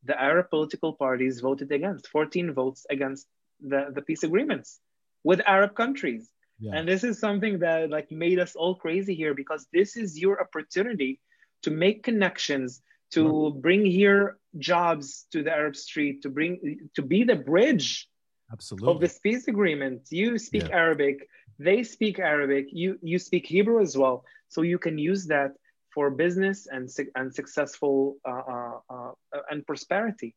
[0.04, 3.26] The Arab political parties voted against, 14 votes against
[3.62, 4.80] the, the peace agreements
[5.22, 6.28] with Arab countries.
[6.64, 6.76] Yeah.
[6.76, 10.40] And this is something that like made us all crazy here because this is your
[10.40, 11.20] opportunity
[11.62, 12.80] to make connections,
[13.10, 18.08] to bring here jobs to the Arab street, to bring to be the bridge
[18.50, 18.90] Absolutely.
[18.90, 20.08] of this peace agreement.
[20.10, 20.76] You speak yeah.
[20.84, 21.28] Arabic,
[21.58, 24.24] they speak Arabic, you you speak Hebrew as well.
[24.48, 25.52] So you can use that
[25.92, 29.12] for business and, and successful uh, uh, uh,
[29.50, 30.34] and prosperity.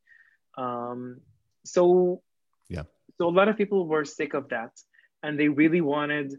[0.58, 1.22] Um,
[1.64, 2.22] so
[2.68, 2.84] yeah,
[3.18, 4.72] so a lot of people were sick of that,
[5.24, 6.34] and they really wanted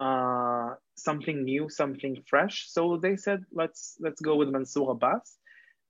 [0.00, 2.66] uh, something new, something fresh.
[2.68, 5.38] So they said, let's let's go with Mansour Abbas,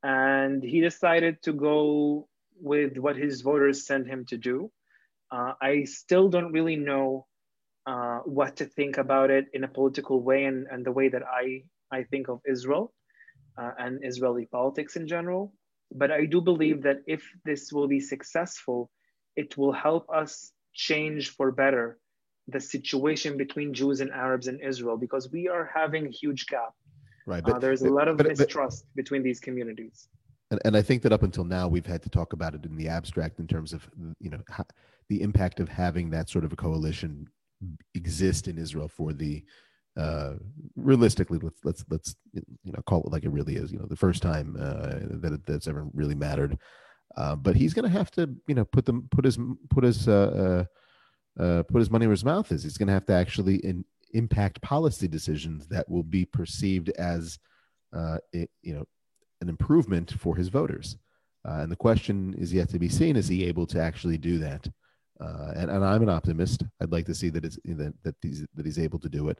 [0.02, 2.28] and he decided to go
[2.60, 4.70] with what his voters sent him to do.
[5.30, 7.26] Uh, I still don't really know
[7.86, 11.22] uh, what to think about it in a political way and, and the way that
[11.22, 12.92] I, I think of Israel
[13.58, 15.52] uh, and Israeli politics in general.
[15.92, 18.90] But I do believe that if this will be successful,
[19.36, 21.98] it will help us change for better
[22.48, 26.72] the situation between Jews and Arabs in Israel because we are having a huge gap.
[27.26, 27.42] Right.
[27.42, 30.08] Uh, But, there's a lot of but- but- mistrust between these communities.
[30.50, 32.76] and, and I think that up until now we've had to talk about it in
[32.76, 33.88] the abstract in terms of
[34.20, 34.64] you know how,
[35.08, 37.26] the impact of having that sort of a coalition
[37.94, 39.42] exist in Israel for the
[39.96, 40.34] uh,
[40.76, 42.16] realistically let's let's let's
[42.66, 45.32] you know call it like it really is you know the first time uh, that
[45.32, 46.58] it, that's ever really mattered.
[47.16, 49.38] Uh, but he's going to have to you know put them put his
[49.70, 50.06] put his
[51.38, 52.62] uh, put his money where his mouth is.
[52.62, 57.38] He's going to have to actually in, impact policy decisions that will be perceived as
[57.92, 58.84] uh, it, you know
[59.40, 60.96] an improvement for his voters.
[61.46, 64.38] Uh, and the question is yet to be seen: Is he able to actually do
[64.38, 64.66] that?
[65.20, 66.64] Uh, and, and I'm an optimist.
[66.80, 69.38] I'd like to see that it's that that he's that he's able to do it.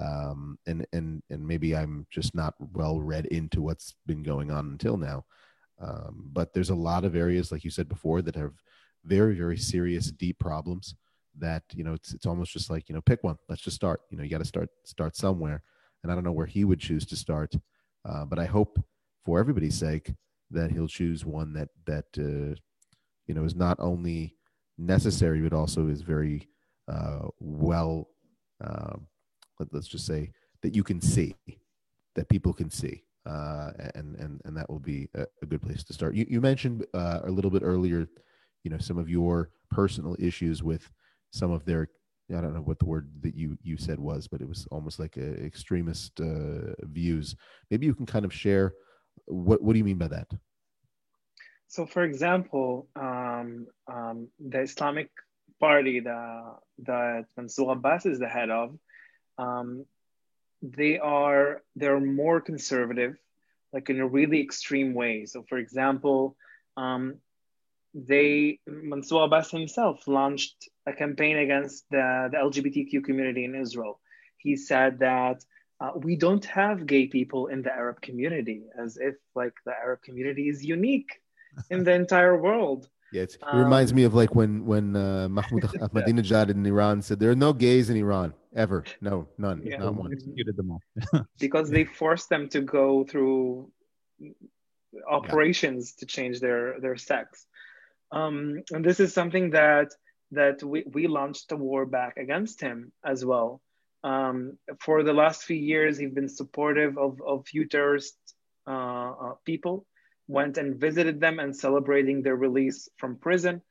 [0.00, 4.68] Um, and and and maybe I'm just not well read into what's been going on
[4.68, 5.24] until now.
[5.80, 8.52] Um, but there's a lot of areas, like you said before, that have
[9.04, 10.94] very very serious, deep problems.
[11.38, 13.36] That you know, it's it's almost just like you know, pick one.
[13.48, 14.00] Let's just start.
[14.10, 15.62] You know, you got to start start somewhere.
[16.02, 17.54] And I don't know where he would choose to start,
[18.08, 18.78] uh, but I hope
[19.24, 20.12] for everybody's sake
[20.50, 22.54] that he'll choose one that that uh,
[23.26, 24.34] you know is not only
[24.78, 26.48] necessary but also is very
[26.90, 28.08] uh, well
[28.64, 29.06] um,
[29.60, 30.32] let, us just say
[30.62, 31.34] that you can see
[32.14, 35.84] that people can see uh, and and and that will be a, a good place
[35.84, 38.08] to start you, you mentioned uh, a little bit earlier
[38.64, 40.90] you know some of your personal issues with
[41.30, 41.88] some of their
[42.30, 44.98] I don't know what the word that you you said was, but it was almost
[44.98, 47.34] like a extremist uh, views.
[47.70, 48.74] Maybe you can kind of share
[49.24, 50.28] what what do you mean by that?
[51.68, 55.10] So, for example, um, um, the Islamic
[55.60, 58.78] Party that that Mansour Abbas is the head of,
[59.36, 59.84] um,
[60.62, 63.16] they are they're more conservative,
[63.72, 65.26] like in a really extreme way.
[65.26, 66.36] So, for example,
[66.76, 67.16] um,
[68.06, 74.00] they Mansour Abbas himself launched a campaign against the, the LGBTQ community in Israel.
[74.36, 75.44] He said that
[75.80, 80.02] uh, we don't have gay people in the Arab community, as if like the Arab
[80.02, 81.10] community is unique
[81.70, 82.88] in the entire world.
[83.12, 87.30] Yeah, it reminds me of like when when uh, Mahmoud Ahmadinejad in Iran said there
[87.30, 89.78] are no gays in Iran ever, no, none, Yeah.
[89.78, 90.12] not one.
[90.12, 90.82] Executed them all.
[91.40, 93.70] because they forced them to go through
[95.08, 97.46] operations to change their their sex
[98.12, 99.88] um, and this is something that
[100.30, 103.60] that we, we launched a war back against him as well.
[104.04, 108.16] Um, for the last few years he's been supportive of, of few terrorist
[108.66, 109.86] uh, uh, people
[110.28, 113.62] went and visited them and celebrating their release from prison.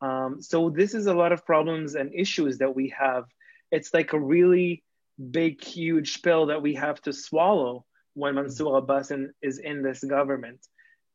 [0.00, 3.24] Um, so this is a lot of problems and issues that we have.
[3.72, 4.84] It's like a really
[5.30, 7.84] big huge pill that we have to swallow
[8.14, 10.60] when Mansour Abbas in, is in this government.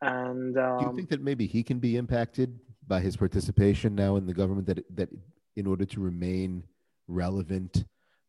[0.01, 4.17] And um, Do you think that maybe he can be impacted by his participation now
[4.17, 4.67] in the government?
[4.67, 5.09] That that
[5.55, 6.63] in order to remain
[7.07, 7.85] relevant,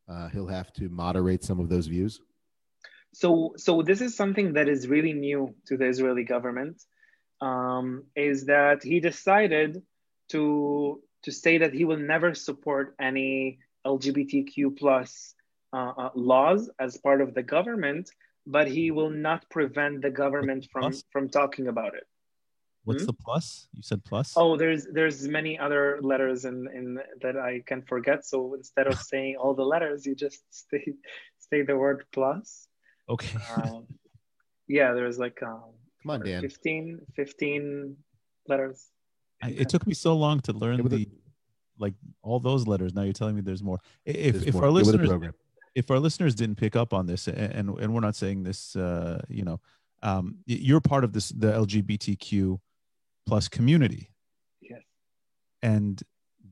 [0.08, 2.20] uh, he'll have to moderate some of those views.
[3.12, 6.82] so, so this is something that is really new to the Israeli government.
[7.40, 9.82] Um, is that he decided
[10.28, 15.34] to to say that he will never support any LGBTQ plus
[15.72, 18.10] uh, uh, laws as part of the government,
[18.46, 22.06] but he will not prevent the government from from talking about it.
[22.84, 23.06] What's Hmm?
[23.06, 23.68] the plus?
[23.74, 24.34] You said plus?
[24.36, 28.24] Oh, there's there's many other letters in in that I can forget.
[28.24, 30.84] So instead of saying all the letters, you just say
[31.38, 32.68] say the word plus.
[33.08, 33.36] okay.
[33.54, 33.86] Um,
[34.68, 36.40] yeah, there's like um, Come on, Dan.
[36.40, 37.96] 15, 15
[38.48, 38.86] letters.
[39.42, 41.08] I, it took me so long to learn the it.
[41.78, 42.94] like all those letters.
[42.94, 43.78] Now you're telling me there's more.
[44.06, 44.64] If There's if more.
[44.64, 45.32] our Get with the listeners
[45.74, 48.74] if our listeners didn't pick up on this, a- and and we're not saying this,
[48.76, 49.60] uh, you know,
[50.02, 52.58] um, you're part of this the LGBTQ
[53.30, 54.10] plus community,
[54.60, 54.82] Yes.
[55.62, 56.02] and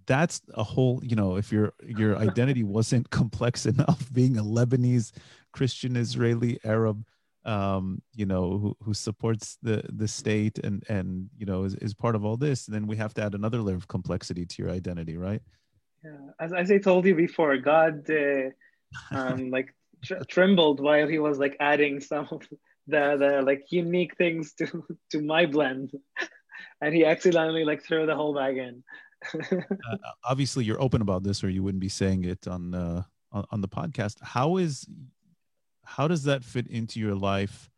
[0.07, 1.01] that's a whole.
[1.03, 5.13] You know, if your your identity wasn't complex enough, being a Lebanese
[5.53, 7.05] Christian Israeli Arab,
[7.45, 11.95] um, you know, who, who supports the the state and and you know is, is
[11.95, 14.71] part of all this, then we have to add another layer of complexity to your
[14.71, 15.43] identity, right?
[16.05, 16.31] Yeah.
[16.45, 18.51] As, as I told you before, God uh,
[19.11, 19.75] um, like
[20.05, 22.43] tr- trembled while he was like adding some of
[22.87, 24.67] the the like unique things to
[25.11, 25.89] to my blend,
[26.81, 28.83] and he accidentally like threw the whole bag in.
[29.35, 33.03] uh, obviously, you're open about this, or you wouldn't be saying it on uh,
[33.33, 34.17] on, on the podcast.
[34.23, 34.87] How is
[35.85, 37.71] how does that fit into your life?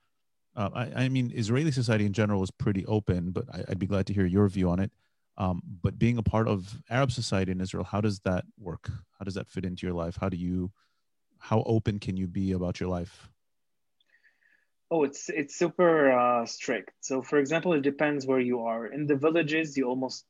[0.56, 3.86] Uh, I, I, mean, Israeli society in general is pretty open, but I, would be
[3.86, 4.90] glad to hear your view on it.
[5.38, 8.90] Um, but being a part of Arab society in Israel, how does that work?
[9.16, 10.18] How does that fit into your life?
[10.20, 10.72] How do you,
[11.38, 13.30] how open can you be about your life?
[14.90, 16.92] Oh, it's it's super uh, strict.
[17.00, 18.86] So, for example, it depends where you are.
[18.86, 20.24] In the villages, you almost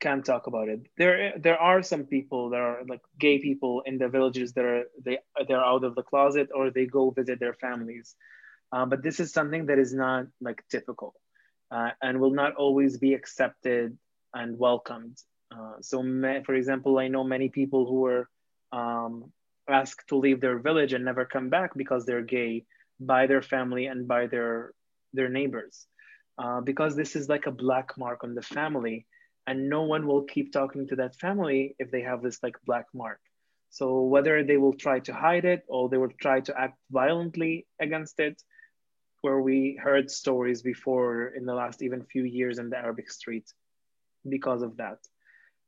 [0.00, 0.80] can't talk about it.
[0.98, 4.84] There there are some people that are like gay people in the villages that are
[5.04, 5.18] they
[5.48, 8.16] they're out of the closet or they go visit their families.
[8.72, 11.14] Uh, but this is something that is not like typical
[11.70, 13.96] uh, and will not always be accepted
[14.34, 15.16] and welcomed.
[15.52, 16.02] Uh, so,
[16.44, 18.28] for example, I know many people who were
[18.72, 19.32] um,
[19.68, 22.64] asked to leave their village and never come back because they're gay
[23.00, 24.72] by their family and by their
[25.12, 25.86] their neighbors,
[26.38, 29.06] uh, because this is like a black mark on the family,
[29.46, 32.86] and no one will keep talking to that family if they have this like black
[32.94, 33.20] mark.
[33.70, 37.66] So whether they will try to hide it or they will try to act violently
[37.80, 38.40] against it,
[39.22, 43.52] where we heard stories before in the last even few years in the Arabic street
[44.28, 44.98] because of that.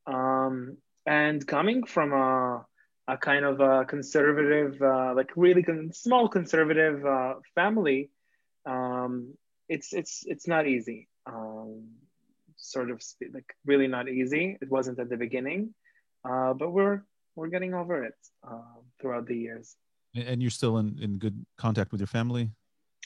[0.06, 0.76] Um,
[1.06, 2.66] and coming from a,
[3.08, 8.10] a kind of a conservative, uh, like really con- small conservative uh, family,
[8.64, 9.34] um,
[9.68, 11.08] it's it's it's not easy.
[11.26, 11.88] Um,
[12.56, 13.02] sort of
[13.32, 14.58] like really not easy.
[14.60, 15.74] It wasn't at the beginning,
[16.28, 17.02] uh, but we're
[17.36, 18.14] we're getting over it
[18.48, 19.76] uh, throughout the years.
[20.14, 22.50] And you're still in, in good contact with your family?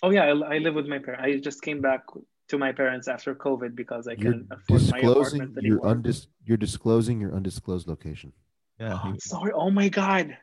[0.02, 1.22] Oh yeah, I, I live with my parents.
[1.24, 2.02] I just came back
[2.48, 5.81] to my parents after COVID because I you're can afford my apartment anymore.
[5.85, 8.32] You're, undis- you're disclosing your undisclosed location.
[8.81, 8.98] Yeah.
[9.05, 9.52] Oh, sorry.
[9.52, 10.36] Oh my God.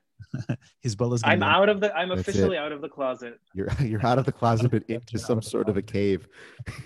[0.85, 1.23] Hezbollah's.
[1.25, 1.95] I'm out of the.
[1.95, 2.59] I'm That's officially it.
[2.59, 3.39] out of the closet.
[3.53, 6.27] You're you're out of the closet, but into some sort of a cave.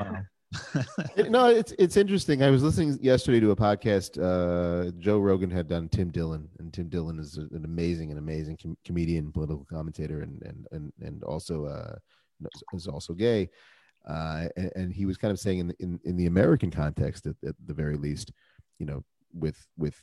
[0.00, 0.22] wow.
[1.28, 2.42] no, it's it's interesting.
[2.42, 4.18] I was listening yesterday to a podcast.
[4.18, 8.56] Uh, Joe Rogan had done Tim Dillon, and Tim Dillon is an amazing, an amazing
[8.60, 11.96] com- comedian, political commentator, and and and and also uh,
[12.72, 13.50] is also gay.
[14.08, 17.34] Uh, and, and, he was kind of saying in, in in the American context, at,
[17.46, 18.32] at the very least,
[18.78, 20.02] you know, with with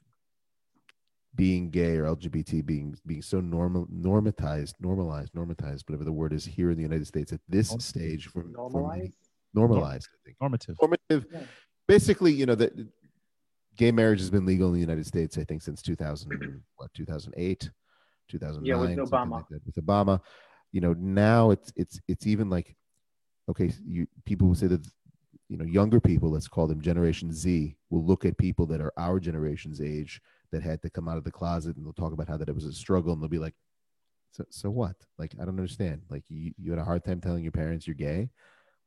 [1.35, 6.45] being gay or LGBT being being so normal normatized, normalized, normatized, whatever the word is
[6.45, 9.17] here in the United States at this stage for normalized
[9.55, 10.37] normalized, I think.
[10.39, 10.75] Normative.
[10.79, 11.25] Normative.
[11.31, 11.39] Yeah.
[11.87, 12.73] Basically, you know, that
[13.75, 17.69] gay marriage has been legal in the United States, I think, since 2000, what, 2008,
[18.29, 18.65] 2009.
[18.65, 19.45] Yeah, with Obama.
[19.49, 20.21] Like with Obama.
[20.71, 22.75] You know, now it's, it's, it's even like,
[23.49, 24.85] okay, you, people who say that,
[25.49, 28.93] you know, younger people, let's call them Generation Z, will look at people that are
[28.97, 32.27] our generation's age that had to come out of the closet and they'll talk about
[32.27, 33.55] how that it was a struggle and they'll be like,
[34.31, 34.95] so, so what?
[35.17, 36.01] Like, I don't understand.
[36.09, 38.29] Like, you, you had a hard time telling your parents you're gay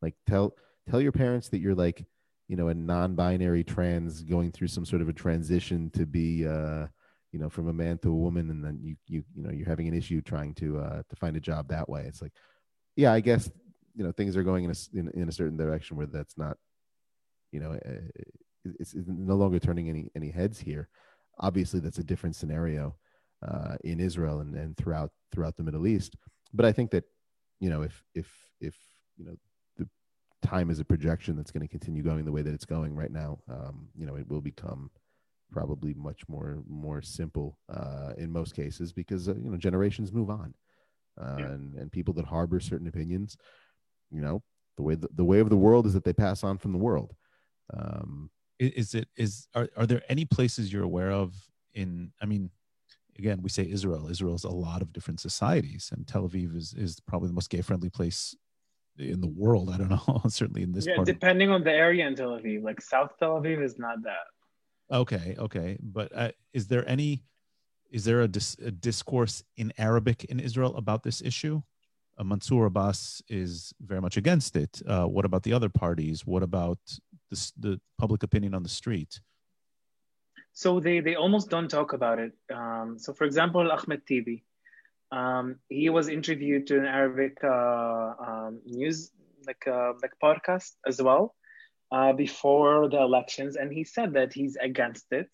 [0.02, 0.54] like tell
[0.88, 2.04] tell your parents that you're like,
[2.48, 6.86] you know, a non-binary trans going through some sort of a transition to be uh,
[7.32, 9.68] you know, from a man to a woman and then you you you know, you're
[9.68, 12.04] having an issue trying to uh to find a job that way.
[12.06, 12.32] It's like
[12.96, 13.50] yeah, I guess
[13.98, 16.56] you know, things are going in a in, in a certain direction where that's not
[17.52, 18.22] you know, uh,
[18.78, 20.88] it's, it's no longer turning any any heads here.
[21.40, 22.96] Obviously, that's a different scenario
[23.46, 26.16] uh, in Israel and, and throughout throughout the Middle East.
[26.52, 27.04] But I think that
[27.60, 28.28] you know if if
[28.60, 28.76] if
[29.16, 29.36] you know
[29.76, 29.88] the
[30.46, 33.12] time is a projection that's going to continue going the way that it's going right
[33.12, 34.90] now, um, you know, it will become
[35.50, 40.30] probably much more more simple uh, in most cases because uh, you know generations move
[40.30, 40.54] on,
[41.20, 41.46] uh, yeah.
[41.46, 43.38] and and people that harbor certain opinions,
[44.10, 44.42] you know,
[44.76, 46.78] the way the, the way of the world is that they pass on from the
[46.78, 47.14] world.
[47.72, 51.34] Um, is it is are are there any places you're aware of
[51.74, 52.12] in?
[52.20, 52.50] I mean,
[53.18, 54.08] again, we say Israel.
[54.08, 57.60] Israel's a lot of different societies, and Tel Aviv is is probably the most gay
[57.60, 58.34] friendly place
[58.98, 59.70] in the world.
[59.70, 60.22] I don't know.
[60.28, 61.06] Certainly in this yeah, part.
[61.06, 61.56] Depending of...
[61.56, 64.26] on the area in Tel Aviv, like South Tel Aviv is not that.
[64.90, 67.24] Okay, okay, but uh, is there any?
[67.90, 71.62] Is there a, dis- a, discourse in Arabic in Israel about this issue?
[72.18, 74.82] Uh, Mansour Abbas is very much against it.
[74.86, 76.26] Uh, what about the other parties?
[76.26, 76.78] What about
[77.30, 79.20] the, the public opinion on the street?
[80.52, 82.32] So they, they almost don't talk about it.
[82.52, 84.44] Um, so, for example, Ahmed Tibi,
[85.12, 89.12] um, he was interviewed to an Arabic uh, um, news
[89.46, 91.34] like uh, like podcast as well
[91.92, 95.30] uh, before the elections, and he said that he's against it.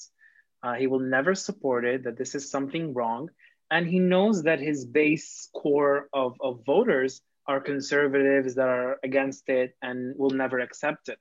[0.62, 2.04] Uh, he will never support it.
[2.04, 3.30] That this is something wrong,
[3.74, 9.48] and he knows that his base core of, of voters are conservatives that are against
[9.48, 11.18] it and will never accept it.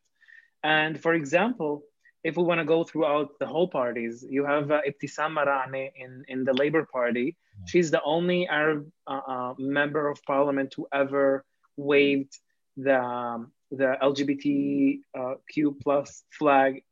[0.64, 1.82] And for example,
[2.24, 6.24] if we want to go throughout the whole parties, you have uh, Ibtisam Mara'ana in,
[6.28, 7.36] in the Labour Party.
[7.66, 11.44] She's the only Arab uh, uh, member of parliament who ever
[11.76, 12.38] waved
[12.78, 16.84] the, um, the LGBTQ plus flag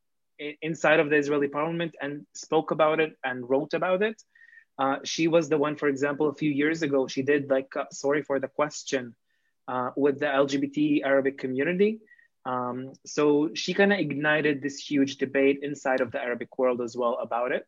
[0.60, 4.20] inside of the Israeli parliament and spoke about it and wrote about it.
[4.78, 7.84] Uh, she was the one, for example, a few years ago, she did like, uh,
[7.90, 9.14] sorry for the question,
[9.68, 12.00] uh, with the LGBT Arabic community.
[12.44, 16.96] Um, so she kind of ignited this huge debate inside of the Arabic world as
[16.96, 17.66] well about it.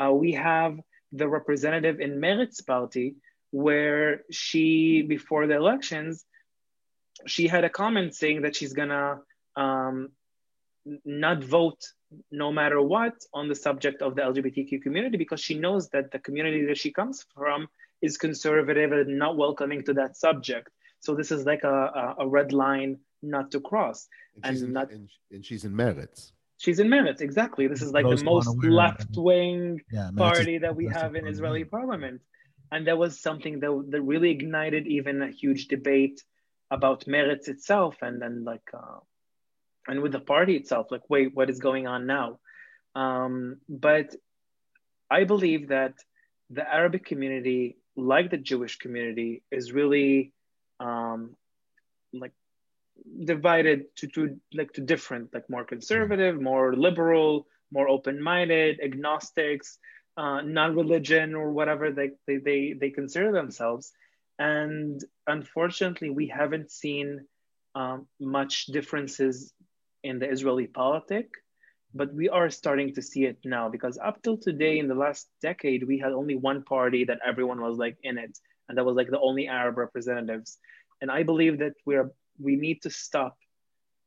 [0.00, 0.80] Uh, we have
[1.12, 3.16] the representative in Meretz party,
[3.50, 6.24] where she, before the elections,
[7.26, 9.20] she had a comment saying that she's gonna
[9.56, 10.10] um,
[11.04, 11.80] not vote
[12.30, 16.18] no matter what on the subject of the LGBTQ community because she knows that the
[16.18, 17.68] community that she comes from
[18.00, 20.70] is conservative and not welcoming to that subject.
[21.00, 24.08] So this is like a, a, red line not to cross.
[24.36, 26.32] And, and she's, in, not, and, and she's in Meretz.
[26.58, 27.68] She's in Meretz, exactly.
[27.68, 32.20] This is like the most left-wing yeah, party that we have in Israeli parliament.
[32.72, 36.22] And that was something that, that really ignited even a huge debate
[36.70, 38.98] about Meretz itself and then like uh,
[39.88, 42.38] and with the party itself like wait what is going on now?
[42.94, 44.14] Um, but
[45.10, 45.94] i believe that
[46.50, 50.32] the arabic community like the jewish community is really
[50.80, 51.36] um,
[52.12, 52.32] like
[53.24, 59.78] divided to, to like to different like more conservative more liberal more open-minded agnostics
[60.18, 63.92] uh, non-religion or whatever they, they they they consider themselves.
[64.38, 67.24] And unfortunately we haven't seen
[67.76, 69.52] um, much differences
[70.08, 71.28] in the Israeli politic,
[71.94, 75.28] but we are starting to see it now because up till today, in the last
[75.42, 78.34] decade, we had only one party that everyone was like in it,
[78.66, 80.58] and that was like the only Arab representatives.
[81.00, 83.36] And I believe that we're we need to stop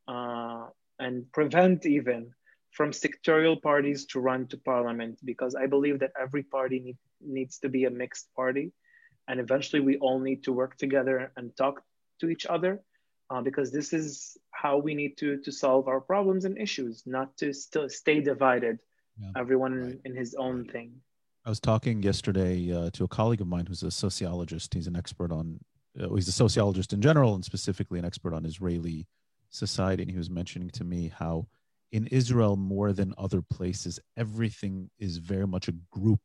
[0.07, 0.65] uh,
[0.97, 2.33] and prevent even
[2.71, 6.97] from sectorial parties to run to parliament because I believe that every party need,
[7.37, 8.71] needs to be a mixed party,
[9.27, 11.83] and eventually we all need to work together and talk
[12.21, 12.81] to each other
[13.29, 17.35] uh, because this is how we need to to solve our problems and issues, not
[17.37, 18.77] to still stay divided,
[19.19, 19.31] yeah.
[19.35, 19.99] everyone right.
[20.05, 20.93] in his own thing.
[21.45, 24.73] I was talking yesterday uh, to a colleague of mine who's a sociologist.
[24.75, 25.59] He's an expert on,
[25.99, 29.07] uh, he's a sociologist in general, and specifically an expert on Israeli
[29.49, 30.03] society.
[30.03, 31.47] And he was mentioning to me how
[31.91, 36.21] in Israel, more than other places, everything is very much a group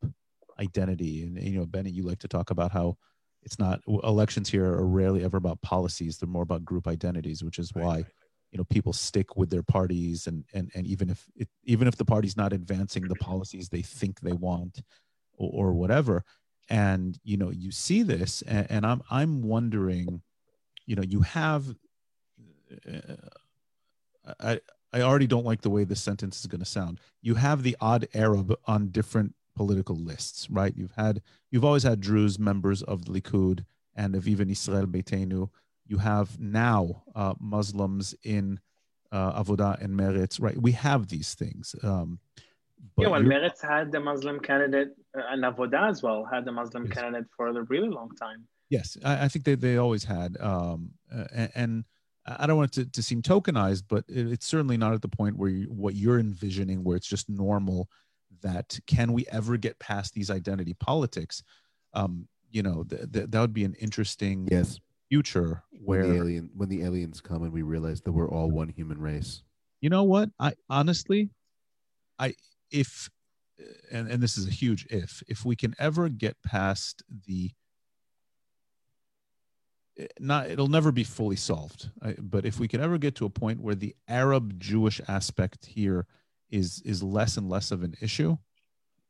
[0.61, 1.23] identity.
[1.23, 2.99] And, you know, Benny, you like to talk about how
[3.47, 7.61] it's not elections here are rarely ever about policies they're more about group identities which
[7.61, 8.05] is why
[8.51, 11.97] you know people stick with their parties and and, and even if it, even if
[11.97, 14.83] the party's not advancing the policies they think they want
[15.37, 16.25] or, or whatever
[16.69, 20.23] and you know you see this and, and i'm i'm wondering
[20.87, 21.75] you know you have
[22.89, 23.17] uh,
[24.41, 24.61] i
[24.93, 27.77] i already don't like the way this sentence is going to sound you have the
[27.81, 30.75] odd arab on different political lists, right?
[30.77, 33.65] You've had you've always had Druze members of the Likud
[33.97, 35.49] and of even Israel Beitenu.
[35.87, 38.61] You have now uh, Muslims in
[39.13, 40.61] uh, Avoda and Meretz, right?
[40.61, 41.75] We have these things.
[41.83, 42.19] Um,
[42.99, 46.87] yeah, well, Meretz had the Muslim candidate, uh, and Avoda as well had the Muslim
[46.87, 46.95] yes.
[46.95, 48.47] candidate for a really long time.
[48.69, 50.37] Yes, I, I think they, they always had.
[50.41, 51.85] Um, and, and,
[52.29, 55.09] I don't want it to, to seem tokenized, but it, it's certainly not at the
[55.09, 57.89] point where you, what you're envisioning, where it's just normal
[58.43, 61.45] that can we ever get past these identity politics?
[61.95, 66.17] Um, you know, th- th- that would be an interesting yes future where when the
[66.17, 69.43] alien when the aliens come and we realize that we're all one human race.
[69.81, 70.31] You know what?
[70.41, 71.31] I honestly,
[72.19, 72.35] I
[72.71, 73.09] if
[73.91, 77.51] and and this is a huge if if we can ever get past the
[80.21, 83.61] not it'll never be fully solved but if we can ever get to a point
[83.61, 86.07] where the arab jewish aspect here
[86.51, 88.37] is is less and less of an issue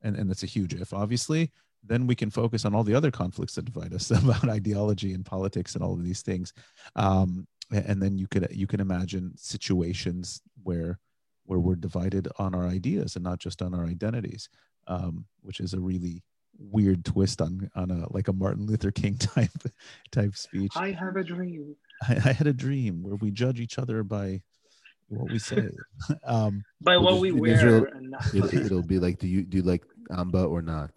[0.02, 1.50] and and that's a huge if obviously
[1.88, 5.24] then we can focus on all the other conflicts that divide us about ideology and
[5.24, 6.52] politics and all of these things
[6.96, 10.98] um, and then you could you can imagine situations where
[11.44, 14.48] where we're divided on our ideas and not just on our identities
[14.88, 16.22] um, which is a really
[16.58, 19.50] weird twist on on a like a martin luther king type
[20.10, 21.76] type speech i have a dream
[22.08, 24.42] I, I had a dream where we judge each other by
[25.08, 25.68] what we say.
[26.24, 27.86] um, By what we wear.
[28.34, 30.90] it, will be like, do you do you like Amba or not?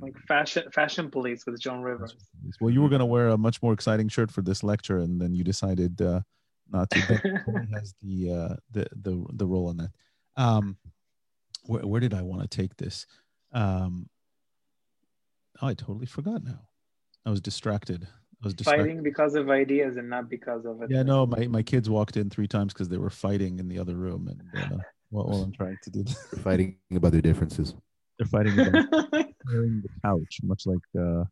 [0.00, 2.14] Like fashion fashion police with Joan Rivers.
[2.60, 5.20] Well, you were going to wear a much more exciting shirt for this lecture, and
[5.20, 6.20] then you decided uh,
[6.70, 7.00] not to.
[7.72, 9.90] has the, uh, the the the role in that.
[10.36, 10.76] Um,
[11.64, 13.06] where, where did I want to take this?
[13.52, 14.08] Um,
[15.62, 16.60] oh, I totally forgot now.
[17.24, 18.06] I was distracted
[18.42, 18.82] I was distracted.
[18.82, 20.90] fighting because of ideas and not because of it.
[20.90, 23.78] Yeah, no, my, my kids walked in three times because they were fighting in the
[23.78, 24.76] other room, and uh,
[25.10, 26.18] While, while I'm trying to do this.
[26.32, 27.74] They're fighting about their differences.
[28.18, 29.08] They're fighting about
[29.46, 31.24] the couch, much like uh,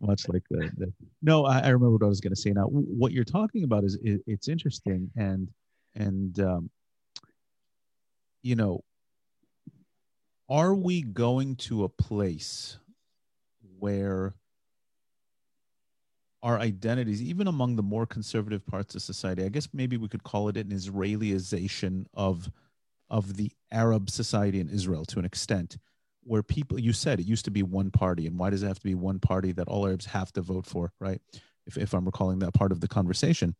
[0.00, 0.92] much like the, the
[1.22, 2.50] no I, I remember what i was going to say.
[2.50, 5.48] Now what you're talking about is it, it's interesting and
[5.94, 6.70] and um,
[8.42, 8.82] you know
[10.48, 12.78] are we going to a place
[13.78, 14.34] where
[16.42, 20.24] our identities even among the more conservative parts of society i guess maybe we could
[20.24, 22.50] call it an israelization of
[23.10, 25.78] of the arab society in israel to an extent
[26.24, 28.78] where people you said it used to be one party and why does it have
[28.78, 31.20] to be one party that all arabs have to vote for right?
[31.66, 33.54] If, if i'm recalling that part of the conversation.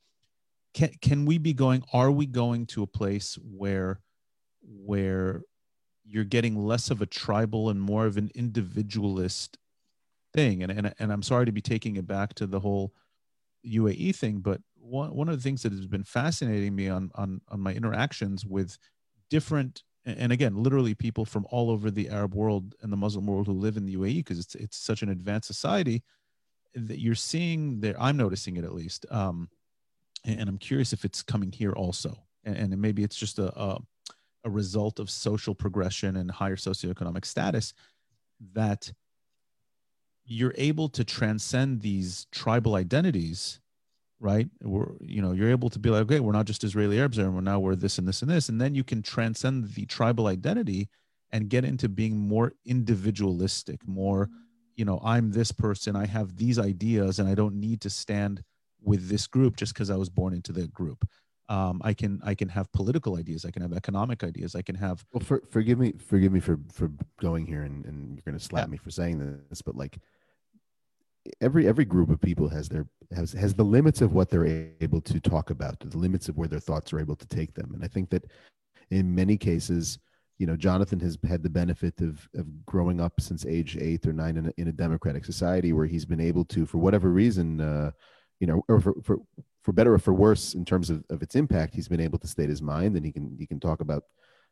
[0.75, 4.01] Can, can we be going are we going to a place where
[4.63, 5.43] where
[6.05, 9.59] you're getting less of a tribal and more of an individualist
[10.33, 10.63] thing?
[10.63, 12.93] And, and, and i'm sorry to be taking it back to the whole
[13.67, 17.41] uae thing but one, one of the things that has been fascinating me on, on
[17.49, 18.79] on my interactions with
[19.31, 23.47] different and again, literally people from all over the Arab world and the Muslim world
[23.47, 26.03] who live in the UAE because it's it's such an advanced society
[26.74, 27.95] that you're seeing there.
[28.01, 29.49] I'm noticing it at least, um,
[30.24, 33.79] and, I'm curious if it's coming here also, and, and maybe it's just a, a,
[34.45, 37.74] a result of social progression and higher socioeconomic status
[38.55, 38.93] that
[40.24, 43.61] you're able to transcend these tribal identities
[44.23, 44.49] right?
[44.62, 47.43] We're, you know, you're able to be like, okay, we're not just Israeli Arabs anymore.
[47.43, 48.49] Now we're this and this and this.
[48.49, 50.89] And then you can transcend the tribal identity
[51.32, 54.31] and get into being more individualistic, more,
[54.77, 58.43] you know, I'm this person, I have these ideas, and I don't need to stand
[58.81, 61.05] with this group just because I was born into the group.
[61.49, 64.77] Um, I can I can have political ideas, I can have economic ideas, I can
[64.77, 65.05] have.
[65.12, 66.90] Well, for, forgive me, forgive me for for
[67.20, 68.70] going here, and, and you're going to slap yeah.
[68.70, 69.99] me for saying this, but like
[71.40, 75.01] every every group of people has their has has the limits of what they're able
[75.01, 77.73] to talk about the limits of where their thoughts are able to take them.
[77.74, 78.24] And i think that
[78.90, 79.99] in many cases
[80.39, 84.12] you know jonathan has had the benefit of of growing up since age eight or
[84.12, 87.61] nine in a, in a democratic society where he's been able to for whatever reason
[87.61, 87.90] uh,
[88.40, 89.19] you know or for, for
[89.62, 92.27] for better or for worse in terms of, of its impact he's been able to
[92.27, 94.05] state his mind and he can he can talk about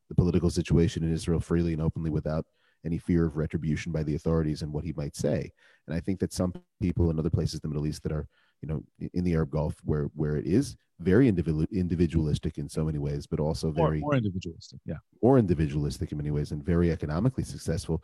[0.09, 2.44] the political situation in israel freely and openly without
[2.85, 5.52] any fear of retribution by the authorities and what he might say.
[5.86, 8.27] And I think that some people in other places in the Middle East that are,
[8.62, 8.82] you know,
[9.15, 13.27] in the Arab Gulf where where it is very individual individualistic in so many ways,
[13.27, 17.44] but also very more, more individualistic, yeah, more individualistic in many ways and very economically
[17.44, 18.02] successful.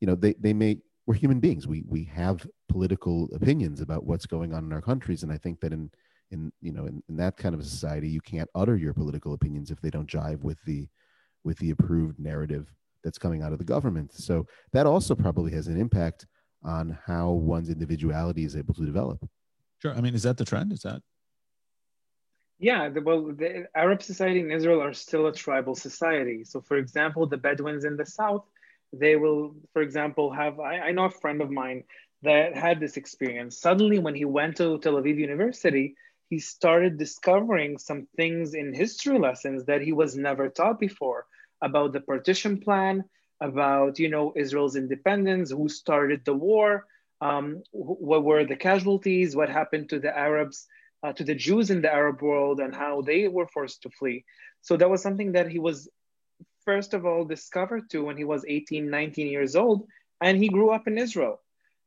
[0.00, 1.66] You know, they they may we're human beings.
[1.66, 5.60] We we have political opinions about what's going on in our countries, and I think
[5.60, 5.90] that in
[6.30, 9.34] in you know in, in that kind of a society, you can't utter your political
[9.34, 10.88] opinions if they don't jive with the
[11.44, 12.72] with the approved narrative
[13.02, 14.12] that's coming out of the government.
[14.12, 16.26] So that also probably has an impact
[16.64, 19.18] on how one's individuality is able to develop.
[19.80, 19.94] Sure.
[19.94, 20.72] I mean, is that the trend?
[20.72, 21.02] Is that?
[22.58, 26.44] Yeah, the, well, the Arab society in Israel are still a tribal society.
[26.44, 28.44] So, for example, the Bedouins in the south,
[28.92, 30.60] they will, for example, have.
[30.60, 31.82] I, I know a friend of mine
[32.22, 33.58] that had this experience.
[33.58, 35.96] Suddenly, when he went to Tel Aviv University,
[36.30, 41.26] he started discovering some things in history lessons that he was never taught before
[41.62, 43.04] about the partition plan,
[43.40, 46.86] about you know Israel's independence, who started the war,
[47.20, 50.66] um, what were the casualties, what happened to the Arabs,
[51.02, 54.24] uh, to the Jews in the Arab world, and how they were forced to flee.
[54.60, 55.88] So that was something that he was
[56.64, 59.86] first of all discovered to when he was 18, 19 years old,
[60.20, 61.40] and he grew up in Israel.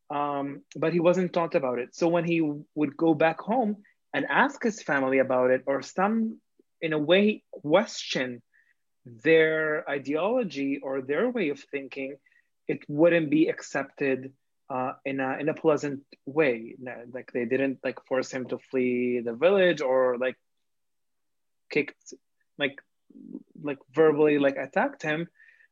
[0.09, 1.95] Um, but he wasn't taught about it.
[1.95, 2.41] So when he
[2.75, 3.77] would go back home
[4.13, 6.39] and ask his family about it, or some,
[6.81, 8.41] in a way, question
[9.05, 12.17] their ideology or their way of thinking,
[12.67, 14.33] it wouldn't be accepted
[14.69, 16.75] uh, in a in a pleasant way.
[17.13, 20.37] Like they didn't like force him to flee the village or like
[21.69, 22.13] kicked
[22.57, 22.81] like
[23.61, 25.27] like verbally like attacked him,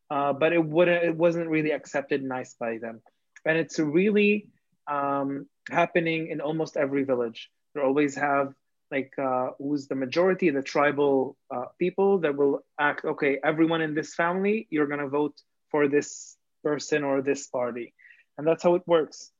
[0.09, 3.01] uh, but it wouldn't it wasn't really accepted nice by them,
[3.45, 4.47] and it's really
[4.87, 7.49] um, happening in almost every village.
[7.73, 8.53] They always have
[8.93, 13.95] like uh, who's the majority, the tribal uh, people that will act, okay, everyone in
[13.95, 15.35] this family, you're going to vote
[15.71, 17.93] for this person or this party.
[18.37, 19.31] And that's how it works.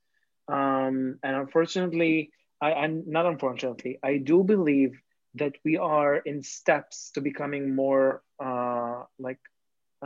[0.48, 4.92] Um, and unfortunately, I, and not unfortunately, I do believe
[5.36, 9.42] that we are in steps to becoming more uh, like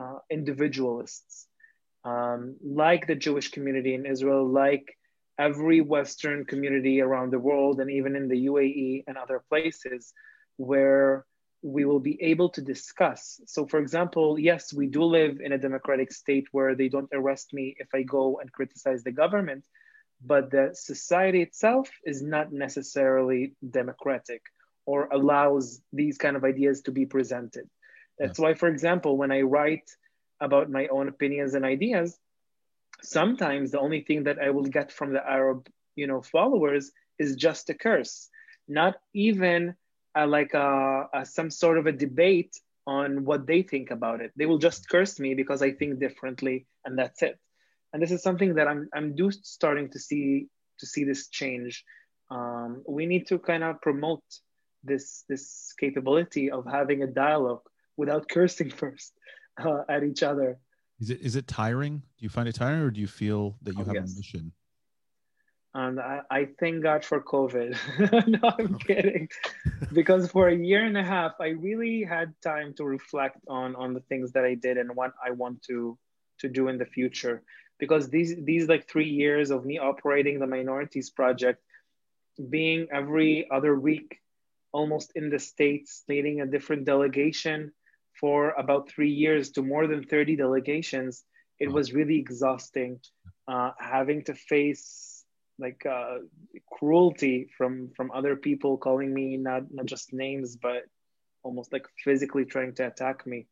[0.00, 1.46] uh, individualists,
[2.04, 4.97] um, like the Jewish community in Israel, like
[5.38, 10.12] every Western community around the world and even in the UAE and other places
[10.56, 11.24] where
[11.62, 13.40] we will be able to discuss.
[13.46, 17.52] So, for example, yes, we do live in a democratic state where they don't arrest
[17.52, 19.64] me if I go and criticize the government,
[20.24, 24.42] but the society itself is not necessarily democratic
[24.86, 27.68] or allows these kind of ideas to be presented.
[28.18, 28.46] That's yeah.
[28.46, 29.88] why, for example, when I write
[30.40, 32.18] about my own opinions and ideas,
[33.02, 37.36] sometimes the only thing that I will get from the Arab, you know, followers is
[37.36, 38.28] just a curse,
[38.66, 39.74] not even
[40.16, 44.32] uh, like a, a, some sort of a debate on what they think about it.
[44.36, 47.38] They will just curse me because I think differently, and that's it.
[47.92, 50.48] And this is something that I'm I'm do starting to see
[50.80, 51.84] to see this change.
[52.30, 54.24] Um, we need to kind of promote
[54.82, 57.62] this this capability of having a dialogue
[57.96, 59.12] without cursing first
[59.62, 60.58] uh, at each other.
[61.00, 61.98] Is it is it tiring?
[61.98, 64.14] Do you find it tiring, or do you feel that you oh, have yes.
[64.14, 64.52] a mission?
[65.74, 67.76] And I, I thank God for COVID.
[68.26, 69.28] no, I'm kidding.
[69.92, 73.94] because for a year and a half, I really had time to reflect on on
[73.94, 75.96] the things that I did and what I want to
[76.40, 77.42] to do in the future.
[77.78, 81.62] Because these these like three years of me operating the minorities project,
[82.50, 84.18] being every other week
[84.72, 87.72] almost in the states, leading a different delegation,
[88.20, 91.24] for about three years to more than 30 delegations,
[91.58, 93.00] it was really exhausting
[93.48, 95.24] uh, having to face
[95.58, 96.18] like uh,
[96.70, 100.84] cruelty from from other people calling me not not just names but
[101.42, 103.46] almost like physically trying to attack me.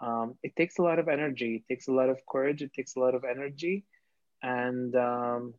[0.00, 1.56] Um, it takes a lot of energy.
[1.56, 2.62] It takes a lot of courage.
[2.62, 3.84] It takes a lot of energy.
[4.42, 5.54] And um,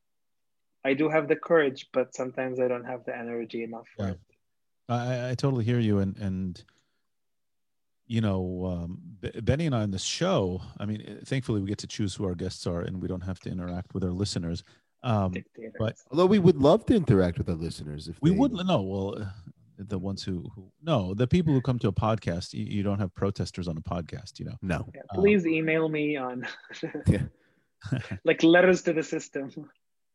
[0.86, 4.12] i do have the courage but sometimes i don't have the energy enough for yeah.
[4.12, 4.20] it.
[4.88, 6.64] I, I totally hear you and and
[8.10, 9.00] you know, um,
[9.44, 12.26] Benny and I on this show, I mean, eh, thankfully we get to choose who
[12.26, 14.64] our guests are and we don't have to interact with our listeners.
[15.04, 15.36] Um,
[15.78, 18.36] but although we would love to interact with our listeners, if we they...
[18.36, 19.26] would, no, well, uh,
[19.78, 22.98] the ones who, who, no, the people who come to a podcast, you, you, don't
[22.98, 24.56] have protesters on a podcast, you know?
[24.64, 24.90] No.
[24.94, 26.48] Yeah, please um, email me on
[28.26, 29.52] like letters to the system.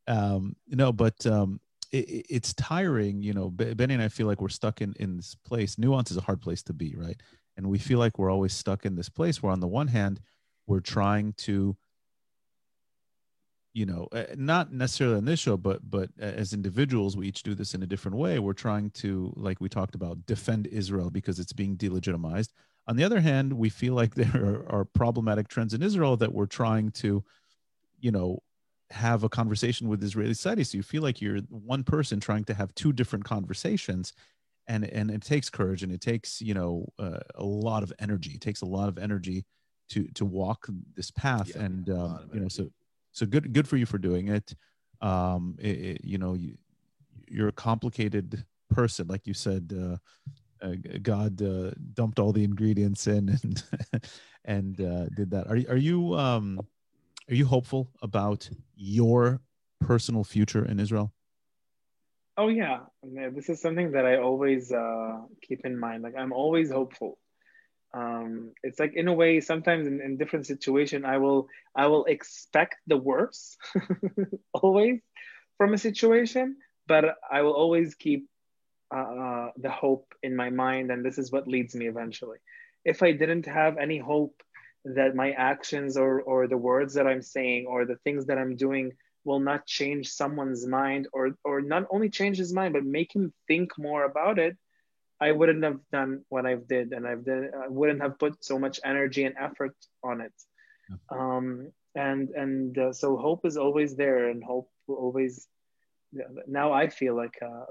[0.08, 1.60] Um, no, but, um,
[1.92, 5.36] it, it's tiring, you know, Benny and I feel like we're stuck in, in this
[5.46, 5.78] place.
[5.78, 7.20] Nuance is a hard place to be, right?
[7.56, 10.20] And we feel like we're always stuck in this place where on the one hand
[10.66, 11.76] we're trying to
[13.72, 17.54] you know eh, not necessarily on this show but but as individuals we each do
[17.54, 18.38] this in a different way.
[18.38, 22.50] We're trying to like we talked about defend israel because it's being delegitimized.
[22.86, 26.32] On the other hand we feel like there are, are problematic trends in israel that
[26.32, 27.24] we're trying to
[28.00, 28.42] you know
[28.90, 30.64] have a conversation with israeli society.
[30.64, 34.12] So you feel like you're one person trying to have two different conversations
[34.66, 38.32] and and it takes courage and it takes you know uh, a lot of energy.
[38.34, 39.44] It takes a lot of energy
[39.90, 40.66] to to walk
[40.96, 42.70] this path yeah, and um, you know so
[43.12, 44.54] so good good for you for doing it.
[45.00, 46.56] Um it, it, you know you,
[47.28, 49.96] you're a complicated person like you said uh,
[50.64, 53.62] uh, god uh, dumped all the ingredients in and
[54.44, 55.46] and uh, did that.
[55.46, 56.60] Are, are you um
[57.28, 59.40] are you hopeful about your
[59.80, 61.12] personal future in israel
[62.36, 66.02] Oh yeah, this is something that I always uh, keep in mind.
[66.02, 67.18] Like I'm always hopeful.
[67.94, 72.06] Um, it's like in a way, sometimes in, in different situation, I will I will
[72.06, 73.56] expect the worst
[74.54, 75.00] always
[75.58, 76.56] from a situation,
[76.88, 78.28] but I will always keep
[78.92, 82.38] uh, uh, the hope in my mind, and this is what leads me eventually.
[82.84, 84.42] If I didn't have any hope
[84.84, 88.56] that my actions or or the words that I'm saying or the things that I'm
[88.56, 88.92] doing
[89.24, 93.32] will not change someone's mind or or not only change his mind but make him
[93.48, 94.56] think more about it
[95.20, 98.58] i wouldn't have done what i've did and i've done i wouldn't have put so
[98.58, 100.32] much energy and effort on it.
[101.08, 105.46] Um, and and uh, so hope is always there and hope will always
[106.46, 107.64] now i feel like uh,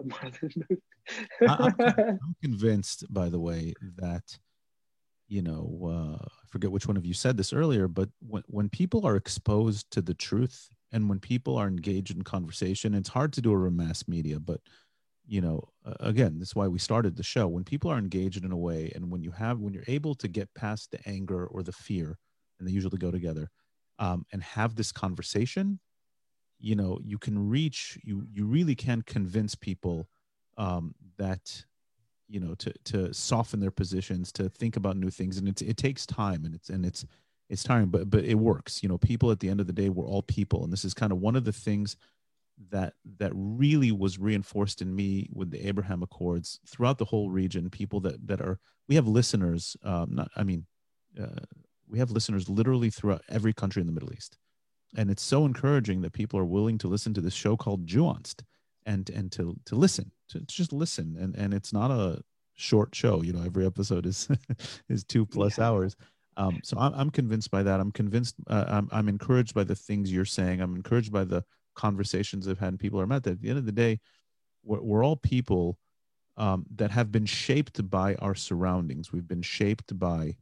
[1.48, 4.38] I'm, I'm convinced by the way that
[5.28, 8.70] you know uh, i forget which one of you said this earlier but when, when
[8.70, 13.34] people are exposed to the truth and when people are engaged in conversation it's hard
[13.34, 14.62] to do over mass media but
[15.26, 15.62] you know
[16.00, 17.48] again this is why we started the show.
[17.48, 20.28] When people are engaged in a way and when you have when you're able to
[20.28, 22.18] get past the anger or the fear
[22.60, 23.50] and they usually go together
[24.00, 25.80] um, and have this conversation
[26.60, 30.08] you know you can reach you you really can convince people
[30.58, 31.66] um, that
[32.34, 35.38] you know to to soften their positions to think about new things.
[35.38, 37.06] And it's it takes time and it's and it's
[37.50, 38.82] it's tiring, but but it works.
[38.82, 40.94] You know, people at the end of the day, we're all people, and this is
[40.94, 41.96] kind of one of the things
[42.70, 47.70] that that really was reinforced in me with the Abraham Accords throughout the whole region.
[47.70, 49.76] People that that are we have listeners.
[49.84, 50.66] Um, not I mean,
[51.22, 51.42] uh,
[51.88, 54.38] we have listeners literally throughout every country in the Middle East,
[54.96, 58.44] and it's so encouraging that people are willing to listen to this show called Jewanced
[58.86, 62.22] and and to to listen to, to just listen and and it's not a
[62.56, 64.28] short show you know every episode is
[64.90, 65.68] is two plus yeah.
[65.68, 65.96] hours
[66.38, 67.80] um, so I'm, I'm convinced by that.
[67.80, 68.36] I'm convinced.
[68.48, 70.62] Uh, I'm, I'm encouraged by the things you're saying.
[70.62, 71.44] I'm encouraged by the
[71.76, 73.24] conversations I've had and people are met.
[73.24, 74.00] That at the end of the day,
[74.64, 75.78] we're, we're all people
[76.38, 79.12] um, that have been shaped by our surroundings.
[79.12, 80.36] We've been shaped by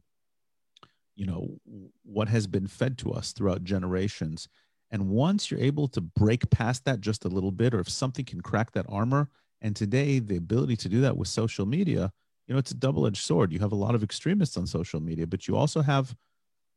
[1.14, 1.60] you know
[2.04, 4.48] what has been fed to us throughout generations
[4.90, 8.24] and once you're able to break past that just a little bit or if something
[8.24, 9.28] can crack that armor
[9.60, 12.10] and today the ability to do that with social media
[12.46, 15.26] you know it's a double-edged sword you have a lot of extremists on social media
[15.26, 16.14] but you also have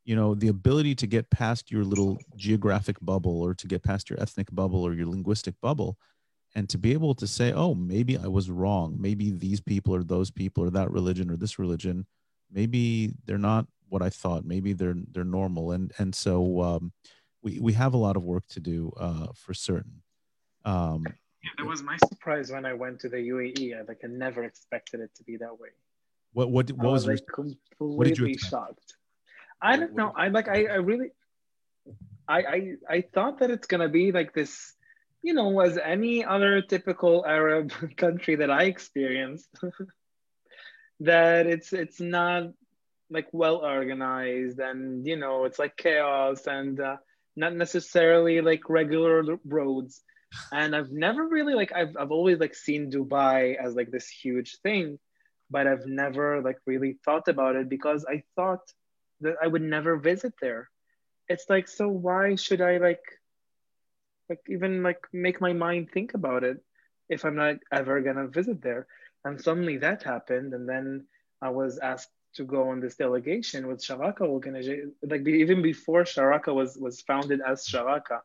[0.04, 4.10] you know the ability to get past your little geographic bubble or to get past
[4.10, 5.98] your ethnic bubble or your linguistic bubble
[6.56, 10.04] and to be able to say oh maybe i was wrong maybe these people or
[10.04, 12.06] those people or that religion or this religion
[12.52, 14.46] maybe they're not what I thought.
[14.46, 16.94] Maybe they're they're normal, and and so um,
[17.42, 20.02] we we have a lot of work to do uh, for certain.
[20.64, 21.06] Um,
[21.58, 23.78] that was my surprise when I went to the UAE.
[23.78, 25.70] I like I never expected it to be that way.
[26.34, 28.96] What what what was, was like completely what did you shocked?
[29.62, 30.12] I don't know.
[30.16, 31.10] I like I, I really
[32.28, 34.74] I, I I thought that it's gonna be like this,
[35.22, 39.50] you know, as any other typical Arab country that I experienced.
[41.02, 42.44] that it's it's not
[43.10, 46.96] like well organized and you know it's like chaos and uh,
[47.36, 50.02] not necessarily like regular roads
[50.52, 54.58] and i've never really like I've, I've always like seen dubai as like this huge
[54.58, 55.00] thing
[55.50, 58.62] but i've never like really thought about it because i thought
[59.22, 60.70] that i would never visit there.
[61.28, 63.04] It's like so why should i like
[64.30, 66.58] like even like make my mind think about it
[67.10, 68.88] if i'm not ever gonna visit there?
[69.24, 71.06] And suddenly that happened and then
[71.42, 76.54] i was asked to go on this delegation with Sharaka organization, like even before Sharaka
[76.54, 78.20] was was founded as Sharaka,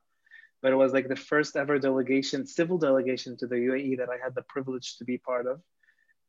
[0.62, 4.22] but it was like the first ever delegation, civil delegation to the UAE that I
[4.22, 5.60] had the privilege to be part of,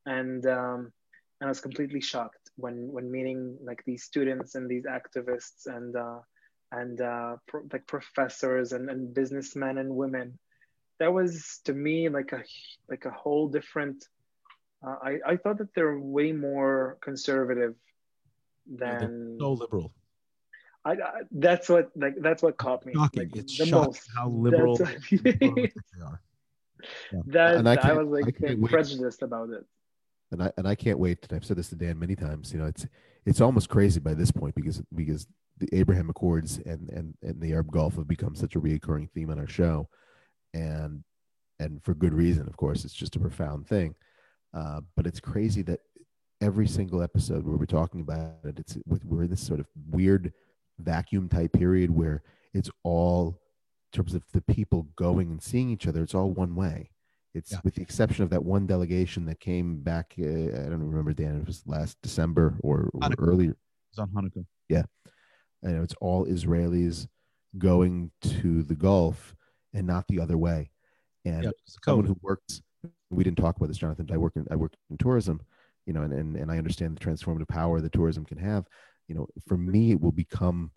[0.06, 0.91] and um,
[1.40, 5.95] and I was completely shocked when when meeting like these students and these activists and
[5.95, 6.20] uh,
[6.72, 10.38] and uh, pro- like professors and, and businessmen and women.
[10.99, 12.44] That was to me like a
[12.90, 14.06] like a whole different
[14.86, 17.76] uh, I, I thought that they're way more conservative
[18.68, 19.94] than yeah, so liberal.
[20.84, 22.94] I, I, that's what like that's what caught me.
[22.94, 23.24] Shocking.
[23.24, 24.02] Like, it's the most.
[24.16, 24.78] how liberal,
[25.12, 26.22] liberal they are.
[27.14, 27.22] Yeah.
[27.28, 29.64] That and I, I was like I prejudiced about it.
[30.32, 31.28] And I and I can't wait.
[31.32, 32.52] I've said this to Dan many times.
[32.52, 32.88] You know, it's
[33.24, 35.28] it's almost crazy by this point because because
[35.60, 39.30] the Abraham Accords and and and the Arab Gulf have become such a reoccurring theme
[39.30, 39.90] on our show,
[40.56, 41.03] and
[41.60, 42.48] and for good reason.
[42.48, 43.94] Of course, it's just a profound thing.
[44.53, 45.82] Uh, but it's crazy that
[46.41, 50.34] every single episode where we're talking about it, it's we're in this sort of weird
[50.80, 52.23] vacuum type period where
[52.53, 53.39] it's all
[53.93, 56.03] in terms of the people going and seeing each other.
[56.03, 56.89] It's all one way.
[57.34, 57.60] It's yeah.
[57.64, 60.14] with the exception of that one delegation that came back.
[60.19, 61.39] Uh, I don't remember, Dan.
[61.41, 63.52] It was last December or, or earlier.
[63.52, 64.45] It was on Hanukkah.
[64.68, 64.84] Yeah,
[65.64, 67.07] and it's all Israelis
[67.57, 69.35] going to the Gulf
[69.73, 70.72] and not the other way.
[71.23, 71.52] And yeah,
[71.85, 72.61] someone who works
[73.11, 74.10] we didn't talk about this, Jonathan.
[74.11, 75.41] I work in I work in tourism,
[75.85, 78.65] you know, and, and and I understand the transformative power that tourism can have.
[79.12, 80.72] You know, for me, it will become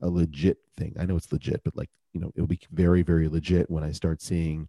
[0.00, 0.94] a legit thing.
[0.98, 3.92] I know it's legit, but like you know, it'll be very very legit when I
[3.92, 4.68] start seeing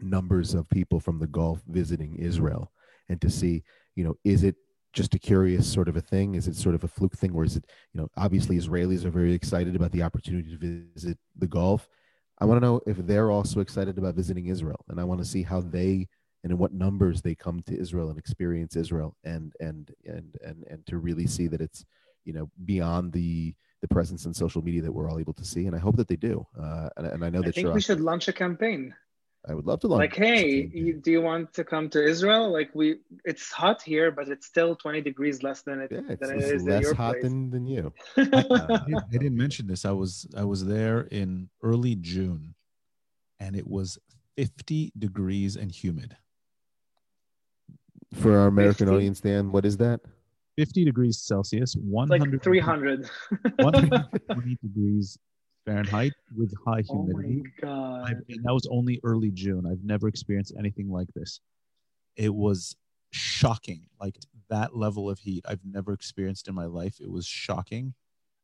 [0.00, 2.72] numbers of people from the Gulf visiting Israel,
[3.08, 3.62] and to see,
[3.94, 4.56] you know, is it
[4.92, 6.34] just a curious sort of a thing?
[6.34, 9.10] Is it sort of a fluke thing, or is it, you know, obviously Israelis are
[9.10, 11.88] very excited about the opportunity to visit the Gulf
[12.38, 15.26] I want to know if they're also excited about visiting Israel, and I want to
[15.26, 16.08] see how they
[16.42, 20.64] and in what numbers they come to Israel and experience Israel, and and and and
[20.68, 21.84] and to really see that it's
[22.24, 25.66] you know beyond the the presence in social media that we're all able to see,
[25.66, 26.46] and I hope that they do.
[26.58, 28.94] Uh, and, and I know that I think we should launch a campaign.
[29.46, 30.00] I would love to launch.
[30.00, 32.50] Like, hey, you, do you want to come to Israel?
[32.50, 36.26] Like, we, it's hot here, but it's still 20 degrees less than it, yeah, it's,
[36.26, 37.92] than it is less hot than, than you.
[38.16, 39.84] I, I, didn't, I didn't mention this.
[39.84, 42.54] I was I was there in early June,
[43.38, 43.98] and it was
[44.36, 46.16] 50 degrees and humid.
[48.14, 48.96] For our American 50?
[48.96, 50.00] audience, Dan, what is that?
[50.56, 53.10] 50 degrees Celsius, 100 like 300
[53.58, 55.18] 120 degrees
[55.64, 57.42] Fahrenheit with high humidity.
[57.62, 58.08] Oh my god!
[58.08, 59.66] I, and that was only early June.
[59.66, 61.40] I've never experienced anything like this.
[62.16, 62.76] It was
[63.10, 64.18] shocking, like
[64.50, 65.44] that level of heat.
[65.48, 66.96] I've never experienced in my life.
[67.00, 67.94] It was shocking.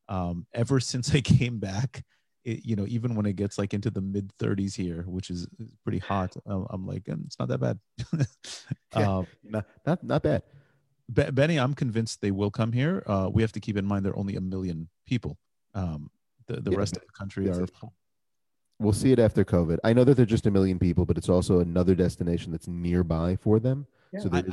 [0.09, 2.03] Um, ever since I came back,
[2.43, 5.47] it, you know, even when it gets like into the mid 30s here, which is
[5.83, 7.79] pretty hot, I'm like, mm, it's not that bad.
[8.97, 10.43] yeah, um, not, not not bad.
[11.11, 13.03] Benny, I'm convinced they will come here.
[13.05, 15.37] Uh, we have to keep in mind there are only a million people.
[15.73, 16.09] Um,
[16.47, 17.67] the, the yeah, rest of the country are
[18.79, 19.77] we'll see it after covid.
[19.83, 23.35] I know that they're just a million people but it's also another destination that's nearby
[23.35, 23.85] for them.
[24.11, 24.19] Yeah.
[24.21, 24.43] so I,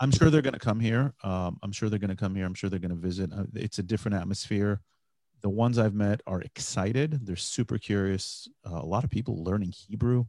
[0.00, 1.14] i'm sure they're going to come here.
[1.22, 2.46] Um, i'm sure they're going to come here.
[2.46, 3.32] I'm sure they're going to visit.
[3.32, 4.80] Uh, it's a different atmosphere.
[5.42, 7.26] The ones i've met are excited.
[7.26, 8.48] They're super curious.
[8.68, 10.24] Uh, a lot of people learning hebrew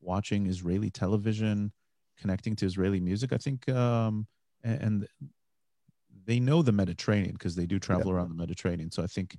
[0.00, 1.72] watching israeli television
[2.18, 3.32] connecting to israeli music.
[3.32, 4.26] I think um,
[4.64, 5.08] and, and
[6.26, 8.90] they know the Mediterranean because they do travel around the Mediterranean.
[8.90, 9.36] So I think,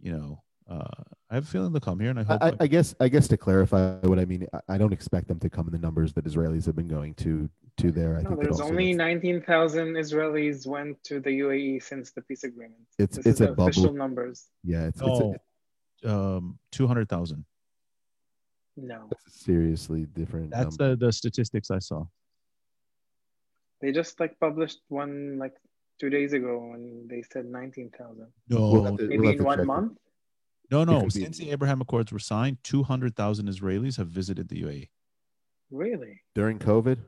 [0.00, 2.42] you know, uh, I have a feeling they'll come here, and I hope.
[2.42, 5.38] I, I guess I guess to clarify what I mean, I- I don't expect them
[5.40, 8.16] to come in the numbers that Israelis have been going to to there.
[8.16, 12.44] I No, think there's only that's- 19,000 Israelis went to the UAE since the peace
[12.44, 12.82] agreement.
[12.98, 13.96] It's- this it's is a the official bubble.
[13.98, 14.48] numbers.
[14.62, 17.44] yeah, it's, oh, it's, um, two hundred thousand.
[18.76, 20.50] No, a, a seriously different.
[20.50, 20.96] That's number.
[20.96, 22.04] the the statistics I saw.
[23.82, 25.54] They just like published one like
[26.00, 28.26] two days ago, and they said 19,000.
[28.48, 29.66] No, We'll to- Maybe we'll in one check it.
[29.66, 29.98] month.
[30.70, 31.00] no, no.
[31.02, 34.62] could be- Since the Abraham Accords were signed, two hundred thousand Israelis have visited the
[34.62, 34.88] UAE.
[35.70, 36.22] Really?
[36.34, 36.98] during COVID.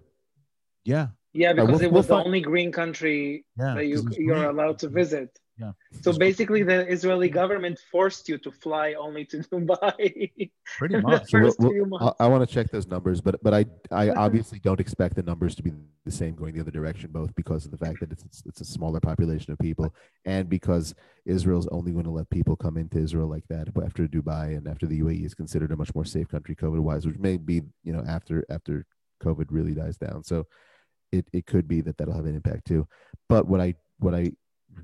[0.84, 3.74] Yeah, Yeah, we'll- because it we'll was the find- only green country yeah.
[3.74, 4.48] that you 'cause it's you're green.
[4.51, 5.38] allowed to visit.
[5.56, 5.72] Yeah.
[6.02, 10.51] So It's basically, the Israeli government forced you to fly only to Dubai.
[10.78, 11.32] pretty much.
[11.32, 12.24] We'll- first we'll- few I.
[12.24, 15.55] I want to check those numbers, but but I I obviously don't expect the numbers
[15.55, 15.72] to be
[16.05, 18.64] the same going the other direction, both because of the fact that it's it's a
[18.64, 19.94] smaller population of people,
[20.24, 20.93] and because
[21.24, 24.86] Israel's only going to let people come into Israel like that after Dubai and after
[24.86, 27.93] the UAE is considered a much more safe country COVID wise, which may be you
[27.93, 28.85] know after after
[29.22, 30.24] COVID really dies down.
[30.24, 30.47] So
[31.12, 32.89] it it could be that that'll have an impact too.
[33.28, 34.32] But what I what I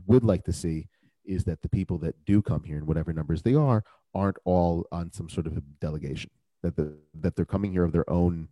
[0.06, 0.88] would like to see
[1.24, 3.84] is that the people that do come here in whatever numbers they are
[4.14, 6.30] aren't all on some sort of a delegation
[6.62, 8.48] that the that they're coming here of their own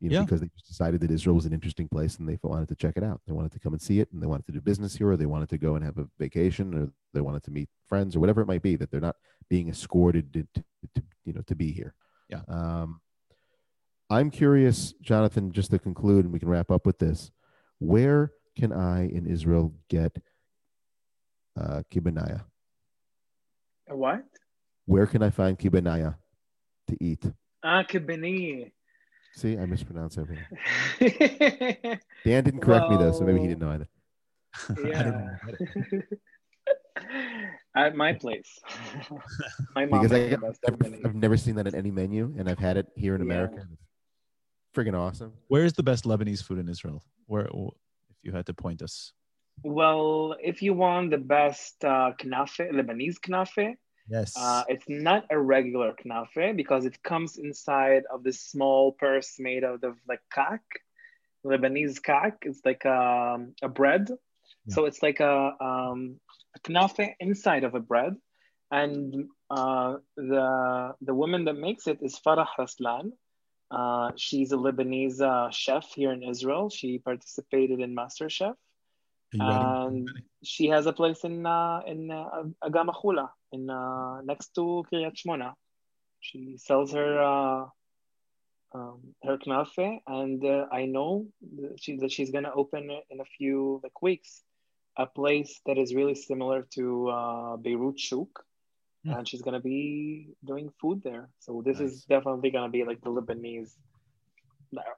[0.00, 0.24] you know Yeah.
[0.24, 2.96] because they just decided that Israel was an interesting place and they wanted to check
[2.96, 4.94] it out they wanted to come and see it and they wanted to do business
[4.96, 7.68] here or they wanted to go and have a vacation or they wanted to meet
[7.86, 9.16] friends or whatever it might be that they're not
[9.48, 10.64] being escorted to, to,
[10.94, 11.94] to you know to be here
[12.28, 12.42] Yeah.
[12.48, 13.00] um
[14.08, 17.30] I'm curious Jonathan just to conclude and we can wrap up with this
[17.78, 20.18] where can I in Israel get
[21.58, 22.44] uh kibanaya
[23.88, 24.24] What?
[24.86, 26.16] where can I find kibanaya
[26.88, 27.24] to eat?
[27.62, 28.72] Ah, kibini.
[29.34, 30.46] See, I mispronounced everything.
[32.24, 33.88] Dan didn't correct me though, so maybe he didn't know either.
[34.98, 35.38] I don't know.
[37.76, 38.50] At my place.
[39.76, 41.06] my mom Because I, the best I've.
[41.06, 43.26] I've never seen that in any menu, and I've had it here in Yeah.
[43.26, 43.60] America.
[43.60, 45.32] and It's friggin' awesome.
[45.48, 47.02] Where's the best Lebanese food in Israel?
[47.26, 49.12] Where, if you had to point us?
[49.62, 53.76] Well, if you want the best uh, knafe, Lebanese knafe,
[54.08, 54.34] Yes.
[54.36, 59.62] uh, it's not a regular knafe because it comes inside of this small purse made
[59.62, 60.62] out of like kak,
[61.44, 62.38] Lebanese kak.
[62.42, 64.10] It's like um, a bread.
[64.68, 66.20] So it's like a, um,
[66.56, 68.14] a knafe inside of a bread.
[68.70, 73.12] And uh, the, the woman that makes it is Farah Raslan.
[73.70, 76.70] Uh, she's a Lebanese uh, chef here in Israel.
[76.70, 78.54] She participated in MasterChef.
[79.32, 80.10] Are you writing- and
[80.42, 85.54] she has a place in uh, in uh, Agama in uh, next to Kiryat Shmona.
[86.20, 87.66] She sells her uh,
[88.74, 91.26] um, her knafe, and uh, I know
[91.56, 94.42] that, she, that she's gonna open in a few like weeks,
[94.96, 98.28] a place that is really similar to uh, Beirut Shuk,
[99.04, 99.12] Hmm.
[99.12, 101.28] and she's gonna be doing food there.
[101.38, 101.90] So this Nice.
[101.92, 103.72] is definitely gonna be like the Lebanese,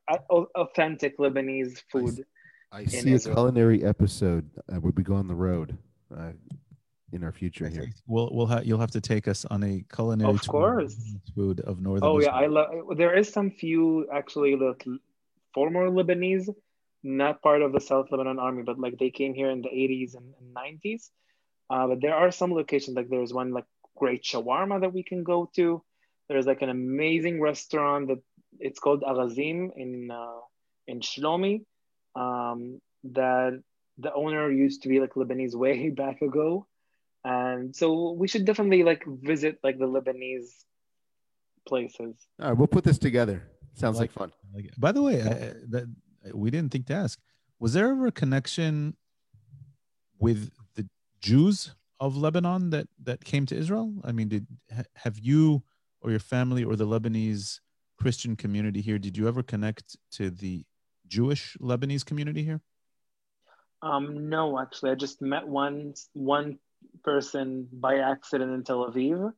[0.09, 0.17] uh,
[0.57, 2.25] authentic Lebanese food.
[2.73, 3.36] I see a Israel.
[3.36, 5.77] culinary episode uh, where we go on the road
[6.16, 6.32] uh,
[7.12, 7.90] in our future here.
[8.07, 10.97] We'll we'll have you'll have to take us on a culinary Of tour course.
[11.35, 12.09] food of northern.
[12.09, 12.69] Oh yeah, I love.
[12.97, 14.86] There is some few actually like
[15.55, 16.49] former Lebanese,
[17.03, 20.16] not part of the South Lebanon Army, but like they came here in the 80s
[20.16, 21.11] and, and 90s.
[21.69, 23.66] Uh, but there are some locations like there's one like
[23.97, 25.82] great shawarma that we can go to.
[26.28, 28.20] There's like an amazing restaurant that
[28.59, 30.40] it's called Arazim in uh,
[30.86, 31.65] in Shlomi.
[32.15, 33.61] Um, that
[33.99, 36.67] the owner used to be like Lebanese way back ago,
[37.25, 40.51] and so we should definitely like visit like the Lebanese
[41.67, 42.17] places.
[42.41, 43.43] All right, we'll put this together.
[43.75, 44.33] Sounds like, Like- fun.
[44.55, 45.87] Like, by the way, I, that
[46.35, 47.19] we didn't think to ask.
[47.59, 48.97] Was there ever a connection
[50.19, 50.87] with the
[51.21, 53.95] Jews of Lebanon that that came to Israel?
[54.05, 55.63] I mean, did ha- have you
[56.01, 57.61] or your family or the Lebanese
[57.97, 58.99] Christian community here?
[58.99, 60.65] Did you ever connect to the
[61.13, 62.61] Jewish Lebanese community here?
[63.83, 66.59] Um, no, actually, I just met one one
[67.05, 69.33] person by accident in Tel Aviv.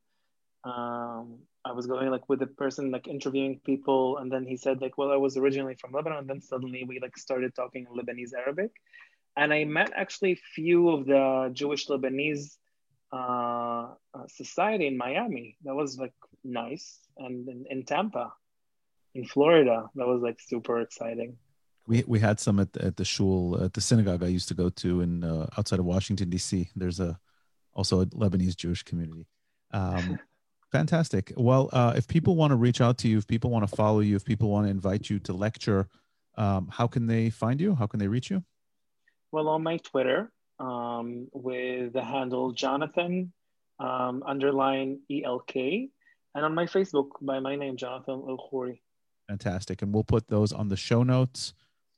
[0.72, 1.24] Um,
[1.64, 4.96] I was going like with a person like interviewing people, and then he said like,
[4.98, 8.72] "Well, I was originally from Lebanon." And then suddenly we like started talking Lebanese Arabic,
[9.36, 11.24] and I met actually few of the
[11.60, 12.44] Jewish Lebanese
[13.18, 13.84] uh,
[14.16, 15.56] uh, society in Miami.
[15.64, 16.14] That was like
[16.44, 16.86] nice,
[17.16, 18.26] and in, in Tampa,
[19.18, 21.32] in Florida, that was like super exciting.
[21.86, 24.54] We we had some at the, at the shul at the synagogue I used to
[24.54, 26.70] go to in uh, outside of Washington D.C.
[26.74, 27.18] There's a
[27.74, 29.26] also a Lebanese Jewish community.
[29.72, 30.18] Um,
[30.72, 31.32] fantastic.
[31.36, 34.00] Well, uh, if people want to reach out to you, if people want to follow
[34.00, 35.88] you, if people want to invite you to lecture,
[36.36, 37.74] um, how can they find you?
[37.74, 38.42] How can they reach you?
[39.32, 43.32] Well, on my Twitter, um, with the handle Jonathan
[43.78, 48.76] um, underline ELK, and on my Facebook by my name, Jonathan El
[49.28, 49.82] Fantastic.
[49.82, 51.54] And we'll put those on the show notes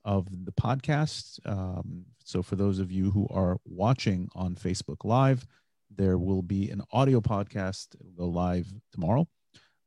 [0.06, 1.38] of the podcast.
[1.44, 5.44] Um, so for those of you who are watching on Facebook Live,
[5.94, 7.94] there will be an audio podcast.
[8.00, 9.26] It'll go live tomorrow.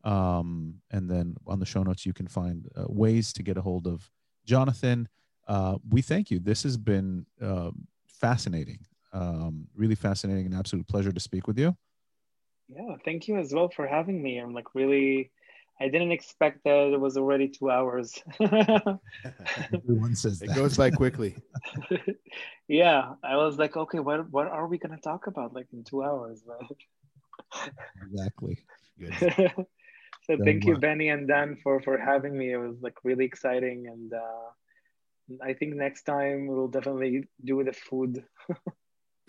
[0.04, 3.62] Um, and then on the show notes, you can find uh, ways to get a
[3.62, 4.10] hold of
[4.46, 5.08] Jonathan.
[5.48, 6.40] Uh, we thank you.
[6.40, 7.72] This has been uh,
[8.06, 8.80] fascinating,
[9.14, 11.76] um, really fascinating, and absolute pleasure to speak with you.
[12.68, 14.38] Yeah, thank you as well for having me.
[14.38, 15.32] I'm like really
[15.82, 18.22] I didn't expect that it was already two hours.
[19.74, 21.38] Everyone says it goes by quickly.
[22.68, 26.04] yeah, I was like, okay, what what are we gonna talk about like in two
[26.04, 26.44] hours?
[28.04, 28.58] exactly.
[29.00, 29.14] Good.
[30.24, 32.52] so thank you, Benny and Dan, for for having me.
[32.52, 37.74] It was like really exciting, and uh, I think next time we'll definitely do the
[37.74, 38.26] food.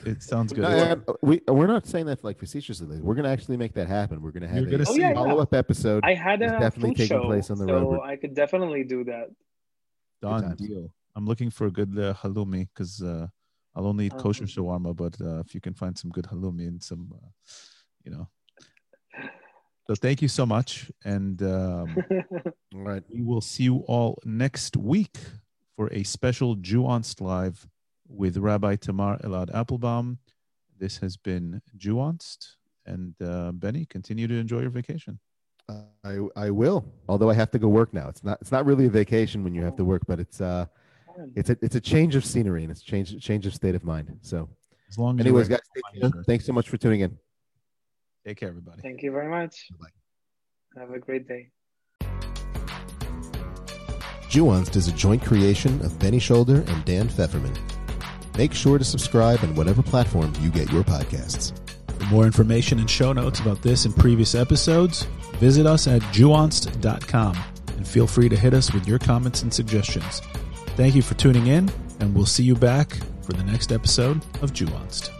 [0.04, 0.62] It sounds good.
[0.62, 3.00] No, we we're not saying that like facetiously.
[3.00, 4.22] We're gonna actually make that happen.
[4.22, 6.04] We're gonna have a oh, yeah, follow up episode.
[6.04, 8.00] I had a definitely taking show, place on the so road.
[8.02, 9.28] I could definitely do that.
[10.22, 10.92] Done deal.
[11.16, 13.26] I'm looking for a good uh, halloumi because uh,
[13.74, 16.68] I'll only eat kosher um, shawarma, but uh, if you can find some good halloumi
[16.68, 17.28] and some, uh,
[18.04, 18.28] you know.
[19.86, 21.96] So thank you so much, and um,
[22.74, 25.16] all right, we will see you all next week
[25.76, 27.66] for a special Jewanced live
[28.10, 30.18] with Rabbi Tamar Elad Appelbaum.
[30.78, 32.56] This has been Jewanced.
[32.86, 35.18] And uh, Benny, continue to enjoy your vacation.
[35.68, 36.84] Uh, I I will.
[37.08, 38.08] Although I have to go work now.
[38.08, 40.66] It's not it's not really a vacation when you have to work, but it's uh
[41.36, 43.84] it's a it's a change of scenery and it's a change change of state of
[43.84, 44.18] mind.
[44.22, 44.48] So
[44.88, 45.60] as long as anyways, guys,
[46.26, 47.16] thanks so much for tuning in.
[48.26, 48.82] Take care, everybody.
[48.82, 49.68] Thank you very much.
[49.78, 49.86] Bye.
[50.80, 51.50] Have a great day.
[54.28, 57.56] Jewanced is a joint creation of Benny Shoulder and Dan Feferman.
[58.40, 61.52] Make sure to subscribe on whatever platform you get your podcasts.
[61.98, 65.02] For more information and show notes about this and previous episodes,
[65.34, 67.36] visit us at jewanced.com
[67.76, 70.20] and feel free to hit us with your comments and suggestions.
[70.68, 74.54] Thank you for tuning in, and we'll see you back for the next episode of
[74.54, 75.19] Jewanced.